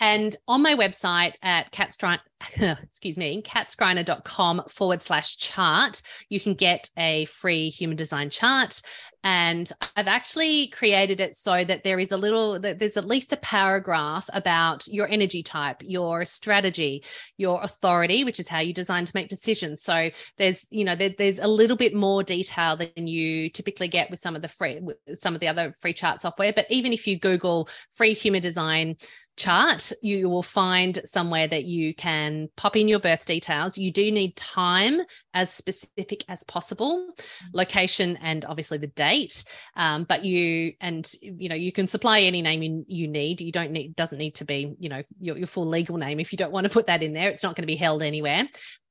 And 0.00 0.36
on 0.46 0.62
my 0.62 0.74
website 0.74 1.34
at 1.42 1.70
catstrine, 1.70 2.18
excuse 2.82 3.18
me, 3.18 3.42
catskreiner.com 3.42 4.62
forward 4.68 5.02
slash 5.02 5.36
chart, 5.36 6.02
you 6.28 6.40
can 6.40 6.54
get 6.54 6.90
a 6.96 7.24
free 7.26 7.68
human 7.68 7.96
design 7.96 8.30
chart. 8.30 8.80
And 9.24 9.70
I've 9.96 10.06
actually 10.06 10.68
created 10.68 11.18
it 11.18 11.34
so 11.34 11.64
that 11.64 11.82
there 11.82 11.98
is 11.98 12.12
a 12.12 12.16
little, 12.16 12.60
there's 12.60 12.96
at 12.96 13.08
least 13.08 13.32
a 13.32 13.36
paragraph 13.38 14.30
about 14.32 14.86
your 14.86 15.08
energy 15.08 15.42
type, 15.42 15.78
your 15.80 16.24
strategy, 16.24 17.02
your 17.36 17.60
authority, 17.60 18.22
which 18.22 18.38
is 18.38 18.46
how 18.46 18.60
you 18.60 18.72
design 18.72 19.04
to 19.04 19.12
make 19.16 19.28
decisions. 19.28 19.82
So 19.82 20.10
there's, 20.38 20.64
you 20.70 20.84
know, 20.84 20.94
there, 20.94 21.12
there's 21.18 21.40
a 21.40 21.48
little 21.48 21.76
bit 21.76 21.92
more 21.92 22.22
detail 22.22 22.76
than 22.76 23.08
you 23.08 23.50
typically 23.50 23.88
get 23.88 24.12
with 24.12 24.20
some 24.20 24.36
of 24.36 24.42
the 24.42 24.48
free, 24.48 24.80
some 25.14 25.34
of 25.34 25.40
the 25.40 25.48
other 25.48 25.72
free 25.72 25.92
chart 25.92 26.20
software. 26.20 26.52
But 26.52 26.66
even 26.70 26.92
if 26.92 27.08
you 27.08 27.18
Google 27.18 27.68
free 27.90 28.14
human 28.14 28.42
design 28.42 28.96
chart, 29.36 29.92
you 30.02 30.28
will 30.28 30.42
find 30.42 30.98
somewhere 31.04 31.46
that 31.46 31.64
you 31.64 31.94
can 31.94 32.48
pop 32.56 32.76
in 32.76 32.88
your 32.88 32.98
birth 32.98 33.26
details. 33.26 33.78
You 33.78 33.90
do 33.90 34.10
need 34.10 34.36
time 34.36 35.00
as 35.34 35.52
specific 35.52 36.24
as 36.28 36.42
possible, 36.44 37.08
mm-hmm. 37.10 37.46
location, 37.52 38.16
and 38.16 38.44
obviously 38.44 38.78
the 38.78 38.86
date. 38.88 39.44
Um, 39.76 40.04
but 40.04 40.24
you 40.24 40.72
and 40.80 41.10
you 41.20 41.48
know 41.48 41.54
you 41.54 41.72
can 41.72 41.86
supply 41.86 42.20
any 42.20 42.42
name 42.42 42.62
you, 42.62 42.84
you 42.88 43.08
need. 43.08 43.40
You 43.40 43.52
don't 43.52 43.72
need 43.72 43.96
doesn't 43.96 44.18
need 44.18 44.36
to 44.36 44.44
be 44.44 44.74
you 44.78 44.88
know 44.88 45.02
your, 45.20 45.36
your 45.36 45.46
full 45.46 45.66
legal 45.66 45.96
name 45.96 46.20
if 46.20 46.32
you 46.32 46.38
don't 46.38 46.52
want 46.52 46.64
to 46.64 46.70
put 46.70 46.86
that 46.86 47.02
in 47.02 47.12
there. 47.12 47.28
It's 47.28 47.42
not 47.42 47.54
going 47.54 47.62
to 47.62 47.66
be 47.66 47.76
held 47.76 48.02
anywhere 48.02 48.48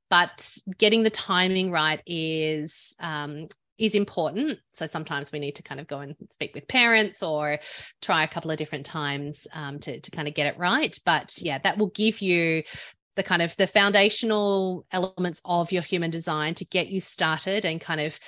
but 0.08 0.56
getting 0.78 1.02
the 1.02 1.10
timing 1.10 1.72
right 1.72 2.00
is 2.06 2.94
um, 3.00 3.48
is 3.78 3.94
important. 3.94 4.58
So 4.72 4.86
sometimes 4.86 5.32
we 5.32 5.38
need 5.38 5.56
to 5.56 5.62
kind 5.62 5.80
of 5.80 5.86
go 5.86 6.00
and 6.00 6.14
speak 6.30 6.54
with 6.54 6.68
parents 6.68 7.22
or 7.22 7.58
try 8.00 8.24
a 8.24 8.28
couple 8.28 8.50
of 8.50 8.58
different 8.58 8.86
times 8.86 9.46
um, 9.54 9.78
to, 9.80 10.00
to 10.00 10.10
kind 10.10 10.28
of 10.28 10.34
get 10.34 10.46
it 10.46 10.58
right. 10.58 10.96
But 11.04 11.34
yeah, 11.38 11.58
that 11.58 11.78
will 11.78 11.88
give 11.88 12.20
you 12.20 12.62
the 13.16 13.22
kind 13.22 13.42
of 13.42 13.56
the 13.56 13.66
foundational 13.66 14.86
elements 14.92 15.40
of 15.44 15.72
your 15.72 15.82
human 15.82 16.10
design 16.10 16.54
to 16.54 16.64
get 16.66 16.88
you 16.88 17.00
started 17.00 17.64
and 17.64 17.80
kind 17.80 18.00
of 18.00 18.18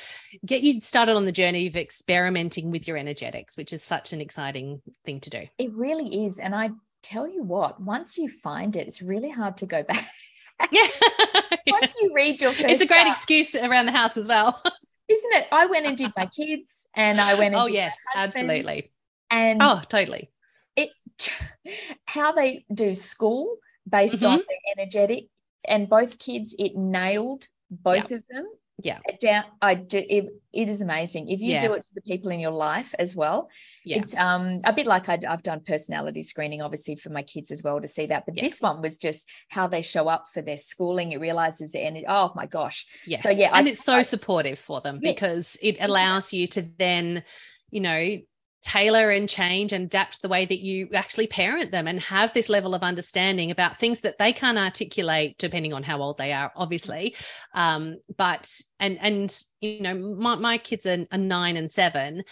get 0.45 0.63
you 0.63 0.81
started 0.81 1.15
on 1.15 1.27
the 1.27 1.33
journey 1.33 1.67
of 1.67 1.77
experimenting 1.77 2.71
with 2.71 2.89
your 2.89 2.97
energetics, 2.97 3.57
which 3.57 3.73
is 3.73 3.83
such 3.83 4.13
an 4.13 4.21
exciting 4.21 4.81
thing 5.05 5.21
to 5.21 5.31
do. 5.31 5.43
It 5.59 5.73
really 5.75 6.25
is. 6.25 6.39
And 6.39 6.55
I 6.55 6.71
tell 7.03 7.29
you 7.29 7.43
what, 7.43 7.81
once 7.81 8.17
you 8.19 8.29
find 8.29 8.75
it, 8.77 8.89
it's 8.89 9.03
really 9.03 9.31
hard 9.31 9.59
to 9.59 9.67
go 9.67 9.83
back. 9.83 10.09
Yeah. 10.73 10.89
Once 11.69 11.95
you 12.01 12.13
read 12.13 12.41
your 12.41 12.53
It's 12.59 12.83
a 12.83 12.87
great 12.87 13.07
excuse 13.07 13.55
around 13.55 13.87
the 13.87 13.93
house 13.93 14.17
as 14.17 14.27
well 14.27 14.61
isn't 15.09 15.33
it? 15.35 15.47
I 15.51 15.67
went 15.67 15.87
and 15.87 15.97
did 15.97 16.13
my 16.17 16.27
kids, 16.27 16.87
and 16.95 17.21
I 17.21 17.35
went. 17.35 17.55
And 17.55 17.63
oh 17.63 17.67
yes, 17.67 17.97
absolutely. 18.15 18.93
And 19.31 19.63
oh, 19.63 19.83
totally. 19.89 20.31
It 20.77 20.91
how 22.07 22.33
they 22.33 22.65
do 22.73 22.95
school 22.95 23.57
based 23.89 24.17
mm-hmm. 24.17 24.27
on 24.27 24.39
the 24.39 24.81
energetic, 24.81 25.29
and 25.65 25.89
both 25.89 26.19
kids, 26.19 26.55
it 26.59 26.77
nailed 26.77 27.49
both 27.71 28.11
yep. 28.11 28.21
of 28.21 28.25
them 28.31 28.47
yeah. 28.83 29.01
Down 29.21 29.45
i 29.61 29.75
do 29.75 29.99
it, 29.99 30.27
it 30.53 30.69
is 30.69 30.81
amazing. 30.81 31.29
If 31.29 31.41
you 31.41 31.53
yeah. 31.53 31.67
do 31.67 31.73
it 31.73 31.85
for 31.85 31.95
the 31.95 32.03
people 32.03 32.31
in 32.31 32.41
your 32.41 32.53
life 32.53 32.95
as 32.99 33.17
well 33.17 33.49
yeah. 33.85 33.99
it's 33.99 34.15
um 34.17 34.61
a 34.65 34.73
bit 34.73 34.87
like 34.87 35.09
i 35.09 35.19
have 35.23 35.43
done 35.43 35.61
personality 35.67 36.23
screening 36.23 36.63
obviously 36.63 36.95
for 36.95 37.11
my 37.11 37.23
kids 37.23 37.51
as 37.51 37.63
well 37.63 37.81
to 37.81 37.89
see 37.89 38.07
that 38.07 38.25
but 38.27 38.37
yeah. 38.37 38.43
this 38.43 38.61
one 38.61 38.83
was 38.83 38.99
just 38.99 39.29
how 39.49 39.67
they 39.67 39.83
show 39.83 40.09
up 40.09 40.27
for 40.33 40.43
their 40.43 40.57
schooling. 40.57 41.13
It 41.13 41.21
realizes 41.21 41.75
and 41.75 41.97
it, 41.97 42.05
oh 42.09 42.33
my 42.35 42.47
gosh. 42.47 42.87
Yeah. 43.07 43.21
So 43.21 43.31
yeah 43.31 43.51
and 43.55 43.67
I, 43.67 43.71
it's 43.71 43.85
so 43.85 43.95
I, 43.95 44.03
supportive 44.03 44.59
for 44.59 44.81
them 44.81 45.01
because 45.01 45.57
it 45.63 45.77
allows 45.81 46.33
you 46.33 46.47
to 46.49 46.69
then 46.79 47.25
you 47.71 47.81
know 47.81 48.19
tailor 48.63 49.11
and 49.11 49.29
change 49.29 49.73
and 49.73 49.85
adapt 49.85 50.21
the 50.21 50.29
way 50.29 50.45
that 50.45 50.61
you 50.61 50.89
actually 50.95 51.27
parent 51.27 51.71
them 51.71 51.87
and 51.87 52.01
have 52.01 52.35
this 52.35 52.49
level 52.49 52.75
of 52.75 52.83
understanding 52.83 53.51
about 53.51 53.79
things 53.79 54.01
that 54.01 54.19
they 54.19 54.33
can't 54.33 54.59
articulate 54.59 55.37
depending 55.39 55.73
on 55.73 55.83
how 55.83 56.01
old 56.01 56.19
they 56.19 56.33
are 56.33 56.53
obviously. 56.57 57.15
Um, 57.55 57.99
but 58.17 58.51
and 58.81 58.99
and 59.01 59.45
you 59.61 59.81
know 59.81 59.95
my, 59.95 60.35
my 60.35 60.59
kids 60.59 60.87
are, 60.87 61.07
are 61.13 61.19
nine 61.19 61.57
and 61.57 61.71
seven 61.71 62.25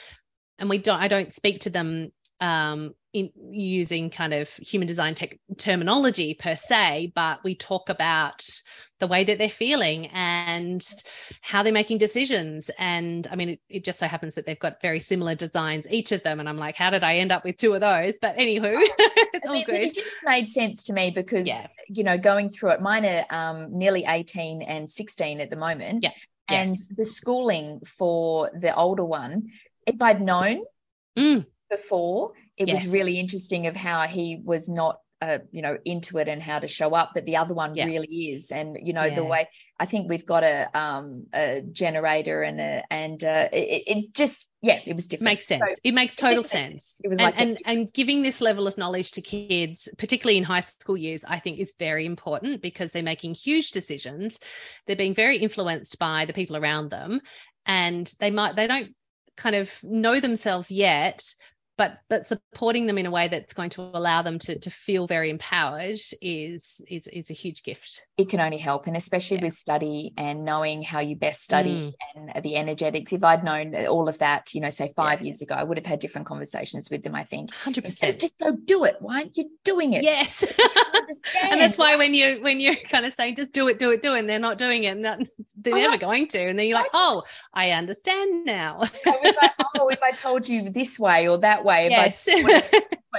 and 0.58 0.70
we 0.70 0.78
don't 0.78 1.00
i 1.00 1.08
don't 1.08 1.34
speak 1.34 1.60
to 1.60 1.70
them 1.70 2.12
um, 2.40 2.92
in 3.16 3.30
using 3.50 4.10
kind 4.10 4.34
of 4.34 4.50
human 4.56 4.86
design 4.86 5.14
tech 5.14 5.38
terminology 5.56 6.34
per 6.34 6.54
se, 6.54 7.12
but 7.14 7.42
we 7.42 7.54
talk 7.54 7.88
about 7.88 8.42
the 9.00 9.06
way 9.06 9.24
that 9.24 9.38
they're 9.38 9.48
feeling 9.48 10.06
and 10.08 10.82
how 11.40 11.62
they're 11.62 11.72
making 11.72 11.96
decisions. 11.96 12.70
And 12.78 13.26
I 13.30 13.36
mean, 13.36 13.48
it, 13.50 13.60
it, 13.70 13.84
just 13.84 13.98
so 13.98 14.06
happens 14.06 14.34
that 14.34 14.44
they've 14.44 14.58
got 14.58 14.82
very 14.82 15.00
similar 15.00 15.34
designs, 15.34 15.86
each 15.90 16.12
of 16.12 16.22
them. 16.24 16.40
And 16.40 16.48
I'm 16.48 16.58
like, 16.58 16.76
how 16.76 16.90
did 16.90 17.02
I 17.02 17.16
end 17.16 17.32
up 17.32 17.42
with 17.42 17.56
two 17.56 17.72
of 17.72 17.80
those? 17.80 18.18
But 18.20 18.36
anywho, 18.36 18.74
it's 18.98 19.46
I 19.46 19.50
mean, 19.50 19.60
all 19.60 19.64
good. 19.64 19.80
It 19.80 19.94
just 19.94 20.10
made 20.22 20.50
sense 20.50 20.82
to 20.84 20.92
me 20.92 21.10
because, 21.10 21.46
yeah. 21.46 21.68
you 21.88 22.04
know, 22.04 22.18
going 22.18 22.50
through 22.50 22.72
it, 22.72 22.82
mine 22.82 23.06
are 23.06 23.24
um, 23.30 23.78
nearly 23.78 24.04
18 24.06 24.60
and 24.60 24.90
16 24.90 25.40
at 25.40 25.48
the 25.48 25.56
moment. 25.56 26.02
Yeah. 26.02 26.12
And 26.48 26.70
yes. 26.70 26.92
the 26.94 27.04
schooling 27.06 27.80
for 27.98 28.50
the 28.54 28.76
older 28.76 29.04
one, 29.04 29.48
if 29.86 30.00
I'd 30.02 30.20
known, 30.20 30.64
mm 31.18 31.46
before 31.68 32.32
it 32.56 32.68
yes. 32.68 32.82
was 32.82 32.92
really 32.92 33.18
interesting 33.18 33.66
of 33.66 33.76
how 33.76 34.06
he 34.06 34.40
was 34.42 34.68
not 34.68 34.98
uh, 35.22 35.38
you 35.50 35.62
know 35.62 35.78
into 35.86 36.18
it 36.18 36.28
and 36.28 36.42
how 36.42 36.58
to 36.58 36.68
show 36.68 36.94
up 36.94 37.12
but 37.14 37.24
the 37.24 37.36
other 37.36 37.54
one 37.54 37.74
yeah. 37.74 37.86
really 37.86 38.06
is 38.06 38.50
and 38.50 38.76
you 38.82 38.92
know 38.92 39.04
yeah. 39.04 39.14
the 39.14 39.24
way 39.24 39.48
i 39.80 39.86
think 39.86 40.10
we've 40.10 40.26
got 40.26 40.44
a 40.44 40.68
um 40.78 41.24
a 41.32 41.62
generator 41.72 42.42
and 42.42 42.60
a 42.60 42.84
and 42.90 43.24
uh 43.24 43.48
it, 43.50 43.82
it 43.86 44.12
just 44.12 44.46
yeah 44.60 44.78
it 44.84 44.94
was 44.94 45.08
different 45.08 45.24
makes 45.24 45.46
sense 45.46 45.62
so 45.66 45.74
it 45.82 45.94
makes 45.94 46.16
total 46.16 46.42
it 46.42 46.46
sense 46.46 47.00
it 47.02 47.08
was 47.08 47.18
and, 47.18 47.24
like 47.24 47.40
and, 47.40 47.58
and 47.64 47.92
giving 47.94 48.22
this 48.22 48.42
level 48.42 48.66
of 48.66 48.76
knowledge 48.76 49.10
to 49.10 49.22
kids 49.22 49.88
particularly 49.96 50.36
in 50.36 50.44
high 50.44 50.60
school 50.60 50.98
years 50.98 51.24
i 51.26 51.38
think 51.38 51.58
is 51.58 51.72
very 51.78 52.04
important 52.04 52.60
because 52.60 52.92
they're 52.92 53.02
making 53.02 53.32
huge 53.32 53.70
decisions 53.70 54.38
they're 54.86 54.96
being 54.96 55.14
very 55.14 55.38
influenced 55.38 55.98
by 55.98 56.26
the 56.26 56.34
people 56.34 56.58
around 56.58 56.90
them 56.90 57.22
and 57.64 58.12
they 58.20 58.30
might 58.30 58.54
they 58.54 58.66
don't 58.66 58.94
kind 59.34 59.56
of 59.56 59.72
know 59.82 60.20
themselves 60.20 60.70
yet 60.70 61.22
but 61.76 61.98
but 62.08 62.26
supporting 62.26 62.86
them 62.86 62.98
in 62.98 63.06
a 63.06 63.10
way 63.10 63.28
that's 63.28 63.54
going 63.54 63.70
to 63.70 63.82
allow 63.82 64.22
them 64.22 64.38
to 64.40 64.58
to 64.58 64.70
feel 64.70 65.06
very 65.06 65.30
empowered 65.30 65.98
is 66.22 66.80
is 66.88 67.08
is 67.08 67.30
a 67.30 67.34
huge 67.34 67.62
gift. 67.62 68.06
It 68.16 68.28
can 68.28 68.40
only 68.40 68.58
help 68.58 68.86
and 68.86 68.96
especially 68.96 69.38
yeah. 69.38 69.44
with 69.44 69.54
study 69.54 70.12
and 70.16 70.44
knowing 70.44 70.82
how 70.82 71.00
you 71.00 71.16
best 71.16 71.42
study 71.42 71.94
mm. 72.16 72.32
and 72.34 72.44
the 72.44 72.56
energetics. 72.56 73.12
If 73.12 73.24
i'd 73.24 73.44
known 73.44 73.74
all 73.86 74.08
of 74.08 74.18
that 74.18 74.54
you 74.54 74.60
know 74.60 74.70
say 74.70 74.92
five 74.96 75.20
yes. 75.20 75.26
years 75.26 75.42
ago 75.42 75.54
i 75.54 75.62
would 75.62 75.78
have 75.78 75.86
had 75.86 75.98
different 75.98 76.26
conversations 76.26 76.90
with 76.90 77.02
them 77.02 77.14
i 77.14 77.24
think. 77.24 77.52
100% 77.52 78.20
just 78.20 78.38
go 78.38 78.52
do 78.52 78.84
it. 78.84 78.96
Why 79.00 79.16
aren't 79.16 79.36
you 79.36 79.50
doing 79.64 79.92
it? 79.92 80.02
Yes. 80.02 80.44
And 81.42 81.60
that's 81.60 81.78
why 81.78 81.96
when 81.96 82.14
you 82.14 82.38
when 82.42 82.60
you're 82.60 82.76
kind 82.76 83.06
of 83.06 83.12
saying 83.12 83.36
just 83.36 83.52
do 83.52 83.68
it 83.68 83.78
do 83.78 83.90
it 83.90 84.02
do 84.02 84.14
it 84.14 84.20
and 84.20 84.28
they're 84.28 84.38
not 84.38 84.58
doing 84.58 84.84
it 84.84 84.96
not, 84.96 85.20
they're 85.70 85.78
oh, 85.78 85.90
never 85.90 85.98
going 85.98 86.26
to 86.26 86.38
and 86.38 86.58
then 86.58 86.66
you're 86.66 86.78
like 86.78 86.90
oh 86.94 87.22
i 87.52 87.70
understand 87.72 88.44
now 88.44 88.78
like, 88.80 88.92
oh 89.78 89.88
if 89.88 90.02
i 90.02 90.10
told 90.12 90.48
you 90.48 90.70
this 90.70 90.98
way 90.98 91.28
or 91.28 91.38
that 91.38 91.64
way 91.64 91.88
yes. 91.90 92.26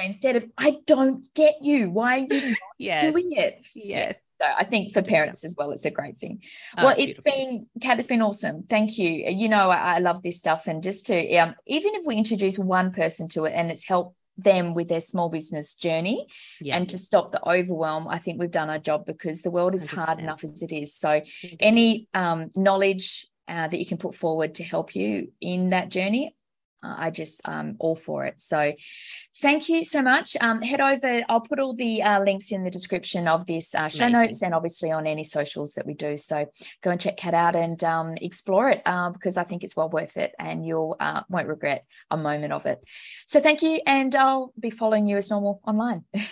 instead 0.04 0.36
of 0.36 0.46
I 0.58 0.78
don't 0.86 1.26
get 1.34 1.56
you. 1.62 1.90
Why 1.90 2.20
are 2.20 2.34
you 2.34 2.56
yes. 2.78 3.04
doing 3.04 3.32
it? 3.32 3.62
Yes. 3.76 4.16
So 4.42 4.48
I 4.48 4.64
think 4.66 4.94
for 4.94 5.02
parents 5.02 5.44
as 5.44 5.56
well, 5.58 5.72
it's 5.72 5.86
a 5.86 5.92
great 5.92 6.20
thing. 6.20 6.44
Oh, 6.78 6.86
well, 6.86 6.96
it's 6.96 7.20
beautiful. 7.20 7.24
been, 7.24 7.68
Cat, 7.82 7.98
it's 7.98 8.08
been 8.08 8.22
awesome. 8.22 8.64
Thank 8.64 9.00
you. 9.00 9.10
You 9.10 9.50
know, 9.50 9.72
I, 9.72 9.96
I 9.96 10.00
love 10.00 10.22
this 10.22 10.38
stuff. 10.38 10.68
And 10.68 10.84
just 10.84 11.08
to, 11.08 11.36
um, 11.38 11.56
even 11.66 11.96
if 11.96 12.06
we 12.06 12.18
introduce 12.18 12.60
one 12.60 12.92
person 12.92 13.28
to 13.30 13.46
it 13.46 13.54
and 13.56 13.72
it's 13.72 13.88
helped 13.88 14.16
them 14.38 14.74
with 14.74 14.88
their 14.88 15.02
small 15.02 15.30
business 15.30 15.76
journey 15.76 16.28
yeah. 16.62 16.78
and 16.78 16.90
to 16.90 16.98
stop 16.98 17.32
the 17.32 17.48
overwhelm, 17.48 18.08
I 18.08 18.20
think 18.20 18.40
we've 18.40 18.52
done 18.52 18.70
our 18.70 18.80
job 18.80 19.06
because 19.06 19.42
the 19.42 19.52
world 19.52 19.76
is 19.76 19.88
100%. 19.88 20.06
hard 20.06 20.20
enough 20.20 20.44
as 20.44 20.62
it 20.62 20.72
is. 20.72 20.96
So 20.96 21.22
any 21.60 22.08
um, 22.14 22.52
knowledge 22.56 23.28
uh, 23.48 23.68
that 23.68 23.80
you 23.80 23.86
can 23.86 23.98
put 23.98 24.14
forward 24.14 24.56
to 24.56 24.64
help 24.64 24.96
you 24.96 25.32
in 25.42 25.72
that 25.72 25.90
journey, 25.90 26.36
I 26.98 27.10
just 27.10 27.42
um 27.48 27.76
all 27.80 27.96
for 27.96 28.26
it. 28.26 28.40
So 28.40 28.74
thank 29.42 29.70
you 29.70 29.84
so 29.84 30.02
much. 30.02 30.36
Um, 30.42 30.62
head 30.62 30.82
over. 30.82 31.24
I'll 31.30 31.42
put 31.42 31.60
all 31.60 31.74
the 31.74 32.02
uh, 32.02 32.24
links 32.24 32.52
in 32.52 32.64
the 32.64 32.72
description 32.72 33.28
of 33.28 33.46
this 33.46 33.76
uh, 33.76 33.88
show 33.88 34.06
Amazing. 34.06 34.20
notes 34.20 34.42
and 34.42 34.54
obviously 34.54 34.92
on 34.92 35.06
any 35.06 35.24
socials 35.24 35.74
that 35.74 35.86
we 35.86 35.94
do. 35.94 36.18
So 36.18 36.46
go 36.82 36.92
and 36.92 37.00
check 37.00 37.18
Cat 37.18 37.34
out 37.34 37.56
and 37.56 37.82
um, 37.84 38.16
explore 38.18 38.70
it 38.70 38.82
uh, 38.86 39.10
because 39.10 39.38
I 39.38 39.44
think 39.44 39.64
it's 39.64 39.76
well 39.76 39.90
worth 39.90 40.18
it 40.18 40.34
and 40.40 40.66
you'll 40.66 40.96
uh, 41.00 41.22
won't 41.30 41.48
regret 41.48 41.86
a 42.10 42.18
moment 42.18 42.54
of 42.54 42.66
it. 42.66 42.84
So 43.28 43.40
thank 43.40 43.62
you, 43.62 43.82
and 43.86 44.16
I'll 44.16 44.54
be 44.60 44.70
following 44.70 45.08
you 45.08 45.18
as 45.18 45.30
normal 45.30 45.62
online. 45.66 46.06